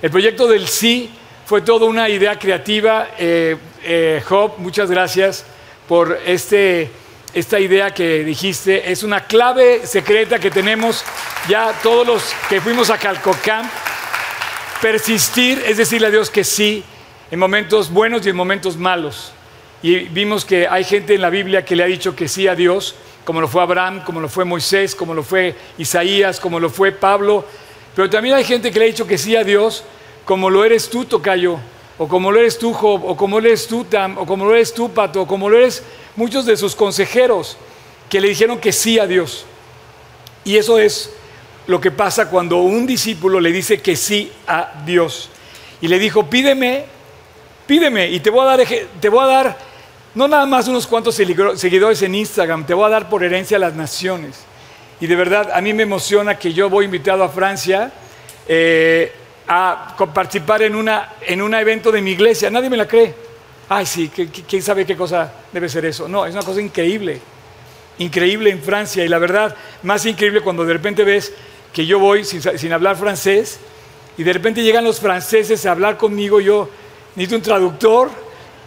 El 0.00 0.10
proyecto 0.10 0.46
del 0.46 0.68
sí 0.68 1.10
fue 1.46 1.62
toda 1.62 1.86
una 1.86 2.08
idea 2.08 2.38
creativa. 2.38 3.08
Eh, 3.18 3.56
eh, 3.82 4.22
Job, 4.26 4.52
muchas 4.58 4.90
gracias 4.90 5.44
por 5.88 6.18
este, 6.26 6.90
esta 7.34 7.60
idea 7.60 7.92
que 7.92 8.24
dijiste. 8.24 8.90
Es 8.90 9.02
una 9.02 9.26
clave 9.26 9.86
secreta 9.86 10.38
que 10.38 10.50
tenemos 10.50 11.04
ya 11.48 11.72
todos 11.82 12.06
los 12.06 12.34
que 12.48 12.60
fuimos 12.60 12.90
a 12.90 12.98
Calcocamp. 12.98 13.70
Persistir 14.80 15.62
es 15.66 15.76
decirle 15.76 16.06
a 16.06 16.10
Dios 16.10 16.30
que 16.30 16.44
sí 16.44 16.84
en 17.30 17.38
momentos 17.38 17.90
buenos 17.90 18.24
y 18.26 18.30
en 18.30 18.36
momentos 18.36 18.76
malos. 18.76 19.32
Y 19.82 19.96
vimos 19.96 20.44
que 20.44 20.66
hay 20.68 20.84
gente 20.84 21.14
en 21.14 21.20
la 21.20 21.30
Biblia 21.30 21.64
que 21.64 21.76
le 21.76 21.82
ha 21.82 21.86
dicho 21.86 22.16
que 22.16 22.28
sí 22.28 22.48
a 22.48 22.54
Dios 22.54 22.94
como 23.24 23.40
lo 23.40 23.48
fue 23.48 23.62
Abraham, 23.62 24.02
como 24.04 24.20
lo 24.20 24.28
fue 24.28 24.44
Moisés, 24.44 24.94
como 24.94 25.14
lo 25.14 25.22
fue 25.22 25.54
Isaías, 25.78 26.38
como 26.38 26.60
lo 26.60 26.68
fue 26.68 26.92
Pablo. 26.92 27.44
Pero 27.94 28.10
también 28.10 28.34
hay 28.36 28.44
gente 28.44 28.70
que 28.70 28.78
le 28.78 28.84
ha 28.84 28.88
dicho 28.88 29.06
que 29.06 29.18
sí 29.18 29.34
a 29.34 29.44
Dios, 29.44 29.84
como 30.24 30.50
lo 30.50 30.64
eres 30.64 30.90
tú, 30.90 31.04
Tocayo, 31.04 31.58
o 31.96 32.06
como 32.06 32.30
lo 32.30 32.38
eres 32.38 32.58
tú, 32.58 32.72
Job, 32.72 33.04
o 33.04 33.16
como 33.16 33.40
lo 33.40 33.46
eres 33.46 33.66
tú, 33.66 33.84
Tam, 33.84 34.18
o 34.18 34.26
como 34.26 34.44
lo 34.44 34.54
eres 34.54 34.74
tú, 34.74 34.92
Pato, 34.92 35.22
o 35.22 35.26
como 35.26 35.48
lo 35.48 35.56
eres 35.56 35.82
muchos 36.16 36.46
de 36.46 36.56
sus 36.56 36.74
consejeros 36.74 37.56
que 38.08 38.20
le 38.20 38.28
dijeron 38.28 38.58
que 38.58 38.72
sí 38.72 38.98
a 38.98 39.06
Dios. 39.06 39.46
Y 40.44 40.56
eso 40.56 40.78
es 40.78 41.10
lo 41.66 41.80
que 41.80 41.90
pasa 41.90 42.28
cuando 42.28 42.58
un 42.58 42.86
discípulo 42.86 43.40
le 43.40 43.52
dice 43.52 43.80
que 43.80 43.96
sí 43.96 44.30
a 44.46 44.82
Dios. 44.84 45.30
Y 45.80 45.88
le 45.88 45.98
dijo, 45.98 46.28
pídeme, 46.28 46.84
pídeme, 47.66 48.10
y 48.10 48.20
te 48.20 48.30
voy 48.30 48.42
a 48.42 48.56
dar, 48.56 48.66
te 49.00 49.08
voy 49.08 49.24
a 49.24 49.26
dar 49.26 49.58
no 50.14 50.28
nada 50.28 50.46
más 50.46 50.68
unos 50.68 50.86
cuantos 50.86 51.14
seguidores 51.14 52.02
en 52.02 52.14
Instagram, 52.14 52.64
te 52.64 52.74
voy 52.74 52.86
a 52.86 52.90
dar 52.90 53.08
por 53.08 53.24
herencia 53.24 53.56
a 53.56 53.60
las 53.60 53.74
naciones. 53.74 54.44
Y 55.00 55.06
de 55.06 55.16
verdad, 55.16 55.50
a 55.52 55.60
mí 55.60 55.72
me 55.74 55.82
emociona 55.82 56.38
que 56.38 56.52
yo 56.52 56.70
voy 56.70 56.84
invitado 56.84 57.24
a 57.24 57.28
Francia 57.28 57.90
eh, 58.46 59.12
a 59.48 59.96
participar 60.14 60.62
en 60.62 60.76
un 60.76 60.88
en 61.22 61.42
un 61.42 61.54
evento 61.54 61.90
de 61.90 62.00
mi 62.00 62.12
iglesia. 62.12 62.48
Nadie 62.48 62.70
me 62.70 62.76
la 62.76 62.86
cree. 62.86 63.23
Ay, 63.68 63.86
sí, 63.86 64.10
¿quién 64.10 64.62
sabe 64.62 64.84
qué 64.84 64.96
cosa 64.96 65.32
debe 65.52 65.68
ser 65.68 65.86
eso? 65.86 66.06
No, 66.06 66.26
es 66.26 66.34
una 66.34 66.42
cosa 66.42 66.60
increíble. 66.60 67.20
Increíble 67.98 68.50
en 68.50 68.62
Francia. 68.62 69.04
Y 69.04 69.08
la 69.08 69.18
verdad, 69.18 69.56
más 69.82 70.04
increíble 70.04 70.42
cuando 70.42 70.64
de 70.64 70.72
repente 70.72 71.04
ves 71.04 71.32
que 71.72 71.86
yo 71.86 71.98
voy 71.98 72.24
sin, 72.24 72.72
hablar 72.72 72.96
francés 72.96 73.58
y 74.16 74.22
de 74.22 74.32
repente 74.32 74.62
llegan 74.62 74.84
los 74.84 75.00
franceses 75.00 75.64
a 75.64 75.72
hablar 75.72 75.96
conmigo. 75.96 76.40
Yo 76.40 76.68
necesito 77.16 77.36
un 77.36 77.42
traductor 77.42 78.10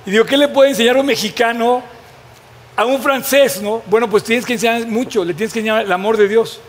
y 0.05 0.11
digo, 0.11 0.25
¿qué 0.25 0.35
le 0.35 0.47
puede 0.47 0.71
enseñar 0.71 0.97
un 0.97 1.05
mexicano 1.05 1.83
a 2.75 2.85
un 2.85 3.01
francés? 3.01 3.61
¿no? 3.61 3.83
Bueno, 3.85 4.09
pues 4.09 4.23
tienes 4.23 4.45
que 4.45 4.53
enseñar 4.53 4.87
mucho, 4.87 5.23
le 5.23 5.33
tienes 5.33 5.53
que 5.53 5.59
enseñar 5.59 5.85
el 5.85 5.91
amor 5.91 6.17
de 6.17 6.27
Dios. 6.27 6.59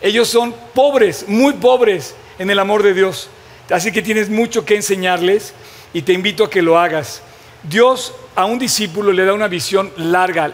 Ellos 0.00 0.28
son 0.28 0.54
pobres, 0.74 1.26
muy 1.28 1.52
pobres 1.54 2.14
en 2.38 2.50
el 2.50 2.58
amor 2.58 2.82
de 2.82 2.94
Dios. 2.94 3.28
Así 3.70 3.92
que 3.92 4.02
tienes 4.02 4.30
mucho 4.30 4.64
que 4.64 4.76
enseñarles 4.76 5.54
y 5.92 6.02
te 6.02 6.12
invito 6.12 6.44
a 6.44 6.50
que 6.50 6.62
lo 6.62 6.78
hagas. 6.78 7.22
Dios 7.64 8.14
a 8.36 8.44
un 8.44 8.58
discípulo 8.58 9.12
le 9.12 9.24
da 9.24 9.32
una 9.32 9.48
visión 9.48 9.90
larga, 9.96 10.52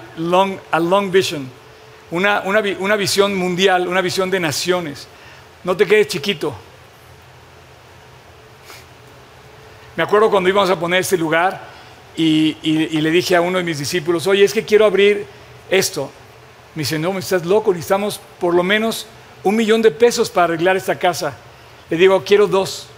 a 0.71 0.81
long 0.81 1.11
vision, 1.11 1.51
una, 2.11 2.41
una, 2.45 2.63
una 2.79 2.97
visión 2.97 3.35
mundial, 3.35 3.87
una 3.89 4.01
visión 4.01 4.31
de 4.31 4.41
naciones. 4.41 5.07
No 5.65 5.77
te 5.77 5.87
quedes 5.87 6.09
chiquito. 6.09 6.55
Me 9.97 10.05
acuerdo 10.05 10.31
cuando 10.31 10.49
íbamos 10.49 10.71
a 10.71 10.79
poner 10.79 11.01
este 11.01 11.19
lugar, 11.19 11.71
y, 12.17 13.01
le 13.01 13.11
dije 13.11 13.37
a 13.37 13.41
uno 13.41 13.59
de 13.59 13.65
mis 13.65 13.79
discípulos, 13.79 14.27
oye, 14.27 14.45
es 14.45 14.53
que 14.53 14.65
quiero 14.65 14.85
abrir 14.85 15.27
esto. 15.71 16.11
Me 16.75 16.83
dice, 16.83 16.99
no, 16.99 17.13
me 17.13 17.21
estás 17.21 17.45
loco, 17.45 17.73
necesitamos 17.73 18.21
por 18.39 18.55
lo 18.55 18.63
menos 18.63 19.07
un 19.43 19.57
millón 19.57 19.83
de 19.83 19.91
pesos 19.91 20.31
para 20.31 20.45
arreglar 20.45 20.77
esta 20.77 20.99
casa. 20.99 21.37
Le 21.89 21.97
digo, 21.97 22.23
quiero 22.25 22.47
dos. 22.47 22.89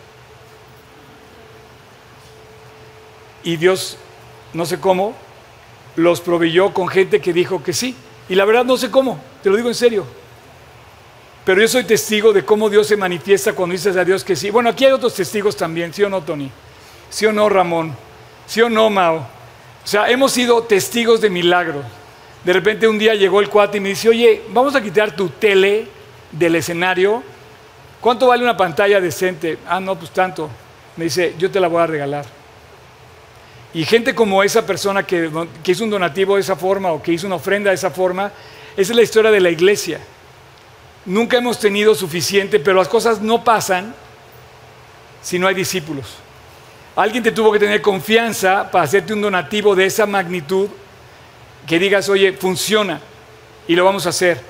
Y 3.45 3.57
Dios, 3.57 3.97
no 4.55 4.67
sé 4.67 4.79
cómo, 4.81 5.15
los 5.97 6.21
proveyó 6.21 6.73
con 6.73 6.89
gente 6.89 7.21
que 7.21 7.33
dijo 7.33 7.63
que 7.63 7.73
sí. 7.73 7.95
Y 8.29 8.35
la 8.35 8.45
verdad 8.45 8.65
no 8.65 8.77
sé 8.77 8.91
cómo, 8.91 9.21
te 9.43 9.51
lo 9.51 9.57
digo 9.57 9.69
en 9.69 9.75
serio. 9.75 10.07
Pero 11.45 11.61
yo 11.61 11.69
soy 11.69 11.85
testigo 11.85 12.33
de 12.33 12.45
cómo 12.45 12.71
Dios 12.71 12.87
se 12.87 12.97
manifiesta 12.97 13.53
cuando 13.53 13.73
dices 13.73 13.97
a 13.97 14.05
Dios 14.05 14.23
que 14.23 14.37
sí. 14.37 14.51
Bueno, 14.51 14.71
aquí 14.71 14.85
hay 14.85 14.93
otros 14.93 15.15
testigos 15.15 15.57
también, 15.57 15.93
¿sí 15.93 16.03
o 16.03 16.09
no, 16.09 16.23
Tony? 16.23 16.51
¿Sí 17.11 17.27
o 17.27 17.33
no, 17.33 17.49
Ramón? 17.49 17.95
¿Sí 18.47 18.63
o 18.63 18.71
no, 18.71 18.89
Mao? 18.91 19.17
O 19.17 19.87
sea, 19.87 20.09
hemos 20.09 20.33
sido 20.33 20.63
testigos 20.63 21.21
de 21.21 21.31
milagros. 21.31 21.85
De 22.45 22.53
repente 22.53 22.87
un 22.87 22.99
día 22.99 23.15
llegó 23.15 23.41
el 23.41 23.49
cuate 23.49 23.79
y 23.79 23.81
me 23.81 23.91
dice, 23.91 24.09
oye, 24.09 24.43
vamos 24.51 24.75
a 24.77 24.83
quitar 24.83 25.15
tu 25.17 25.29
tele 25.31 25.87
del 26.31 26.55
escenario. 26.55 27.23
¿Cuánto 28.01 28.29
vale 28.29 28.45
una 28.45 28.57
pantalla 28.57 29.01
decente? 29.01 29.59
Ah, 29.67 29.81
no, 29.81 29.97
pues 29.97 30.11
tanto. 30.13 30.49
Me 30.97 31.05
dice, 31.05 31.35
yo 31.39 31.51
te 31.51 31.59
la 31.61 31.69
voy 31.69 31.83
a 31.83 31.87
regalar. 31.87 32.42
Y 33.75 33.85
gente 33.85 34.15
como 34.15 34.43
esa 34.43 34.67
persona 34.67 35.03
que, 35.05 35.31
que 35.63 35.73
hizo 35.73 35.85
un 35.85 35.91
donativo 35.91 36.35
de 36.35 36.43
esa 36.43 36.57
forma 36.57 36.93
o 36.93 37.03
que 37.03 37.13
hizo 37.13 37.27
una 37.27 37.37
ofrenda 37.37 37.71
de 37.71 37.77
esa 37.77 37.91
forma, 37.91 38.33
esa 38.77 38.93
es 38.93 38.97
la 38.97 39.03
historia 39.03 39.31
de 39.31 39.41
la 39.41 39.51
iglesia. 39.51 40.01
Nunca 41.07 41.39
hemos 41.39 41.59
tenido 41.59 41.95
suficiente, 41.95 42.61
pero 42.61 42.77
las 42.77 42.89
cosas 42.89 43.21
no 43.21 43.43
pasan 43.43 43.95
si 45.23 45.39
no 45.39 45.47
hay 45.47 45.55
discípulos. 45.55 46.17
Alguien 46.95 47.23
te 47.23 47.33
tuvo 47.33 47.53
que 47.53 47.59
tener 47.59 47.81
confianza 47.81 48.71
para 48.71 48.85
hacerte 48.85 49.15
un 49.15 49.23
donativo 49.23 49.75
de 49.75 49.87
esa 49.87 50.05
magnitud, 50.05 50.69
que 51.67 51.79
digas, 51.79 52.09
oye, 52.09 52.33
funciona 52.33 53.01
y 53.67 53.75
lo 53.75 53.85
vamos 53.85 54.07
a 54.07 54.11
hacer. 54.11 54.41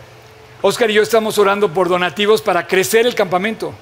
Oscar 0.63 0.91
y 0.91 0.95
yo 0.95 1.03
estamos 1.03 1.39
orando 1.39 1.73
por 1.73 1.89
donativos 1.89 2.41
para 2.41 2.67
crecer 2.67 3.07
el 3.07 3.15
campamento. 3.15 3.75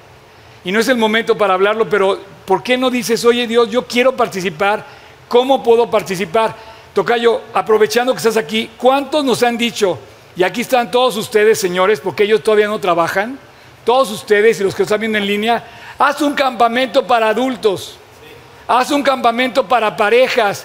Y 0.64 0.72
no 0.72 0.80
es 0.80 0.88
el 0.88 0.97
momento 0.97 1.38
para 1.38 1.55
hablarlo, 1.55 1.88
pero 1.88 2.20
¿por 2.45 2.62
qué 2.62 2.76
no 2.76 2.91
dices, 2.91 3.24
oye 3.24 3.47
Dios, 3.47 3.70
yo 3.70 3.86
quiero 3.86 4.16
participar? 4.16 4.84
¿Cómo 5.31 5.62
puedo 5.62 5.91
participar? 5.91 6.55
Tocayo, 6.93 7.41
aprovechando 7.55 8.12
que 8.12 8.18
estás 8.18 8.37
aquí, 8.37 8.68
¿cuántos 8.76 9.24
nos 9.24 9.43
han 9.43 9.57
dicho? 9.57 9.99
Y 10.37 10.43
aquí 10.43 10.61
están 10.61 10.91
todos 10.91 11.16
ustedes, 11.16 11.59
señores, 11.59 12.01
porque 12.01 12.24
ellos 12.24 12.43
todavía 12.43 12.66
no 12.66 12.78
trabajan. 12.78 13.39
Todos 13.87 14.11
ustedes 14.11 14.61
y 14.61 14.64
los 14.64 14.74
que 14.74 14.83
están 14.83 15.01
viendo 15.01 15.16
en 15.16 15.26
línea, 15.26 15.64
haz 15.99 16.20
un 16.20 16.35
campamento 16.35 17.07
para 17.07 17.31
adultos 17.31 17.97
haz 18.70 18.93
un 18.93 19.03
campamento 19.03 19.66
para 19.66 19.97
parejas. 19.97 20.64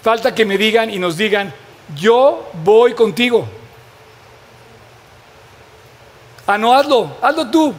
Falta 0.00 0.32
que 0.32 0.44
me 0.44 0.56
digan 0.56 0.90
y 0.90 0.98
nos 0.98 1.16
digan, 1.16 1.52
yo 1.96 2.48
voy 2.62 2.94
contigo. 2.94 3.46
Ah, 6.46 6.56
no, 6.56 6.72
hazlo, 6.72 7.16
hazlo 7.20 7.50
tú. 7.50 7.74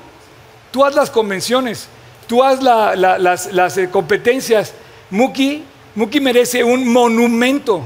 Tú 0.72 0.84
haz 0.84 0.96
las 0.96 1.10
convenciones, 1.10 1.88
tú 2.28 2.44
haz 2.44 2.62
las, 2.62 3.78
eh, 3.78 3.90
competencias. 3.90 4.74
Muki, 5.10 5.64
Muki 5.96 6.20
merece 6.20 6.64
un 6.64 6.88
monumento. 6.92 7.84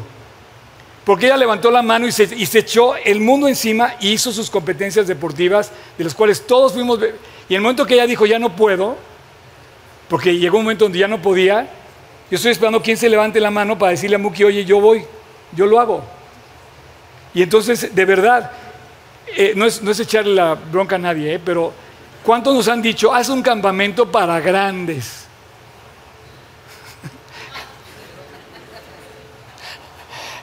Porque 1.04 1.28
ella 1.28 1.38
levantó 1.38 1.72
la 1.72 1.82
mano 1.82 2.06
y 2.06 2.12
se, 2.12 2.60
echó 2.60 2.96
el 2.98 3.22
mundo 3.22 3.48
encima 3.48 3.96
y 4.02 4.10
hizo 4.10 4.34
sus 4.34 4.50
competencias 4.50 5.08
deportivas, 5.08 5.72
de 5.98 6.04
las 6.04 6.14
cuales 6.14 6.46
todos 6.46 6.74
fuimos. 6.74 7.00
Y 7.48 7.56
el 7.56 7.62
momento 7.62 7.86
que 7.86 7.94
ella 7.94 8.06
dijo, 8.06 8.26
ya 8.26 8.40
no 8.40 8.56
puedo, 8.58 8.98
porque 10.10 10.38
llegó 10.38 10.58
un 10.58 10.66
momento 10.66 10.86
donde 10.86 11.00
ya 11.00 11.08
no 11.08 11.22
podía, 11.22 11.70
yo 12.30 12.36
estoy 12.36 12.52
esperando 12.52 12.82
quién 12.82 12.98
se 12.98 13.08
levante 13.08 13.40
la 13.40 13.52
mano 13.52 13.78
para 13.78 13.92
decirle 13.92 14.18
a 14.18 14.20
Muki, 14.20 14.44
oye, 14.44 14.66
yo 14.66 14.82
voy, 14.82 15.06
yo 15.54 15.66
lo 15.66 15.80
hago. 15.80 16.04
Y 17.34 17.42
entonces, 17.42 17.96
de 17.96 18.06
verdad, 18.06 18.52
eh, 19.28 19.54
no, 19.56 19.66
es, 19.66 19.82
no, 19.82 19.92
es, 19.92 20.00
echarle 20.02 20.36
la 20.36 20.56
bronca 20.56 20.98
a 20.98 21.00
nadie, 21.00 21.36
eh, 21.36 21.40
pero 21.40 21.72
¿cuántos 22.24 22.54
nos 22.54 22.68
han 22.68 22.82
dicho, 22.82 23.14
haz 23.14 23.30
un 23.30 23.42
campamento 23.42 24.12
para 24.12 24.42
grandes? 24.42 25.27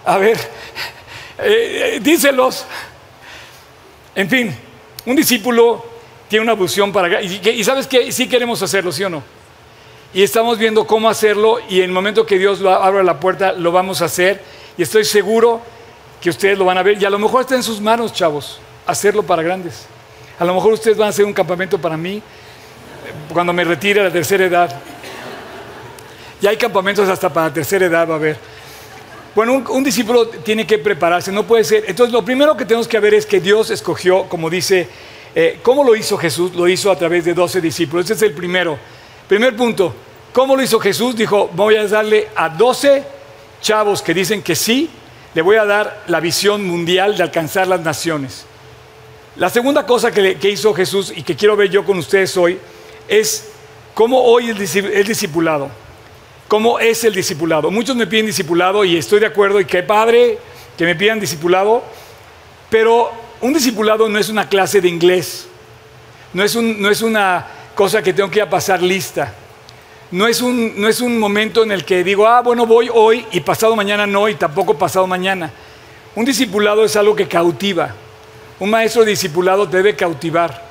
A 0.04 0.18
ver, 0.18 0.38
eh, 1.38 1.98
díselos. 2.02 2.64
En 4.14 4.28
fin, 4.28 4.56
un 5.06 5.16
discípulo 5.16 5.84
tiene 6.28 6.42
una 6.42 6.52
ablución 6.52 6.92
para... 6.92 7.22
Y, 7.22 7.40
y 7.48 7.64
sabes 7.64 7.86
que 7.86 8.12
sí 8.12 8.28
queremos 8.28 8.62
hacerlo, 8.62 8.92
¿sí 8.92 9.02
o 9.04 9.10
no? 9.10 9.22
Y 10.12 10.22
estamos 10.22 10.58
viendo 10.58 10.86
cómo 10.86 11.08
hacerlo 11.08 11.58
y 11.68 11.78
en 11.78 11.86
el 11.86 11.92
momento 11.92 12.24
que 12.24 12.38
Dios 12.38 12.60
abra 12.64 13.02
la 13.02 13.18
puerta 13.18 13.52
lo 13.52 13.72
vamos 13.72 14.00
a 14.00 14.04
hacer. 14.04 14.40
Y 14.78 14.82
estoy 14.82 15.04
seguro 15.04 15.60
que 16.20 16.30
ustedes 16.30 16.56
lo 16.56 16.64
van 16.64 16.78
a 16.78 16.82
ver. 16.82 17.02
Y 17.02 17.04
a 17.04 17.10
lo 17.10 17.18
mejor 17.18 17.40
está 17.40 17.56
en 17.56 17.64
sus 17.64 17.80
manos, 17.80 18.12
chavos, 18.12 18.60
hacerlo 18.86 19.24
para 19.24 19.42
grandes. 19.42 19.86
A 20.38 20.44
lo 20.44 20.54
mejor 20.54 20.74
ustedes 20.74 20.96
van 20.96 21.06
a 21.06 21.10
hacer 21.10 21.24
un 21.24 21.32
campamento 21.32 21.80
para 21.80 21.96
mí 21.96 22.22
cuando 23.32 23.52
me 23.52 23.64
retire 23.64 24.00
a 24.00 24.04
la 24.04 24.10
tercera 24.12 24.44
edad. 24.44 24.80
Y 26.40 26.46
hay 26.46 26.56
campamentos 26.56 27.08
hasta 27.08 27.32
para 27.32 27.48
la 27.48 27.54
tercera 27.54 27.86
edad, 27.86 28.08
va 28.08 28.14
a 28.14 28.16
haber. 28.16 28.53
Bueno, 29.34 29.64
un, 29.68 29.82
discípulo 29.82 30.28
tiene 30.28 30.64
que 30.64 30.78
prepararse, 30.78 31.32
no 31.32 31.44
puede 31.44 31.64
ser. 31.64 31.84
Entonces, 31.88 32.12
lo 32.12 32.24
primero 32.24 32.56
que 32.56 32.64
tenemos 32.64 32.86
que 32.86 33.00
ver 33.00 33.14
es 33.14 33.26
que 33.26 33.40
Dios 33.40 33.70
escogió, 33.70 34.28
como 34.28 34.48
dice, 34.48 34.88
eh, 35.34 35.58
¿cómo 35.60 35.82
lo 35.82 35.96
hizo 35.96 36.16
Jesús? 36.16 36.54
Lo 36.54 36.68
hizo 36.68 36.88
a 36.88 36.96
través 36.96 37.24
de 37.24 37.34
12 37.34 37.60
discípulos. 37.60 38.04
Ese 38.04 38.14
es 38.14 38.22
el 38.22 38.32
primero. 38.32 38.78
Primer 39.26 39.56
punto, 39.56 39.92
¿cómo 40.32 40.54
lo 40.54 40.62
hizo 40.62 40.78
Jesús? 40.78 41.16
Dijo, 41.16 41.50
voy 41.52 41.74
a 41.74 41.88
darle 41.88 42.28
a 42.36 42.48
12 42.48 43.02
chavos 43.60 44.02
que 44.02 44.14
dicen 44.14 44.40
que 44.40 44.54
sí, 44.54 44.88
le 45.34 45.42
voy 45.42 45.56
a 45.56 45.64
dar 45.64 46.04
la 46.06 46.20
visión 46.20 46.64
mundial 46.64 47.16
de 47.16 47.24
alcanzar 47.24 47.66
las 47.66 47.80
naciones. 47.80 48.46
La 49.34 49.50
segunda 49.50 49.84
cosa 49.84 50.12
que, 50.12 50.38
hizo 50.48 50.72
Jesús 50.74 51.12
y 51.14 51.24
que 51.24 51.34
quiero 51.34 51.56
ver 51.56 51.70
yo 51.70 51.84
con 51.84 51.98
ustedes 51.98 52.36
hoy 52.36 52.56
es 53.08 53.48
cómo 53.94 54.22
hoy 54.22 54.50
el 54.50 55.06
discipulado. 55.06 55.83
¿Cómo 56.54 56.78
es 56.78 57.02
el 57.02 57.12
discipulado? 57.12 57.68
Muchos 57.68 57.96
me 57.96 58.06
piden 58.06 58.26
discipulado 58.26 58.84
y 58.84 58.96
estoy 58.96 59.18
de 59.18 59.26
acuerdo 59.26 59.58
y 59.58 59.64
qué 59.64 59.82
padre 59.82 60.38
que 60.78 60.84
me 60.84 60.94
pidan 60.94 61.18
discipulado, 61.18 61.82
pero 62.70 63.10
un 63.40 63.52
discipulado 63.52 64.08
no 64.08 64.20
es 64.20 64.28
una 64.28 64.48
clase 64.48 64.80
de 64.80 64.88
inglés, 64.88 65.48
no 66.32 66.44
es, 66.44 66.54
una 67.02 67.44
cosa 67.74 68.02
que 68.04 68.12
tengo 68.12 68.30
que 68.30 68.38
ir 68.38 68.44
a 68.44 68.48
pasar 68.48 68.80
lista. 68.80 69.34
No 70.12 70.28
es, 70.28 70.40
un, 70.40 71.18
momento 71.18 71.64
en 71.64 71.72
el 71.72 71.84
que 71.84 72.04
digo, 72.04 72.24
ah, 72.24 72.40
bueno, 72.40 72.66
voy 72.66 72.88
hoy 72.88 73.26
y 73.32 73.40
pasado 73.40 73.74
mañana 73.74 74.06
no 74.06 74.28
y 74.28 74.36
tampoco 74.36 74.78
pasado 74.78 75.08
mañana. 75.08 75.50
Un 76.14 76.24
discipulado 76.24 76.84
es 76.84 76.94
algo 76.94 77.16
que 77.16 77.26
cautiva. 77.26 77.92
Un 78.60 78.70
maestro 78.70 79.04
discipulado 79.04 79.66
debe 79.66 79.96
cautivar. 79.96 80.70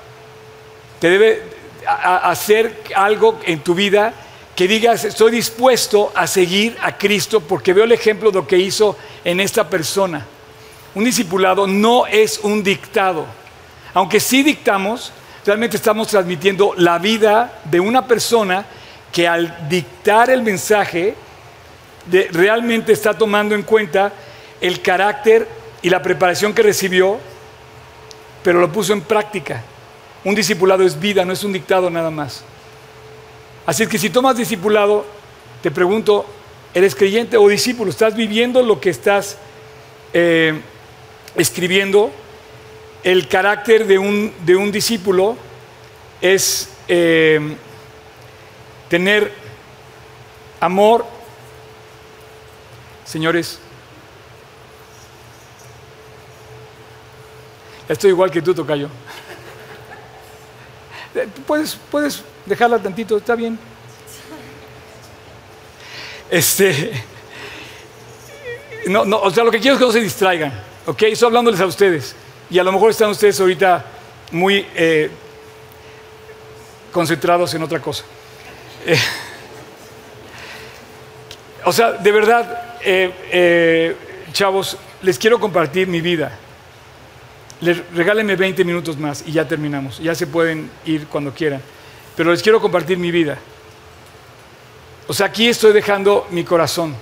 Te 1.01 1.09
debe 1.09 1.43
hacer 1.86 2.84
algo 2.95 3.41
en 3.43 3.59
tu 3.59 3.75
vida 3.75 4.13
que 4.55 4.67
digas, 4.67 5.03
estoy 5.03 5.31
dispuesto 5.31 6.11
a 6.15 6.27
seguir 6.27 6.77
a 6.81 6.97
Cristo 6.97 7.41
porque 7.41 7.73
veo 7.73 7.85
el 7.85 7.91
ejemplo 7.91 8.29
de 8.29 8.39
lo 8.39 8.47
que 8.47 8.57
hizo 8.57 8.95
en 9.23 9.39
esta 9.39 9.67
persona. 9.67 10.25
Un 10.93 11.03
discipulado 11.03 11.65
no 11.65 12.05
es 12.05 12.39
un 12.39 12.63
dictado. 12.63 13.25
Aunque 13.95 14.19
sí 14.19 14.43
dictamos, 14.43 15.11
realmente 15.45 15.77
estamos 15.77 16.07
transmitiendo 16.07 16.73
la 16.77 16.99
vida 16.99 17.61
de 17.65 17.79
una 17.79 18.05
persona 18.05 18.65
que 19.11 19.27
al 19.27 19.69
dictar 19.69 20.29
el 20.29 20.43
mensaje 20.43 21.15
realmente 22.31 22.93
está 22.93 23.17
tomando 23.17 23.55
en 23.55 23.63
cuenta 23.63 24.11
el 24.61 24.81
carácter 24.81 25.47
y 25.81 25.89
la 25.89 26.01
preparación 26.01 26.53
que 26.53 26.61
recibió, 26.61 27.19
pero 28.43 28.59
lo 28.59 28.71
puso 28.71 28.93
en 28.93 29.01
práctica. 29.01 29.63
Un 30.23 30.35
discipulado 30.35 30.83
es 30.83 30.99
vida, 30.99 31.25
no 31.25 31.33
es 31.33 31.43
un 31.43 31.53
dictado 31.53 31.89
nada 31.89 32.11
más. 32.11 32.43
Así 33.66 33.88
que 33.88 33.97
si 33.97 34.09
tomas 34.09 34.36
discipulado, 34.36 35.05
te 35.61 35.72
pregunto, 35.72 36.26
¿eres 36.74 36.95
creyente 36.95 37.38
o 37.38 37.47
discípulo? 37.47 37.89
¿Estás 37.89 38.14
viviendo 38.16 38.61
lo 38.61 38.82
que 38.82 38.89
estás 38.89 39.38
eh, 40.11 40.59
escribiendo? 41.36 42.11
El 43.03 43.28
carácter 43.30 43.88
de 43.88 43.97
un, 43.97 44.34
de 44.45 44.55
un 44.57 44.72
discípulo 44.72 45.38
es 46.20 46.70
eh, 46.89 47.55
tener 48.89 49.32
amor. 50.59 51.05
Señores, 53.05 53.59
estoy 57.88 58.09
igual 58.09 58.30
que 58.30 58.41
tú, 58.41 58.53
Tocayo. 58.53 58.89
Puedes, 61.45 61.78
puedes 61.91 62.24
dejarla 62.45 62.79
tantito, 62.79 63.17
está 63.17 63.35
bien. 63.35 63.57
Este, 66.29 66.91
no, 68.87 69.05
no, 69.05 69.19
o 69.21 69.31
sea, 69.31 69.43
lo 69.43 69.51
que 69.51 69.59
quiero 69.59 69.75
es 69.75 69.79
que 69.79 69.85
no 69.85 69.91
se 69.91 70.01
distraigan, 70.01 70.53
¿ok? 70.85 71.03
Estoy 71.03 71.27
hablándoles 71.27 71.59
a 71.59 71.65
ustedes. 71.65 72.15
Y 72.49 72.59
a 72.59 72.63
lo 72.63 72.71
mejor 72.71 72.91
están 72.91 73.09
ustedes 73.09 73.39
ahorita 73.39 73.85
muy 74.31 74.65
eh, 74.75 75.09
concentrados 76.91 77.53
en 77.53 77.63
otra 77.63 77.79
cosa. 77.79 78.03
Eh, 78.85 78.97
o 81.65 81.71
sea, 81.71 81.93
de 81.93 82.11
verdad, 82.11 82.77
eh, 82.81 83.95
chavos, 84.31 84.77
les 85.01 85.17
quiero 85.17 85.39
compartir 85.39 85.87
mi 85.87 86.01
vida. 86.01 86.37
Les, 87.61 87.77
regálenme 87.93 88.35
20 88.35 88.65
minutos 88.65 88.97
más 88.97 89.23
y 89.25 89.31
ya 89.31 89.47
terminamos. 89.47 89.99
Ya 89.99 90.13
se 90.15 90.27
pueden 90.27 90.69
ir 90.85 91.07
cuando 91.07 91.33
quieran 91.33 91.61
pero 92.16 92.32
les 92.32 92.41
quiero 92.41 92.61
compartir 92.61 92.97
mi 92.97 93.11
vida. 93.11 93.38
O 95.07 95.14
sea, 95.14 95.28
aquí 95.28 95.47
estoy 95.47 95.74
dejando 95.74 96.28
mi 96.32 96.43
corazón 96.43 96.95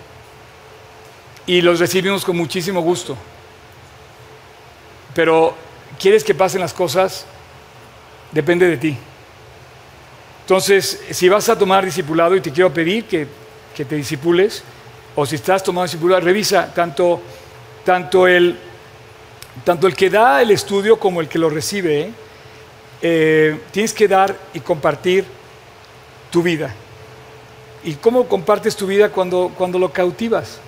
y 1.46 1.62
los 1.62 1.80
recibimos 1.80 2.24
con 2.24 2.38
muchísimo 2.38 2.82
gusto. 2.82 3.18
Pero 5.14 5.56
quieres 6.00 6.24
que 6.24 6.34
pasen 6.34 6.62
las 6.62 6.74
cosas, 6.74 7.26
depende 8.32 8.68
de 8.68 8.78
ti. 8.78 8.98
Entonces, 10.42 11.02
si 11.12 11.30
vas 11.30 11.48
a 11.50 11.58
tomar 11.58 11.86
discipulado 11.86 12.36
y 12.36 12.42
te 12.42 12.52
quiero 12.52 12.74
pedir 12.74 13.06
que, 13.06 13.28
te 13.76 13.96
disipules, 13.96 14.64
o 15.16 15.26
si 15.26 15.36
estás 15.36 15.64
tomando 15.64 15.84
discipulado, 15.84 16.22
revisa 16.22 16.74
tanto, 16.74 17.22
tanto, 17.84 18.28
el, 18.28 18.58
tanto 19.64 19.88
el 19.88 19.96
que 19.96 20.10
da 20.10 20.42
el 20.42 20.52
estudio 20.52 21.00
como 21.00 21.20
el 21.20 21.28
que 21.28 21.40
lo 21.40 21.50
recibe. 21.50 22.02
¿eh? 22.02 22.12
Eh, 23.02 23.60
tienes 23.72 23.94
que 23.94 24.08
dar 24.08 24.38
y 24.54 24.60
compartir 24.60 25.26
tu 26.30 26.44
vida. 26.44 26.74
¿Y 27.84 27.96
cómo 27.96 28.28
compartes 28.28 28.76
tu 28.76 28.86
vida 28.86 29.10
cuando, 29.10 29.52
cuando 29.58 29.80
lo 29.80 29.92
cautivas? 29.92 30.60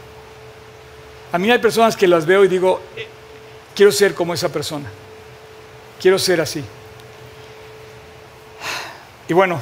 A 1.31 1.37
mí 1.37 1.51
hay 1.51 1.59
personas 1.59 1.95
que 1.95 2.07
las 2.07 2.25
veo 2.25 2.43
y 2.43 2.47
digo, 2.47 2.81
eh, 2.95 3.07
quiero 3.75 3.91
ser 3.91 4.15
como 4.15 4.33
esa 4.33 4.49
persona. 4.49 4.89
Quiero 5.99 6.17
ser 6.17 6.41
así. 6.41 6.63
Y 9.27 9.33
bueno, 9.33 9.61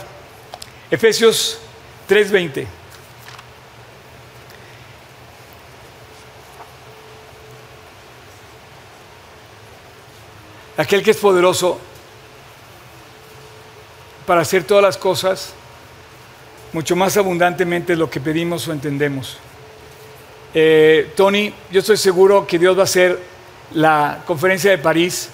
Efesios 0.90 1.60
3:20. 2.08 2.68
Aquel 10.78 11.04
que 11.04 11.12
es 11.12 11.18
poderoso 11.18 11.80
para 14.32 14.44
hacer 14.44 14.64
todas 14.64 14.82
las 14.82 14.96
cosas 14.96 15.52
mucho 16.72 16.96
más 16.96 17.18
abundantemente 17.18 17.92
de 17.92 17.98
lo 17.98 18.10
que 18.10 18.22
pedimos 18.22 18.66
o 18.66 18.72
entendemos. 18.72 19.38
Eh, 20.54 21.12
Tony, 21.18 21.54
yo 21.70 21.82
estoy 21.82 21.98
seguro 21.98 22.48
que 22.48 22.58
Dios 22.58 22.78
va 22.78 22.80
a 22.80 22.84
hacer 22.86 23.20
la 23.74 24.24
conferencia 24.26 24.72
de 24.72 24.78
París 24.78 25.32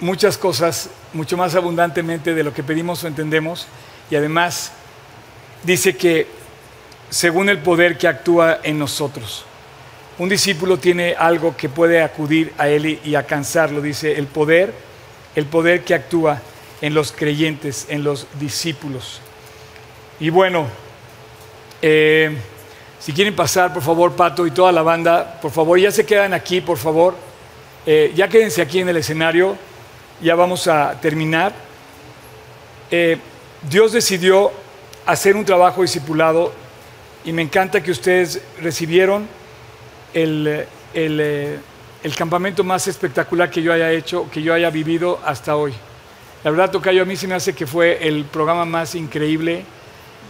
muchas 0.00 0.38
cosas 0.38 0.88
mucho 1.12 1.36
más 1.36 1.54
abundantemente 1.54 2.32
de 2.32 2.42
lo 2.42 2.54
que 2.54 2.62
pedimos 2.62 3.04
o 3.04 3.06
entendemos 3.06 3.66
y 4.10 4.16
además 4.16 4.72
dice 5.62 5.94
que 5.94 6.28
según 7.10 7.50
el 7.50 7.58
poder 7.58 7.98
que 7.98 8.08
actúa 8.08 8.60
en 8.62 8.78
nosotros. 8.78 9.44
Un 10.18 10.30
discípulo 10.30 10.78
tiene 10.78 11.16
algo 11.18 11.54
que 11.54 11.68
puede 11.68 12.00
acudir 12.00 12.54
a 12.56 12.70
él 12.70 12.98
y 13.04 13.14
alcanzarlo, 13.14 13.82
dice, 13.82 14.16
el 14.16 14.26
poder, 14.26 14.72
el 15.36 15.44
poder 15.44 15.84
que 15.84 15.92
actúa 15.92 16.40
en 16.82 16.92
los 16.92 17.12
creyentes, 17.12 17.86
en 17.88 18.04
los 18.04 18.26
discípulos. 18.38 19.20
Y 20.20 20.28
bueno, 20.28 20.66
eh, 21.80 22.36
si 22.98 23.12
quieren 23.12 23.34
pasar, 23.34 23.72
por 23.72 23.82
favor, 23.82 24.12
Pato 24.12 24.46
y 24.46 24.50
toda 24.50 24.70
la 24.72 24.82
banda, 24.82 25.40
por 25.40 25.50
favor, 25.50 25.78
ya 25.78 25.90
se 25.90 26.04
quedan 26.04 26.34
aquí, 26.34 26.60
por 26.60 26.76
favor. 26.76 27.14
Eh, 27.86 28.12
ya 28.14 28.28
quédense 28.28 28.60
aquí 28.60 28.80
en 28.80 28.88
el 28.88 28.96
escenario, 28.96 29.56
ya 30.20 30.34
vamos 30.34 30.68
a 30.68 31.00
terminar. 31.00 31.52
Eh, 32.90 33.16
Dios 33.68 33.92
decidió 33.92 34.52
hacer 35.06 35.36
un 35.36 35.44
trabajo 35.44 35.82
discipulado 35.82 36.52
y 37.24 37.32
me 37.32 37.42
encanta 37.42 37.82
que 37.82 37.90
ustedes 37.90 38.42
recibieron 38.60 39.26
el, 40.14 40.66
el, 40.94 42.16
campamento 42.16 42.64
más 42.64 42.86
espectacular 42.88 43.50
que 43.50 43.62
yo 43.62 43.72
haya 43.72 43.90
hecho, 43.90 44.28
que 44.30 44.42
yo 44.42 44.52
haya 44.52 44.70
vivido 44.70 45.20
hasta 45.24 45.56
hoy. 45.56 45.72
La 46.44 46.50
verdad, 46.50 46.72
Tocayo, 46.72 47.02
a 47.02 47.04
mí 47.04 47.14
se 47.14 47.28
me 47.28 47.34
hace 47.34 47.54
que 47.54 47.66
fue 47.66 48.06
el 48.06 48.24
programa 48.24 48.64
más 48.64 48.96
increíble 48.96 49.64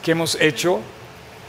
que 0.03 0.13
hemos 0.13 0.39
hecho, 0.41 0.81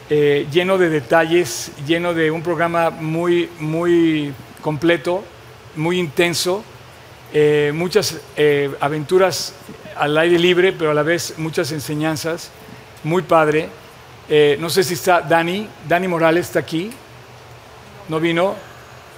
eh, 0.10 0.48
lleno 0.52 0.78
de 0.78 0.90
detalles, 0.90 1.72
lleno 1.86 2.14
de 2.14 2.32
un 2.32 2.42
programa 2.42 2.90
muy, 2.90 3.50
muy 3.60 4.34
completo, 4.62 5.24
muy 5.76 6.00
intenso, 6.00 6.64
eh, 7.34 7.72
muchas 7.76 8.22
eh, 8.38 8.72
aventuras 8.80 9.54
al 9.98 10.18
aire 10.18 10.40
libre, 10.40 10.72
pero 10.72 10.92
a 10.92 10.94
la 10.94 11.04
vez 11.04 11.34
muchas 11.38 11.72
enseñanzas, 11.74 12.50
muy 13.04 13.24
padre. 13.24 13.68
no 14.60 14.70
sé 14.70 14.84
si 14.84 14.94
está 14.94 15.20
Dani, 15.20 15.68
Dani 15.90 16.08
Morales 16.08 16.48
está 16.48 16.60
aquí, 16.60 16.90
no 18.08 18.20
vino. 18.20 18.56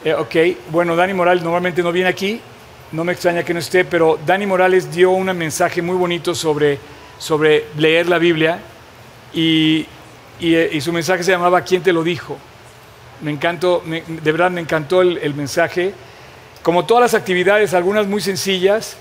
Eh, 0.04 0.14
ok, 0.14 0.36
bueno, 0.72 0.96
Dani 0.96 1.14
Morales 1.14 1.44
normalmente 1.44 1.82
no 1.82 1.92
viene 1.92 2.10
aquí, 2.10 2.42
no 2.92 3.04
me 3.04 3.14
extraña 3.14 3.44
que 3.44 3.54
no 3.54 3.60
esté, 3.60 3.86
pero 3.86 4.20
Dani 4.26 4.46
Morales 4.46 4.92
dio 4.94 5.12
un 5.12 5.26
mensaje 5.38 5.82
muy 5.82 5.96
bonito 5.96 6.36
sobre, 6.36 6.80
sobre 7.18 7.66
leer 7.78 8.08
la 8.08 8.18
Biblia 8.18 8.60
y, 9.34 9.86
y, 10.40 10.82
su 10.82 10.94
mensaje 10.94 11.24
se 11.24 11.32
llamaba 11.32 11.62
¿Quién 11.62 11.82
te 11.82 11.92
lo 11.92 12.04
dijo? 12.04 12.38
Me 13.22 13.32
encantó, 13.32 13.84
de 13.86 14.32
verdad 14.32 14.52
me 14.52 14.62
encantó 14.62 15.02
el, 15.02 15.34
mensaje. 15.34 15.94
Como 16.62 16.86
todas 16.86 17.02
las 17.02 17.14
actividades, 17.14 17.74
algunas 17.74 18.08
muy 18.08 18.22
sencillas, 18.22 18.98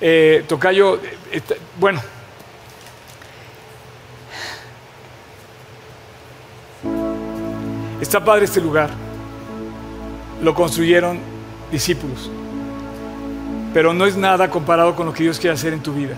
eh, 0.00 0.44
Tocayo, 0.48 1.00
eh, 1.32 1.40
bueno, 1.78 2.00
está 8.00 8.24
padre 8.24 8.44
este 8.44 8.60
lugar 8.60 8.90
lo 10.42 10.54
construyeron 10.54 11.18
discípulos. 11.72 12.30
Pero 13.74 13.92
no 13.92 14.06
es 14.06 14.16
nada 14.16 14.48
comparado 14.48 14.94
con 14.94 15.04
lo 15.04 15.12
que 15.12 15.24
Dios 15.24 15.38
quiere 15.38 15.52
hacer 15.52 15.74
en 15.74 15.82
tu 15.82 15.92
vida. 15.92 16.14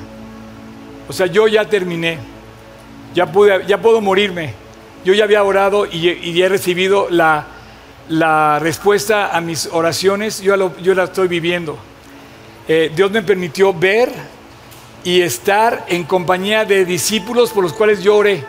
O 1.08 1.12
sea, 1.12 1.26
yo 1.26 1.48
ya 1.48 1.64
terminé, 1.64 2.18
ya, 3.14 3.32
pude, 3.32 3.64
ya 3.66 3.80
puedo 3.80 4.00
morirme. 4.00 4.54
Yo 5.04 5.14
ya 5.14 5.24
había 5.24 5.42
orado 5.42 5.86
y, 5.86 6.40
he 6.42 6.48
recibido 6.48 7.08
la, 7.10 7.46
respuesta 8.60 9.36
a 9.36 9.40
mis 9.40 9.66
oraciones, 9.72 10.40
yo, 10.40 10.76
yo 10.78 10.94
la 10.94 11.04
estoy 11.04 11.28
viviendo. 11.28 11.78
Eh, 12.68 12.90
Dios 12.94 13.10
me 13.10 13.22
permitió 13.22 13.72
ver 13.72 14.12
y 15.04 15.22
estar 15.22 15.86
en 15.88 16.02
compañía 16.02 16.64
de 16.64 16.84
discípulos 16.84 17.52
por 17.52 17.62
los 17.62 17.72
cuales 17.72 18.02
yo 18.02 18.16
oré. 18.16 18.44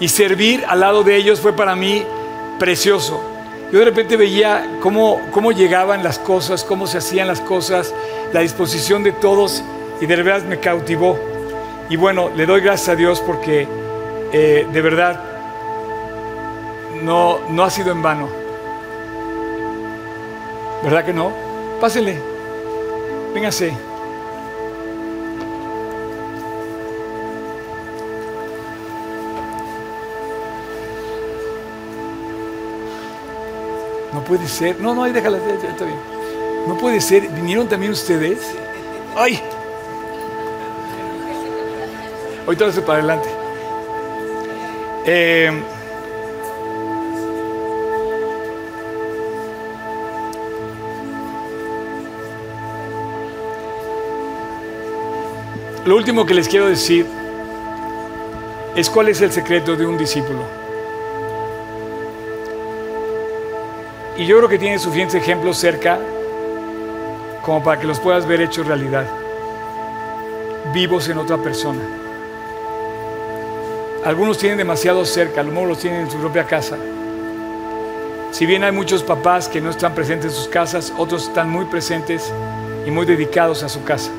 Y 0.00 0.08
servir 0.08 0.64
al 0.66 0.80
lado 0.80 1.04
de 1.04 1.16
ellos 1.16 1.40
fue 1.40 1.54
para 1.54 1.76
mí 1.76 2.02
precioso. 2.58 3.35
Yo 3.72 3.80
de 3.80 3.84
repente 3.84 4.16
veía 4.16 4.78
cómo, 4.80 5.20
cómo 5.32 5.50
llegaban 5.50 6.04
las 6.04 6.18
cosas, 6.18 6.62
cómo 6.62 6.86
se 6.86 6.98
hacían 6.98 7.26
las 7.26 7.40
cosas, 7.40 7.92
la 8.32 8.40
disposición 8.40 9.02
de 9.02 9.12
todos 9.12 9.62
y 10.00 10.06
de 10.06 10.16
verdad 10.16 10.42
me 10.42 10.60
cautivó. 10.60 11.18
Y 11.88 11.96
bueno, 11.96 12.30
le 12.36 12.46
doy 12.46 12.60
gracias 12.60 12.90
a 12.90 12.96
Dios 12.96 13.20
porque 13.20 13.66
eh, 14.32 14.66
de 14.72 14.82
verdad 14.82 15.20
no, 17.02 17.40
no 17.50 17.64
ha 17.64 17.70
sido 17.70 17.92
en 17.92 18.02
vano. 18.02 18.28
¿Verdad 20.82 21.04
que 21.04 21.12
no? 21.12 21.32
Pásenle. 21.80 22.18
Véngase. 23.34 23.95
Puede 34.26 34.46
ser. 34.48 34.80
No, 34.80 34.94
no, 34.94 35.04
ahí 35.04 35.12
déjala, 35.12 35.38
está 35.38 35.84
bien. 35.84 35.98
No 36.66 36.76
puede 36.76 37.00
ser. 37.00 37.28
¿Vinieron 37.28 37.68
también 37.68 37.92
ustedes? 37.92 38.38
¡Ay! 39.16 39.40
Hoy 42.46 42.56
todo 42.56 42.70
para 42.84 42.98
adelante. 42.98 43.28
Eh, 45.04 45.50
lo 55.84 55.96
último 55.96 56.26
que 56.26 56.34
les 56.34 56.48
quiero 56.48 56.68
decir 56.68 57.06
es 58.76 58.90
cuál 58.90 59.08
es 59.08 59.20
el 59.22 59.32
secreto 59.32 59.76
de 59.76 59.86
un 59.86 59.96
discípulo. 59.96 60.65
Y 64.18 64.24
yo 64.24 64.38
creo 64.38 64.48
que 64.48 64.58
tiene 64.58 64.78
suficientes 64.78 65.14
ejemplos 65.14 65.58
cerca 65.58 65.98
como 67.42 67.62
para 67.62 67.80
que 67.80 67.86
los 67.86 68.00
puedas 68.00 68.26
ver 68.26 68.40
hechos 68.40 68.66
realidad, 68.66 69.06
vivos 70.72 71.08
en 71.08 71.18
otra 71.18 71.36
persona. 71.36 71.82
Algunos 74.04 74.38
tienen 74.38 74.58
demasiado 74.58 75.04
cerca, 75.04 75.42
a 75.42 75.44
lo 75.44 75.52
mejor 75.52 75.68
los 75.68 75.78
tienen 75.78 76.00
en 76.02 76.10
su 76.10 76.18
propia 76.18 76.44
casa. 76.44 76.76
Si 78.32 78.46
bien 78.46 78.64
hay 78.64 78.72
muchos 78.72 79.02
papás 79.02 79.48
que 79.48 79.60
no 79.60 79.70
están 79.70 79.94
presentes 79.94 80.32
en 80.32 80.36
sus 80.38 80.48
casas, 80.48 80.92
otros 80.96 81.28
están 81.28 81.50
muy 81.50 81.66
presentes 81.66 82.32
y 82.86 82.90
muy 82.90 83.06
dedicados 83.06 83.62
a 83.62 83.68
su 83.68 83.84
casa. 83.84 84.10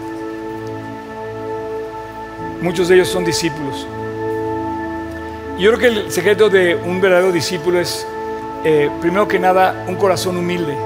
Muchos 2.62 2.88
de 2.88 2.96
ellos 2.96 3.10
son 3.10 3.26
discípulos. 3.26 3.88
Yo 5.60 5.74
creo 5.74 5.80
que 5.80 5.88
el 5.88 6.12
secreto 6.12 6.50
de 6.50 6.76
un 6.76 7.02
verdadero 7.02 7.32
discípulo 7.32 7.80
es 7.80 8.06
eh, 8.70 8.90
primero 9.00 9.30
que 9.30 9.40
nada, 9.40 9.86
un 9.88 9.96
corazón 9.96 10.36
humilde. 10.36 10.78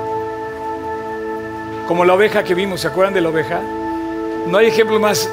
Como 1.87 2.05
la 2.05 2.13
oveja 2.13 2.43
que 2.43 2.53
vimos, 2.53 2.81
¿se 2.81 2.87
acuerdan 2.87 3.15
de 3.15 3.21
la 3.21 3.29
oveja? 3.29 3.59
No 4.45 4.59
hay 4.59 4.67
ejemplo 4.67 4.99
más 4.99 5.27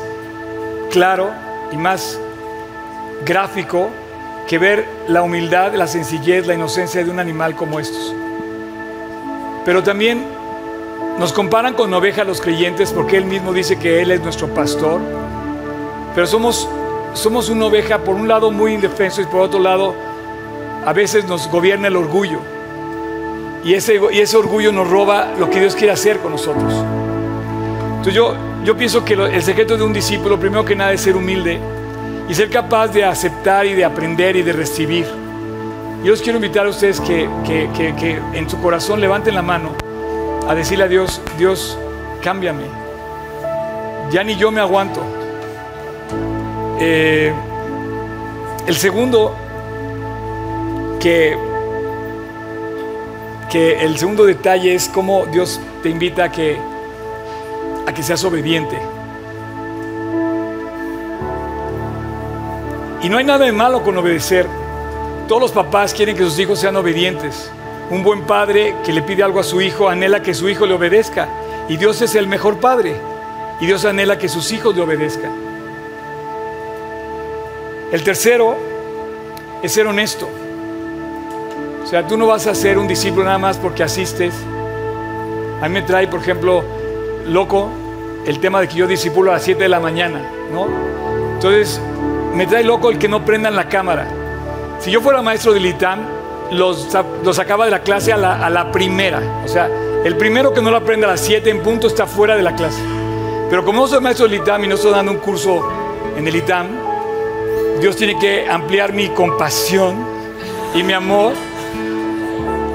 claro 0.90 1.30
y 1.70 1.76
más 1.76 2.18
gráfico 3.26 3.90
que 4.46 4.56
ver 4.56 4.88
la 5.08 5.20
humildad, 5.20 5.74
la 5.74 5.86
sencillez, 5.86 6.46
la 6.46 6.54
inocencia 6.54 7.04
de 7.04 7.10
un 7.10 7.20
animal 7.20 7.54
como 7.54 7.80
estos. 7.80 8.14
Pero 9.66 9.82
también 9.82 10.24
nos 11.18 11.34
comparan 11.34 11.74
con 11.74 11.92
oveja 11.92 12.24
los 12.24 12.40
creyentes 12.40 12.92
porque 12.94 13.18
Él 13.18 13.26
mismo 13.26 13.52
dice 13.52 13.78
que 13.78 14.00
Él 14.00 14.10
es 14.10 14.22
nuestro 14.22 14.48
pastor. 14.54 15.02
Pero 16.14 16.26
somos, 16.26 16.66
somos 17.12 17.50
una 17.50 17.66
oveja 17.66 17.98
por 17.98 18.14
un 18.14 18.26
lado 18.26 18.50
muy 18.50 18.72
indefenso 18.72 19.20
y 19.20 19.26
por 19.26 19.42
otro 19.42 19.60
lado 19.60 20.07
a 20.88 20.94
veces 20.94 21.26
nos 21.26 21.50
gobierna 21.50 21.88
el 21.88 21.96
orgullo. 21.96 22.40
Y 23.62 23.74
ese, 23.74 24.00
y 24.10 24.20
ese 24.20 24.38
orgullo 24.38 24.72
nos 24.72 24.88
roba 24.88 25.34
lo 25.38 25.50
que 25.50 25.60
Dios 25.60 25.74
quiere 25.74 25.92
hacer 25.92 26.18
con 26.20 26.32
nosotros. 26.32 26.72
Entonces 27.90 28.14
yo, 28.14 28.34
yo 28.64 28.74
pienso 28.74 29.04
que 29.04 29.12
el 29.12 29.42
secreto 29.42 29.76
de 29.76 29.82
un 29.82 29.92
discípulo, 29.92 30.40
primero 30.40 30.64
que 30.64 30.74
nada, 30.74 30.94
es 30.94 31.02
ser 31.02 31.14
humilde 31.14 31.60
y 32.26 32.32
ser 32.32 32.48
capaz 32.48 32.88
de 32.88 33.04
aceptar 33.04 33.66
y 33.66 33.74
de 33.74 33.84
aprender 33.84 34.34
y 34.36 34.42
de 34.42 34.54
recibir. 34.54 35.04
Yo 36.02 36.10
los 36.10 36.22
quiero 36.22 36.38
invitar 36.38 36.64
a 36.64 36.70
ustedes 36.70 37.02
que, 37.02 37.28
que, 37.46 38.22
en 38.32 38.48
su 38.48 38.58
corazón 38.62 38.98
levanten 38.98 39.34
la 39.34 39.42
mano 39.42 39.72
a 40.48 40.54
decirle 40.54 40.84
a 40.84 40.88
Dios, 40.88 41.20
Dios, 41.36 41.78
cámbiame. 42.22 42.64
Ya 44.10 44.24
ni 44.24 44.36
yo 44.36 44.50
me 44.50 44.62
aguanto. 44.62 45.02
Eh, 46.80 47.30
el 48.66 48.74
segundo 48.74 49.36
que, 50.98 51.36
que 53.50 53.80
el 53.84 53.98
segundo 53.98 54.24
detalle 54.24 54.74
es 54.74 54.88
cómo 54.88 55.26
Dios 55.26 55.60
te 55.82 55.88
invita 55.88 56.24
a 56.24 56.32
que, 56.32 56.58
a 57.86 57.92
que 57.92 58.02
seas 58.02 58.24
obediente. 58.24 58.78
Y 63.02 63.08
no 63.08 63.18
hay 63.18 63.24
nada 63.24 63.44
de 63.44 63.52
malo 63.52 63.82
con 63.82 63.96
obedecer. 63.96 64.46
Todos 65.28 65.40
los 65.40 65.52
papás 65.52 65.94
quieren 65.94 66.16
que 66.16 66.24
sus 66.24 66.38
hijos 66.38 66.58
sean 66.58 66.74
obedientes. 66.76 67.50
Un 67.90 68.02
buen 68.02 68.22
padre 68.22 68.74
que 68.84 68.92
le 68.92 69.02
pide 69.02 69.22
algo 69.22 69.40
a 69.40 69.44
su 69.44 69.60
hijo 69.60 69.88
anhela 69.88 70.22
que 70.22 70.34
su 70.34 70.48
hijo 70.48 70.66
le 70.66 70.74
obedezca. 70.74 71.28
Y 71.68 71.76
Dios 71.76 72.02
es 72.02 72.14
el 72.16 72.26
mejor 72.26 72.58
padre. 72.58 72.96
Y 73.60 73.66
Dios 73.66 73.84
anhela 73.84 74.18
que 74.18 74.28
sus 74.28 74.50
hijos 74.52 74.74
le 74.74 74.82
obedezcan. 74.82 75.32
El 77.92 78.02
tercero 78.02 78.56
es 79.62 79.72
ser 79.72 79.86
honesto. 79.86 80.28
O 81.88 81.90
sea, 81.90 82.06
tú 82.06 82.18
no 82.18 82.26
vas 82.26 82.46
a 82.46 82.54
ser 82.54 82.76
un 82.76 82.86
discípulo 82.86 83.24
nada 83.24 83.38
más 83.38 83.56
porque 83.56 83.82
asistes. 83.82 84.34
A 85.62 85.68
mí 85.68 85.72
me 85.72 85.80
trae, 85.80 86.06
por 86.06 86.20
ejemplo, 86.20 86.62
loco 87.24 87.70
el 88.26 88.40
tema 88.40 88.60
de 88.60 88.68
que 88.68 88.74
yo 88.74 88.86
discipulo 88.86 89.30
a 89.30 89.36
las 89.36 89.44
7 89.44 89.62
de 89.62 89.70
la 89.70 89.80
mañana, 89.80 90.20
¿no? 90.52 90.66
Entonces, 91.32 91.80
me 92.34 92.46
trae 92.46 92.62
loco 92.62 92.90
el 92.90 92.98
que 92.98 93.08
no 93.08 93.24
prendan 93.24 93.56
la 93.56 93.70
cámara. 93.70 94.06
Si 94.80 94.90
yo 94.90 95.00
fuera 95.00 95.22
maestro 95.22 95.54
del 95.54 95.64
ITAM, 95.64 96.00
los, 96.50 96.94
los 97.24 97.36
sacaba 97.36 97.64
de 97.64 97.70
la 97.70 97.80
clase 97.80 98.12
a 98.12 98.18
la, 98.18 98.44
a 98.44 98.50
la 98.50 98.70
primera. 98.70 99.22
O 99.42 99.48
sea, 99.48 99.70
el 100.04 100.14
primero 100.18 100.52
que 100.52 100.60
no 100.60 100.70
la 100.70 100.76
aprende 100.76 101.06
a 101.06 101.08
las 101.12 101.20
7 101.20 101.48
en 101.48 101.62
punto 101.62 101.86
está 101.86 102.06
fuera 102.06 102.36
de 102.36 102.42
la 102.42 102.54
clase. 102.54 102.82
Pero 103.48 103.64
como 103.64 103.80
no 103.80 103.88
soy 103.88 104.02
maestro 104.02 104.28
del 104.28 104.34
ITAM 104.34 104.62
y 104.62 104.68
no 104.68 104.74
estoy 104.74 104.92
dando 104.92 105.10
un 105.10 105.18
curso 105.20 105.66
en 106.18 106.28
el 106.28 106.36
ITAM, 106.36 106.66
Dios 107.80 107.96
tiene 107.96 108.18
que 108.18 108.46
ampliar 108.46 108.92
mi 108.92 109.08
compasión 109.08 110.04
y 110.74 110.82
mi 110.82 110.92
amor. 110.92 111.47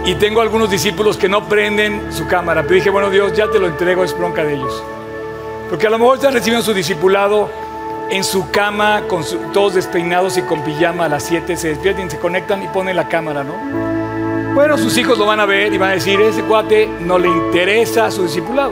Y 0.06 0.16
tengo 0.16 0.42
algunos 0.42 0.70
discípulos 0.70 1.18
que 1.18 1.30
no 1.30 1.48
prenden 1.48 2.12
su 2.12 2.28
cámara. 2.28 2.64
Pero 2.64 2.76
dije, 2.76 2.90
bueno 2.90 3.10
Dios, 3.10 3.34
ya 3.34 3.50
te 3.50 3.60
lo 3.60 3.68
entrego, 3.68 4.04
es 4.04 4.18
bronca 4.18 4.44
de 4.44 4.56
ellos. 4.56 4.84
Porque 5.70 5.88
a 5.88 5.90
lo 5.90 5.98
mejor 5.98 6.18
están 6.18 6.34
recibiendo 6.34 6.64
su 6.64 6.74
discipulado 6.74 7.50
en 8.10 8.24
su 8.24 8.52
cama, 8.52 9.04
con 9.08 9.24
todos 9.54 9.76
despeinados 9.76 10.38
y 10.38 10.42
con 10.42 10.62
pijama 10.62 11.06
a 11.06 11.10
las 11.10 11.24
7, 11.24 11.56
se 11.56 11.70
despiertan, 11.70 12.12
se 12.12 12.20
conectan 12.20 12.62
y 12.62 12.68
ponen 12.68 12.96
la 12.98 13.08
cámara, 13.08 13.44
¿no? 13.44 14.54
Bueno, 14.54 14.78
sus 14.78 14.96
hijos 14.98 15.18
lo 15.18 15.26
van 15.26 15.40
a 15.40 15.46
ver 15.46 15.74
y 15.74 15.78
van 15.78 15.92
a 15.92 15.94
decir, 15.94 16.20
ese 16.22 16.44
cuate 16.44 16.88
no 17.00 17.18
le 17.18 17.30
interesa 17.30 18.06
a 18.06 18.12
su 18.12 18.24
discipulado. 18.24 18.72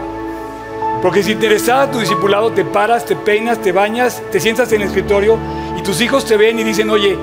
Porque 1.01 1.23
si 1.23 1.31
interesaba 1.31 1.83
a 1.83 1.91
tu 1.91 1.99
discipulado, 1.99 2.51
te 2.51 2.65
paras, 2.65 3.05
te 3.05 3.15
peinas, 3.15 3.59
te 3.59 3.71
bañas, 3.71 4.21
te 4.31 4.39
sientas 4.39 4.71
en 4.73 4.81
el 4.81 4.87
escritorio 4.89 5.39
y 5.79 5.81
tus 5.81 6.01
hijos 6.01 6.25
te 6.25 6.37
ven 6.37 6.59
y 6.59 6.63
dicen, 6.63 6.89
oye, 6.89 7.17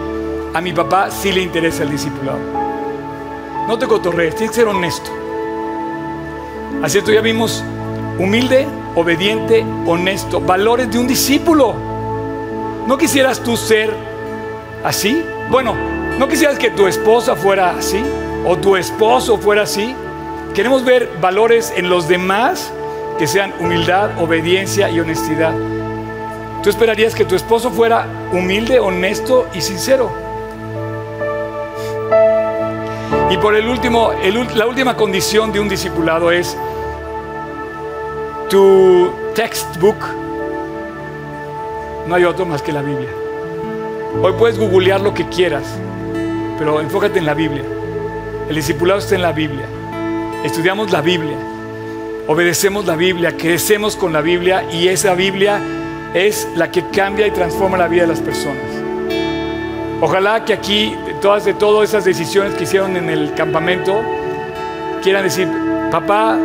a 0.55 0.61
mi 0.61 0.73
papá 0.73 1.11
sí 1.11 1.31
le 1.31 1.43
interesa 1.43 1.85
el 1.85 1.91
discipulado. 1.91 2.68
No 3.69 3.79
te 3.79 3.87
cotorrees, 3.87 4.35
tienes 4.35 4.53
que 4.53 4.63
ser 4.63 4.67
honesto. 4.67 5.11
Así 6.83 6.97
esto 6.97 7.13
ya 7.13 7.21
vimos 7.21 7.63
humilde, 8.19 8.67
obediente, 8.95 9.63
honesto, 9.85 10.41
valores 10.41 10.91
de 10.91 10.99
un 10.99 11.07
discípulo. 11.07 11.75
¿No 12.87 12.97
quisieras 12.97 13.41
tú 13.41 13.59
ser 13.59 13.93
así? 14.83 15.23
Bueno, 15.51 15.75
¿no 16.19 16.27
quisieras 16.29 16.59
que 16.59 16.71
tu 16.71 16.87
esposa 16.87 17.37
fuera 17.37 17.73
así? 17.73 18.03
¿O 18.47 18.57
tu 18.57 18.75
esposo 18.75 19.37
fuera 19.37 19.65
así? 19.65 19.95
Queremos 20.55 20.83
ver 20.83 21.11
valores 21.21 21.71
en 21.77 21.91
los 21.91 22.09
demás 22.09 22.73
que 23.19 23.27
sean 23.27 23.53
humildad, 23.61 24.19
obediencia 24.19 24.89
y 24.89 24.99
honestidad. 24.99 25.53
¿Tú 26.63 26.71
esperarías 26.71 27.15
que 27.15 27.27
tu 27.27 27.35
esposo 27.35 27.71
fuera 27.71 28.07
humilde, 28.33 28.81
honesto 28.81 29.47
y 29.53 29.61
sincero? 29.61 30.11
Y 33.31 33.37
por 33.37 33.55
el 33.55 33.69
último, 33.69 34.13
la 34.55 34.67
última 34.67 34.97
condición 34.97 35.53
de 35.53 35.61
un 35.61 35.69
discipulado 35.69 36.33
es 36.33 36.57
tu 38.49 39.11
textbook. 39.35 39.97
No 42.07 42.15
hay 42.15 42.25
otro 42.25 42.47
más 42.47 42.63
que 42.63 42.73
la 42.73 42.81
Biblia. 42.81 43.11
Hoy 44.23 44.33
puedes 44.39 44.59
googlear 44.59 45.03
lo 45.03 45.13
que 45.13 45.29
quieras, 45.29 45.65
pero 46.59 46.81
enfócate 46.81 47.19
en 47.19 47.27
la 47.27 47.35
Biblia. 47.35 47.65
El 48.49 48.57
discipulado 48.57 48.99
está 48.99 49.15
en 49.15 49.23
la 49.23 49.33
Biblia. 49.33 49.67
Estudiamos 50.43 50.91
la 50.91 51.03
Biblia, 51.03 51.37
obedecemos 52.29 52.87
la 52.87 52.97
Biblia, 52.97 53.37
crecemos 53.37 53.97
con 53.97 54.13
la 54.13 54.23
Biblia 54.23 54.65
y 54.73 54.89
esa 54.89 55.15
Biblia 55.15 55.61
es 56.15 56.49
la 56.55 56.71
que 56.71 56.89
cambia 56.89 57.27
y 57.27 57.33
transforma 57.33 57.77
la 57.77 57.89
vida 57.89 58.03
de 58.03 58.09
las 58.09 58.21
personas. 58.21 58.68
Ojalá 60.01 60.45
que 60.45 60.53
aquí, 60.53 60.97
todas, 61.21 61.45
de 61.45 61.55
todas 61.55 61.89
esas 61.89 62.05
decisiones 62.05 62.55
que 62.55 62.65
hicieron 62.65 62.97
en 62.97 63.11
el 63.11 63.35
campamento, 63.35 64.01
quieran 65.03 65.25
decir, 65.25 65.49
papá, 65.91 66.39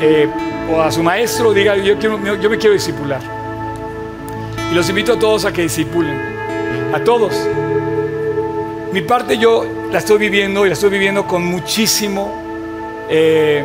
eh, 0.00 0.28
o 0.72 0.80
a 0.80 0.90
su 0.90 1.02
maestro, 1.02 1.52
diga, 1.52 1.76
yo, 1.76 1.98
yo 1.98 2.18
me 2.18 2.58
quiero 2.58 2.72
discipular. 2.72 3.20
Y 4.70 4.74
los 4.74 4.88
invito 4.88 5.12
a 5.12 5.18
todos 5.18 5.44
a 5.44 5.52
que 5.52 5.62
discipulen, 5.62 6.18
a 6.92 7.04
todos. 7.04 7.34
Mi 8.92 9.02
parte 9.02 9.38
yo 9.38 9.64
la 9.92 9.98
estoy 9.98 10.18
viviendo 10.18 10.66
y 10.66 10.68
la 10.68 10.74
estoy 10.74 10.90
viviendo 10.90 11.26
con 11.26 11.44
muchísimo... 11.44 12.34
Eh, 13.08 13.64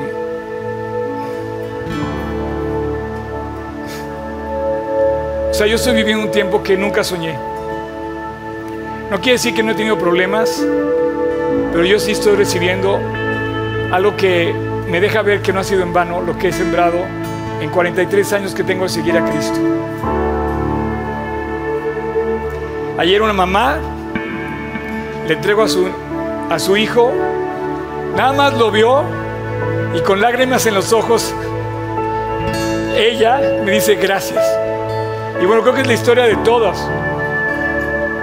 o 5.50 5.54
sea, 5.54 5.66
yo 5.66 5.76
estoy 5.76 5.96
viviendo 5.96 6.26
un 6.26 6.32
tiempo 6.32 6.62
que 6.62 6.78
nunca 6.78 7.04
soñé. 7.04 7.55
No 9.12 9.18
quiere 9.18 9.34
decir 9.34 9.54
que 9.54 9.62
no 9.62 9.72
he 9.72 9.76
tenido 9.76 9.98
problemas, 9.98 10.66
pero 11.72 11.86
yo 11.86 12.00
sí 12.00 12.12
estoy 12.12 12.36
recibiendo 12.36 13.00
algo 13.92 14.18
que 14.18 14.54
me 14.90 15.00
deja 15.00 15.22
ver 15.22 15.42
que 15.42 15.54
no 15.54 15.60
ha 15.60 15.64
sido 15.64 15.84
en 15.84 15.94
vano 15.94 16.22
lo 16.22 16.38
que 16.38 16.50
he 16.50 16.52
sembrado 16.52 16.98
en 17.62 17.70
43 17.70 18.34
años 18.34 18.56
que 18.56 18.64
tengo 18.64 18.84
de 18.84 18.90
seguir 18.90 19.16
a 19.16 19.24
Cristo. 19.24 19.60
Ayer 22.98 23.22
una 23.22 23.34
mamá 23.34 23.78
le 25.28 25.34
entrego 25.34 25.64
a 25.64 25.68
su, 25.68 25.88
a 26.50 26.58
su 26.58 26.76
hijo, 26.76 27.12
nada 28.16 28.34
más 28.34 28.58
lo 28.58 28.72
vio 28.72 29.04
y 29.94 30.02
con 30.02 30.20
lágrimas 30.20 30.66
en 30.66 30.74
los 30.74 30.94
ojos, 30.94 31.34
ella 32.98 33.40
me 33.64 33.72
dice 33.72 33.96
gracias. 33.96 34.44
Y 35.42 35.46
bueno, 35.46 35.62
creo 35.62 35.76
que 35.76 35.82
es 35.82 35.88
la 35.88 35.94
historia 35.94 36.24
de 36.24 36.38
todas. 36.38 36.90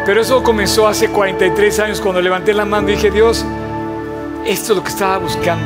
Pero 0.05 0.21
eso 0.21 0.43
comenzó 0.43 0.89
hace 0.89 1.09
43 1.09 1.79
años 1.79 2.01
cuando 2.01 2.21
levanté 2.21 2.53
la 2.53 2.65
mano 2.65 2.89
y 2.89 2.93
dije, 2.93 3.11
Dios, 3.11 3.45
esto 4.45 4.73
es 4.73 4.77
lo 4.77 4.83
que 4.83 4.91
estaba 4.91 5.19
buscando. 5.19 5.65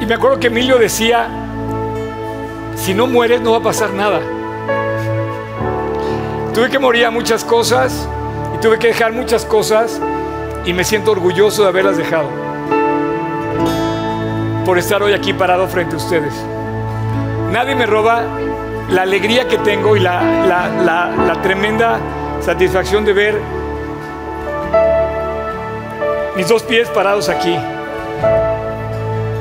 Y 0.00 0.06
me 0.06 0.14
acuerdo 0.14 0.40
que 0.40 0.46
Emilio 0.46 0.78
decía, 0.78 1.28
si 2.76 2.94
no 2.94 3.06
mueres 3.06 3.42
no 3.42 3.52
va 3.52 3.58
a 3.58 3.62
pasar 3.62 3.92
nada. 3.92 4.20
Tuve 6.54 6.70
que 6.70 6.78
morir 6.78 7.04
a 7.04 7.10
muchas 7.10 7.44
cosas 7.44 8.08
y 8.54 8.60
tuve 8.60 8.78
que 8.78 8.88
dejar 8.88 9.12
muchas 9.12 9.44
cosas 9.44 10.00
y 10.64 10.72
me 10.72 10.84
siento 10.84 11.10
orgulloso 11.10 11.62
de 11.62 11.68
haberlas 11.68 11.96
dejado. 11.96 12.28
Por 14.64 14.78
estar 14.78 15.02
hoy 15.02 15.12
aquí 15.12 15.34
parado 15.34 15.68
frente 15.68 15.94
a 15.94 15.98
ustedes. 15.98 16.32
Nadie 17.50 17.74
me 17.74 17.86
roba 17.86 18.24
la 18.90 19.02
alegría 19.02 19.48
que 19.48 19.58
tengo 19.58 19.96
y 19.96 20.00
la, 20.00 21.40
tremenda 21.42 21.98
satisfacción 22.40 23.04
de 23.04 23.12
ver 23.12 23.40
mis 26.36 26.48
dos 26.48 26.62
pies 26.62 26.88
parados 26.88 27.28
aquí. 27.28 27.56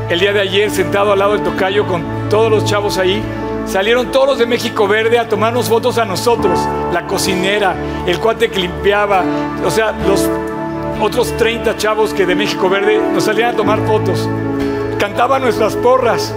El 0.09 0.19
día 0.19 0.33
de 0.33 0.41
ayer, 0.41 0.69
sentado 0.69 1.11
al 1.11 1.19
lado 1.19 1.33
del 1.33 1.43
tocayo 1.43 1.87
con 1.87 2.29
todos 2.29 2.51
los 2.51 2.65
chavos 2.65 2.97
ahí, 2.97 3.23
salieron 3.65 4.11
todos 4.11 4.27
los 4.27 4.37
de 4.37 4.45
México 4.45 4.87
Verde 4.87 5.17
a 5.17 5.27
tomarnos 5.27 5.69
fotos 5.69 5.97
a 5.97 6.05
nosotros, 6.05 6.59
la 6.91 7.07
cocinera, 7.07 7.75
el 8.05 8.19
cuate 8.19 8.49
que 8.49 8.59
limpiaba, 8.59 9.23
o 9.65 9.71
sea, 9.71 9.93
los 10.07 10.29
otros 11.01 11.35
30 11.37 11.77
chavos 11.77 12.13
que 12.13 12.25
de 12.25 12.35
México 12.35 12.69
Verde 12.69 13.01
nos 13.13 13.23
salían 13.23 13.53
a 13.53 13.57
tomar 13.57 13.79
fotos, 13.87 14.29
cantaban 14.99 15.41
nuestras 15.41 15.75
porras. 15.75 16.33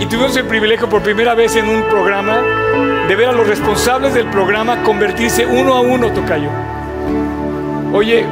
Y 0.00 0.06
tuvimos 0.06 0.34
el 0.34 0.46
privilegio 0.46 0.88
por 0.88 1.02
primera 1.02 1.34
vez 1.34 1.56
en 1.56 1.68
un 1.68 1.82
programa 1.82 2.40
de 3.06 3.14
ver 3.14 3.28
a 3.28 3.32
los 3.32 3.46
responsables 3.46 4.14
del 4.14 4.26
programa 4.30 4.82
convertirse 4.82 5.44
uno 5.44 5.74
a 5.74 5.82
uno, 5.82 6.10
Tocayo. 6.10 6.48
Oye, 7.92 8.24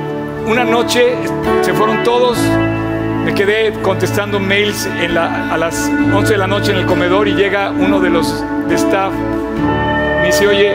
una 0.47 0.65
noche 0.65 1.15
se 1.61 1.75
fueron 1.75 2.03
todos, 2.05 2.39
me 3.23 3.35
quedé 3.35 3.75
contestando 3.83 4.41
mails 4.41 4.87
a 4.87 5.59
las 5.59 5.91
11 6.15 6.33
de 6.33 6.39
la 6.39 6.47
noche 6.47 6.73
en 6.73 6.79
el 6.79 6.87
comedor 6.87 7.29
y 7.29 7.35
llega 7.35 7.71
uno 7.71 8.01
de 8.01 8.09
los 8.09 8.43
de 8.67 8.75
staff. 8.75 9.13
Me 10.21 10.27
dice, 10.27 10.47
oye, 10.47 10.75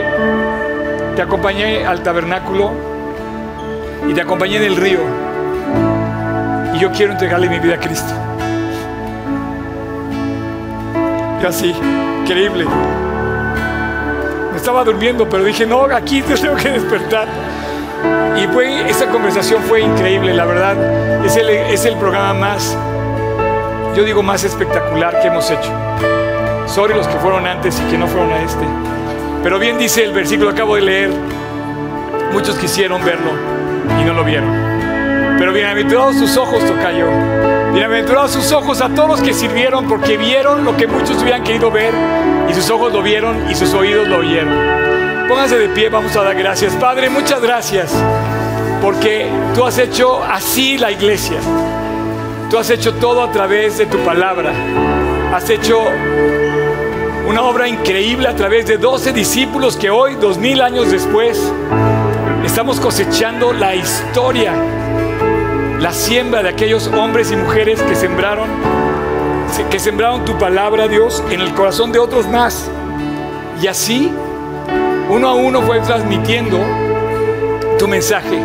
te 1.16 1.22
acompañé 1.22 1.84
al 1.84 2.04
tabernáculo 2.04 2.70
y 4.08 4.14
te 4.14 4.20
acompañé 4.20 4.58
en 4.58 4.62
el 4.62 4.76
río. 4.76 5.00
Y 6.72 6.78
yo 6.78 6.92
quiero 6.92 7.12
entregarle 7.12 7.48
mi 7.48 7.58
vida 7.58 7.74
a 7.74 7.80
Cristo. 7.80 8.14
Así, 11.48 11.74
increíble. 12.22 12.66
Me 14.50 14.56
estaba 14.56 14.84
durmiendo, 14.84 15.28
pero 15.28 15.44
dije, 15.44 15.66
no, 15.66 15.84
aquí 15.84 16.22
te 16.22 16.34
tengo 16.34 16.56
que 16.56 16.70
despertar. 16.70 17.28
Y 18.36 18.46
fue, 18.48 18.88
esa 18.88 19.06
conversación 19.06 19.62
fue 19.62 19.80
increíble, 19.80 20.34
la 20.34 20.44
verdad. 20.44 21.24
Es 21.24 21.36
el, 21.36 21.48
es 21.48 21.84
el 21.84 21.96
programa 21.96 22.34
más, 22.34 22.76
yo 23.96 24.04
digo, 24.04 24.22
más 24.22 24.44
espectacular 24.44 25.20
que 25.20 25.28
hemos 25.28 25.50
hecho. 25.50 25.70
Sorry 26.66 26.94
los 26.94 27.06
que 27.06 27.16
fueron 27.16 27.46
antes 27.46 27.80
y 27.80 27.90
que 27.90 27.98
no 27.98 28.06
fueron 28.06 28.32
a 28.32 28.42
este. 28.42 28.64
Pero 29.42 29.58
bien 29.58 29.78
dice 29.78 30.02
el 30.02 30.12
versículo 30.12 30.50
que 30.50 30.56
acabo 30.56 30.74
de 30.76 30.82
leer, 30.82 31.10
muchos 32.32 32.56
quisieron 32.56 33.04
verlo 33.04 33.30
y 34.00 34.04
no 34.04 34.14
lo 34.14 34.24
vieron. 34.24 34.50
Pero 35.38 35.52
bienaventurados 35.52 36.16
sus 36.16 36.36
ojos, 36.36 36.64
Tocayo. 36.64 37.53
Bienaventurados 37.74 38.30
sus 38.30 38.52
ojos 38.52 38.80
a 38.80 38.88
todos 38.88 39.08
los 39.08 39.20
que 39.20 39.34
sirvieron 39.34 39.88
porque 39.88 40.16
vieron 40.16 40.64
lo 40.64 40.76
que 40.76 40.86
muchos 40.86 41.20
hubieran 41.20 41.42
querido 41.42 41.72
ver 41.72 41.92
y 42.48 42.54
sus 42.54 42.70
ojos 42.70 42.92
lo 42.92 43.02
vieron 43.02 43.50
y 43.50 43.54
sus 43.56 43.74
oídos 43.74 44.06
lo 44.06 44.18
oyeron. 44.18 45.26
Pónganse 45.28 45.58
de 45.58 45.68
pie, 45.70 45.88
vamos 45.88 46.14
a 46.14 46.22
dar 46.22 46.36
gracias. 46.36 46.72
Padre, 46.74 47.10
muchas 47.10 47.42
gracias 47.42 47.92
porque 48.80 49.28
tú 49.56 49.64
has 49.64 49.76
hecho 49.78 50.22
así 50.22 50.78
la 50.78 50.92
iglesia. 50.92 51.40
Tú 52.48 52.58
has 52.58 52.70
hecho 52.70 52.94
todo 52.94 53.24
a 53.24 53.32
través 53.32 53.78
de 53.78 53.86
tu 53.86 53.98
palabra. 54.04 54.52
Has 55.34 55.50
hecho 55.50 55.80
una 57.26 57.42
obra 57.42 57.66
increíble 57.66 58.28
a 58.28 58.36
través 58.36 58.66
de 58.66 58.78
12 58.78 59.12
discípulos 59.12 59.76
que 59.76 59.90
hoy, 59.90 60.14
dos 60.14 60.38
mil 60.38 60.60
años 60.60 60.92
después, 60.92 61.42
estamos 62.44 62.78
cosechando 62.78 63.52
la 63.52 63.74
historia, 63.74 64.52
la 65.84 65.92
siembra 65.92 66.42
de 66.42 66.48
aquellos 66.48 66.86
hombres 66.86 67.30
y 67.30 67.36
mujeres 67.36 67.82
que 67.82 67.94
sembraron, 67.94 68.48
que 69.70 69.78
sembraron 69.78 70.24
tu 70.24 70.38
palabra, 70.38 70.88
Dios, 70.88 71.22
en 71.30 71.42
el 71.42 71.52
corazón 71.52 71.92
de 71.92 71.98
otros 71.98 72.26
más. 72.26 72.70
Y 73.60 73.66
así, 73.66 74.10
uno 75.10 75.28
a 75.28 75.34
uno 75.34 75.60
fue 75.60 75.80
transmitiendo 75.80 76.58
tu 77.78 77.86
mensaje. 77.86 78.42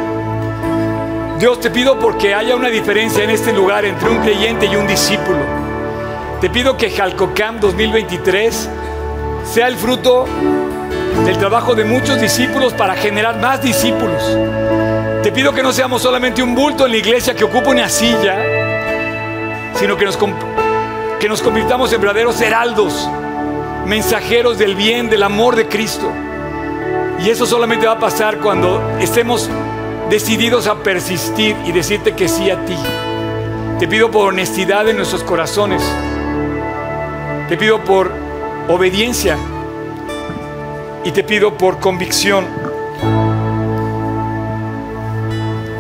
Dios, 1.39 1.61
te 1.61 1.71
pido 1.71 1.97
porque 1.97 2.35
haya 2.35 2.57
una 2.57 2.67
diferencia 2.67 3.23
en 3.23 3.29
este 3.29 3.53
lugar 3.53 3.85
entre 3.85 4.09
un 4.09 4.17
creyente 4.17 4.65
y 4.65 4.75
un 4.75 4.85
discípulo. 4.85 5.39
Te 6.41 6.49
pido 6.49 6.75
que 6.75 6.91
Jalcocam 6.91 7.61
2023 7.61 8.69
sea 9.45 9.69
el 9.69 9.77
fruto 9.77 10.25
del 11.23 11.37
trabajo 11.37 11.73
de 11.73 11.85
muchos 11.85 12.19
discípulos 12.19 12.73
para 12.73 12.95
generar 12.95 13.39
más 13.39 13.61
discípulos. 13.61 14.21
Te 15.23 15.33
pido 15.33 15.51
que 15.51 15.61
no 15.61 15.73
seamos 15.73 16.01
solamente 16.01 16.41
un 16.41 16.55
bulto 16.55 16.85
en 16.85 16.93
la 16.93 16.97
iglesia 16.97 17.35
que 17.35 17.43
ocupa 17.43 17.71
una 17.71 17.89
silla, 17.89 18.37
sino 19.73 19.97
que 19.97 20.05
nos, 20.05 20.17
que 21.19 21.27
nos 21.27 21.41
convirtamos 21.41 21.91
en 21.91 21.99
verdaderos 21.99 22.39
heraldos, 22.39 23.09
mensajeros 23.85 24.57
del 24.57 24.75
bien, 24.75 25.09
del 25.09 25.23
amor 25.23 25.57
de 25.57 25.67
Cristo. 25.67 26.09
Y 27.21 27.29
eso 27.29 27.45
solamente 27.45 27.85
va 27.85 27.93
a 27.93 27.99
pasar 27.99 28.37
cuando 28.37 28.81
estemos 29.01 29.49
decididos 30.09 30.67
a 30.67 30.75
persistir 30.83 31.53
y 31.65 31.73
decirte 31.73 32.15
que 32.15 32.29
sí 32.29 32.49
a 32.49 32.63
ti. 32.65 32.77
Te 33.77 33.89
pido 33.89 34.09
por 34.09 34.29
honestidad 34.29 34.87
en 34.87 34.95
nuestros 34.95 35.25
corazones. 35.25 35.83
Te 37.49 37.57
pido 37.57 37.83
por 37.83 38.09
obediencia 38.69 39.37
y 41.03 41.11
te 41.11 41.25
pido 41.25 41.57
por 41.57 41.79
convicción 41.79 42.58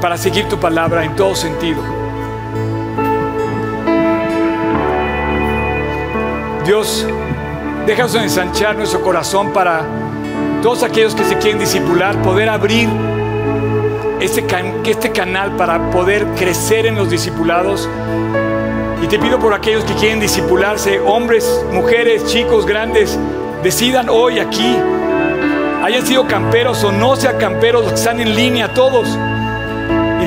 para 0.01 0.17
seguir 0.17 0.47
tu 0.47 0.59
palabra 0.59 1.03
en 1.03 1.15
todo 1.15 1.35
sentido. 1.35 1.81
Dios, 6.65 7.05
déjanos 7.85 8.15
ensanchar 8.15 8.77
nuestro 8.77 9.01
corazón 9.01 9.51
para 9.51 9.83
todos 10.61 10.83
aquellos 10.83 11.15
que 11.15 11.23
se 11.23 11.37
quieren 11.37 11.59
disipular, 11.59 12.21
poder 12.21 12.49
abrir 12.49 12.89
este, 14.19 14.45
este 14.85 15.11
canal 15.11 15.55
para 15.55 15.89
poder 15.89 16.27
crecer 16.35 16.85
en 16.85 16.95
los 16.95 17.09
discipulados. 17.09 17.89
Y 19.01 19.07
te 19.07 19.17
pido 19.17 19.39
por 19.39 19.53
aquellos 19.53 19.83
que 19.85 19.93
quieren 19.93 20.19
disipularse, 20.19 20.99
hombres, 20.99 21.65
mujeres, 21.71 22.25
chicos, 22.25 22.65
grandes, 22.65 23.17
decidan 23.63 24.09
hoy 24.09 24.39
aquí, 24.39 24.75
hayan 25.83 26.05
sido 26.05 26.27
camperos 26.27 26.83
o 26.83 26.91
no 26.91 27.15
sean 27.15 27.37
camperos, 27.37 27.83
los 27.83 27.93
que 27.93 27.99
están 27.99 28.19
en 28.19 28.35
línea, 28.35 28.73
todos, 28.73 29.17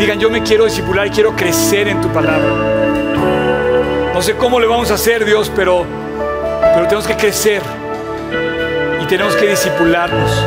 digan, 0.03 0.19
yo 0.19 0.31
me 0.31 0.43
quiero 0.43 0.65
disipular 0.65 1.07
y 1.07 1.11
quiero 1.11 1.37
crecer 1.37 1.87
en 1.87 2.01
tu 2.01 2.09
palabra. 2.09 4.11
No 4.13 4.21
sé 4.21 4.35
cómo 4.35 4.59
le 4.59 4.67
vamos 4.67 4.91
a 4.91 4.95
hacer, 4.95 5.25
Dios, 5.25 5.51
pero, 5.55 5.87
pero 6.75 6.87
tenemos 6.87 7.07
que 7.07 7.17
crecer 7.17 7.63
y 9.01 9.07
tenemos 9.07 9.37
que 9.37 9.51
disipularnos. 9.51 10.45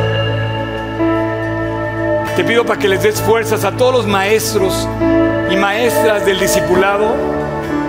Te 2.35 2.43
pido 2.43 2.65
para 2.65 2.77
que 2.77 2.89
les 2.89 3.01
des 3.01 3.21
fuerzas 3.21 3.63
a 3.63 3.71
todos 3.71 3.93
los 3.93 4.05
maestros 4.05 4.89
y 5.49 5.55
maestras 5.55 6.25
del 6.25 6.37
discipulado 6.37 7.15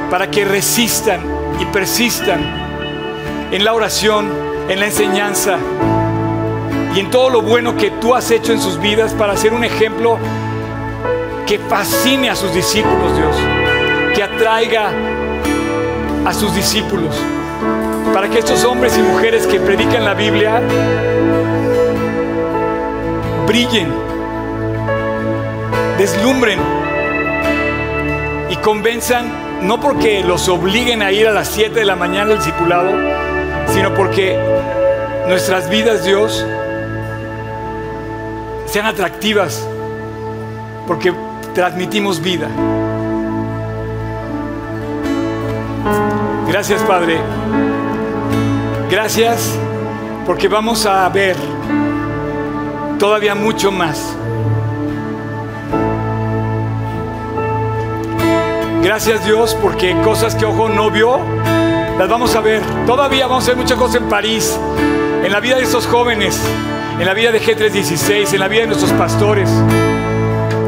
para 0.09 0.31
que 0.31 0.45
resistan 0.45 1.21
y 1.59 1.65
persistan 1.67 2.39
en 3.51 3.65
la 3.65 3.75
oración, 3.75 4.31
en 4.69 4.79
la 4.79 4.87
enseñanza 4.87 5.59
y 6.95 7.01
en 7.01 7.11
todo 7.11 7.29
lo 7.29 7.43
bueno 7.43 7.77
que 7.77 7.91
tú 7.91 8.15
has 8.15 8.31
hecho 8.31 8.53
en 8.53 8.61
sus 8.61 8.81
vidas 8.81 9.15
para 9.15 9.37
ser 9.37 9.53
un 9.53 9.65
ejemplo 9.65 10.17
que 11.47 11.59
fascine 11.59 12.29
a 12.29 12.37
sus 12.37 12.53
discípulos, 12.53 13.17
Dios, 13.17 13.37
que 14.15 14.23
atraiga 14.23 14.91
a 16.25 16.35
sus 16.35 16.55
discípulos, 16.55 17.15
para 18.13 18.29
que 18.29 18.41
estos 18.41 18.65
hombres 18.65 18.99
y 18.99 19.03
mujeres 19.03 19.47
que 19.47 19.61
predican 19.61 20.05
la 20.05 20.15
Biblia 20.15 20.61
brillen 23.47 24.07
deslumbren 25.99 26.59
y 28.51 28.57
convenzan, 28.57 29.67
no 29.67 29.81
porque 29.81 30.23
los 30.23 30.49
obliguen 30.49 31.03
a 31.03 31.11
ir 31.11 31.27
a 31.27 31.33
las 31.33 31.49
7 31.49 31.75
de 31.75 31.85
la 31.85 31.97
mañana 31.97 32.33
al 32.33 32.39
discipulado, 32.39 32.93
sino 33.73 33.95
porque 33.95 34.39
nuestras 35.27 35.71
vidas, 35.71 36.05
Dios, 36.05 36.45
sean 38.67 38.87
atractivas, 38.87 39.67
porque 40.87 41.13
transmitimos 41.57 42.21
vida. 42.21 42.49
Gracias, 46.47 46.83
Padre. 46.83 47.19
Gracias 48.91 49.59
porque 50.27 50.49
vamos 50.49 50.85
a 50.85 51.09
ver 51.09 51.35
todavía 52.99 53.35
mucho 53.35 53.73
más 53.73 54.15
Gracias 58.83 59.25
Dios 59.25 59.57
porque 59.63 59.97
cosas 60.05 60.35
que 60.35 60.45
ojo 60.45 60.69
no 60.69 60.91
vio, 60.91 61.19
las 61.99 62.09
vamos 62.09 62.37
a 62.37 62.41
ver. 62.41 62.63
Todavía 62.87 63.27
vamos 63.27 63.45
a 63.45 63.49
ver 63.49 63.57
muchas 63.57 63.79
cosas 63.79 63.97
en 64.03 64.09
París, 64.11 64.57
en 65.25 65.33
la 65.33 65.41
vida 65.41 65.57
de 65.57 65.63
estos 65.63 65.87
jóvenes, 65.87 66.39
en 67.01 67.07
la 67.07 67.15
vida 67.15 67.33
de 67.33 67.41
G316, 67.41 68.35
en 68.35 68.41
la 68.41 68.47
vida 68.47 68.61
de 68.61 68.67
nuestros 68.69 68.93
pastores. 68.93 69.51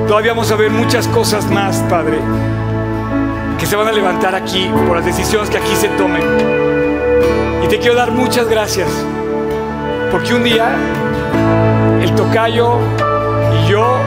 Todavía 0.09 0.33
vamos 0.33 0.51
a 0.51 0.57
ver 0.57 0.71
muchas 0.71 1.07
cosas 1.07 1.51
más, 1.51 1.85
Padre, 1.91 2.19
que 3.59 3.67
se 3.67 3.77
van 3.77 3.89
a 3.89 3.93
levantar 3.93 4.35
aquí 4.35 4.67
por 4.87 4.97
las 4.97 5.05
decisiones 5.05 5.51
que 5.51 5.59
aquí 5.59 5.77
se 5.77 5.89
tomen. 5.91 6.23
Y 7.63 7.69
te 7.69 7.79
quiero 7.79 7.95
dar 7.95 8.11
muchas 8.13 8.49
gracias, 8.49 8.89
porque 10.11 10.33
un 10.33 10.45
día 10.45 10.75
el 12.01 12.15
tocayo 12.15 12.79
y 13.53 13.71
yo 13.71 13.99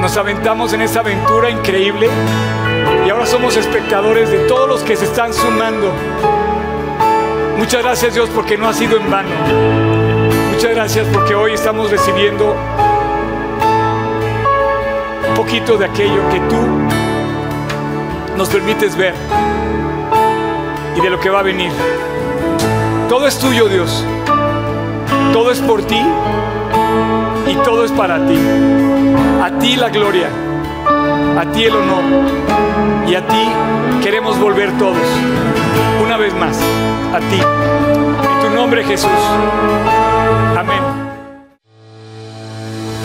nos 0.00 0.16
aventamos 0.16 0.72
en 0.72 0.82
esa 0.82 1.00
aventura 1.00 1.50
increíble 1.50 2.08
y 3.06 3.08
ahora 3.08 3.26
somos 3.26 3.56
espectadores 3.56 4.28
de 4.28 4.38
todos 4.48 4.68
los 4.68 4.82
que 4.82 4.96
se 4.96 5.04
están 5.04 5.32
sumando. 5.32 5.92
Muchas 7.56 7.80
gracias 7.84 8.14
Dios 8.14 8.28
porque 8.34 8.58
no 8.58 8.68
ha 8.68 8.74
sido 8.74 8.96
en 8.96 9.08
vano. 9.08 9.30
Muchas 10.52 10.72
gracias 10.72 11.06
porque 11.12 11.36
hoy 11.36 11.52
estamos 11.52 11.92
recibiendo 11.92 12.56
poquito 15.36 15.76
de 15.76 15.84
aquello 15.84 16.28
que 16.30 16.40
tú 16.40 16.56
nos 18.36 18.48
permites 18.48 18.96
ver 18.96 19.14
y 20.96 21.00
de 21.00 21.10
lo 21.10 21.20
que 21.20 21.30
va 21.30 21.40
a 21.40 21.42
venir. 21.42 21.70
Todo 23.08 23.26
es 23.26 23.38
tuyo 23.38 23.68
Dios. 23.68 24.04
Todo 25.32 25.50
es 25.50 25.60
por 25.60 25.82
ti 25.82 26.00
y 27.48 27.54
todo 27.64 27.84
es 27.84 27.92
para 27.92 28.26
ti. 28.26 28.38
A 29.42 29.58
ti 29.58 29.76
la 29.76 29.90
gloria 29.90 30.28
a 31.38 31.44
ti 31.52 31.64
el 31.64 31.76
honor 31.76 32.02
y 33.06 33.14
a 33.14 33.26
ti 33.26 33.48
queremos 34.02 34.38
volver 34.38 34.72
todos, 34.78 34.96
una 36.02 36.16
vez 36.16 36.34
más, 36.34 36.58
a 37.12 37.18
ti. 37.18 37.40
En 37.40 38.48
tu 38.48 38.54
nombre 38.54 38.84
Jesús. 38.84 39.10
Amén. 40.56 41.05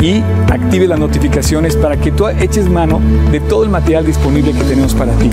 y 0.00 0.22
active 0.50 0.86
las 0.86 0.98
notificaciones 0.98 1.76
para 1.76 1.96
que 1.96 2.10
tú 2.10 2.28
eches 2.28 2.68
mano 2.68 3.00
de 3.30 3.40
todo 3.40 3.64
el 3.64 3.70
material 3.70 4.06
disponible 4.06 4.52
que 4.52 4.64
tenemos 4.64 4.94
para 4.94 5.12
ti. 5.14 5.30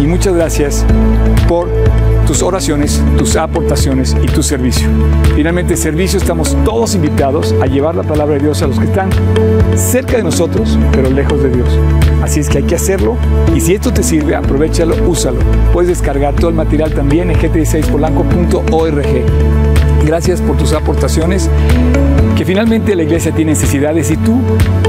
Y 0.00 0.06
muchas 0.06 0.34
gracias 0.34 0.84
por 1.48 1.68
tus 2.26 2.42
oraciones, 2.42 3.02
tus 3.18 3.36
aportaciones 3.36 4.16
y 4.22 4.26
tu 4.26 4.42
servicio. 4.42 4.88
Finalmente, 5.34 5.76
servicio 5.76 6.18
estamos 6.18 6.56
todos 6.64 6.94
invitados 6.94 7.54
a 7.60 7.66
llevar 7.66 7.94
la 7.94 8.02
palabra 8.02 8.34
de 8.34 8.40
Dios 8.40 8.62
a 8.62 8.66
los 8.66 8.78
que 8.78 8.86
están 8.86 9.10
cerca 9.76 10.16
de 10.16 10.22
nosotros, 10.22 10.78
pero 10.92 11.10
lejos 11.10 11.42
de 11.42 11.50
Dios. 11.50 11.68
Así 12.22 12.40
es 12.40 12.48
que 12.48 12.58
hay 12.58 12.64
que 12.64 12.76
hacerlo 12.76 13.16
y 13.54 13.60
si 13.60 13.74
esto 13.74 13.92
te 13.92 14.02
sirve, 14.02 14.36
aprovechalo, 14.36 14.94
úsalo. 15.08 15.38
Puedes 15.72 15.88
descargar 15.88 16.34
todo 16.34 16.48
el 16.50 16.54
material 16.54 16.92
también 16.94 17.30
en 17.30 17.38
gt16polanco.org. 17.38 19.24
Gracias 20.06 20.40
por 20.40 20.56
tus 20.56 20.72
aportaciones, 20.72 21.48
que 22.36 22.44
finalmente 22.44 22.94
la 22.94 23.02
iglesia 23.02 23.32
tiene 23.32 23.52
necesidades 23.52 24.10
y 24.10 24.16
tú 24.16 24.40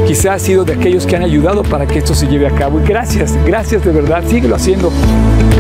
quizás 0.08 0.36
has 0.36 0.42
sido 0.42 0.64
de 0.64 0.74
aquellos 0.74 1.06
que 1.06 1.16
han 1.16 1.24
ayudado 1.24 1.64
para 1.64 1.86
que 1.86 2.00
esto 2.00 2.16
se 2.16 2.28
lleve 2.28 2.48
a 2.48 2.52
cabo. 2.52 2.80
Y 2.80 2.84
gracias, 2.84 3.38
gracias 3.46 3.84
de 3.84 3.92
verdad, 3.92 4.24
síguelo 4.28 4.56
haciendo. 4.56 4.92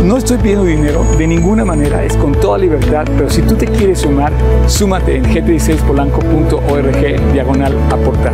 No 0.03 0.17
estoy 0.17 0.37
pidiendo 0.37 0.65
dinero 0.65 1.05
de 1.17 1.27
ninguna 1.27 1.63
manera, 1.63 2.03
es 2.03 2.15
con 2.17 2.33
toda 2.33 2.57
libertad, 2.57 3.05
pero 3.17 3.29
si 3.29 3.41
tú 3.41 3.55
te 3.55 3.65
quieres 3.65 3.99
sumar, 3.99 4.33
súmate 4.67 5.17
en 5.17 5.23
gt16polanco.org 5.23 7.31
diagonal 7.31 7.73
aportar. 7.89 8.33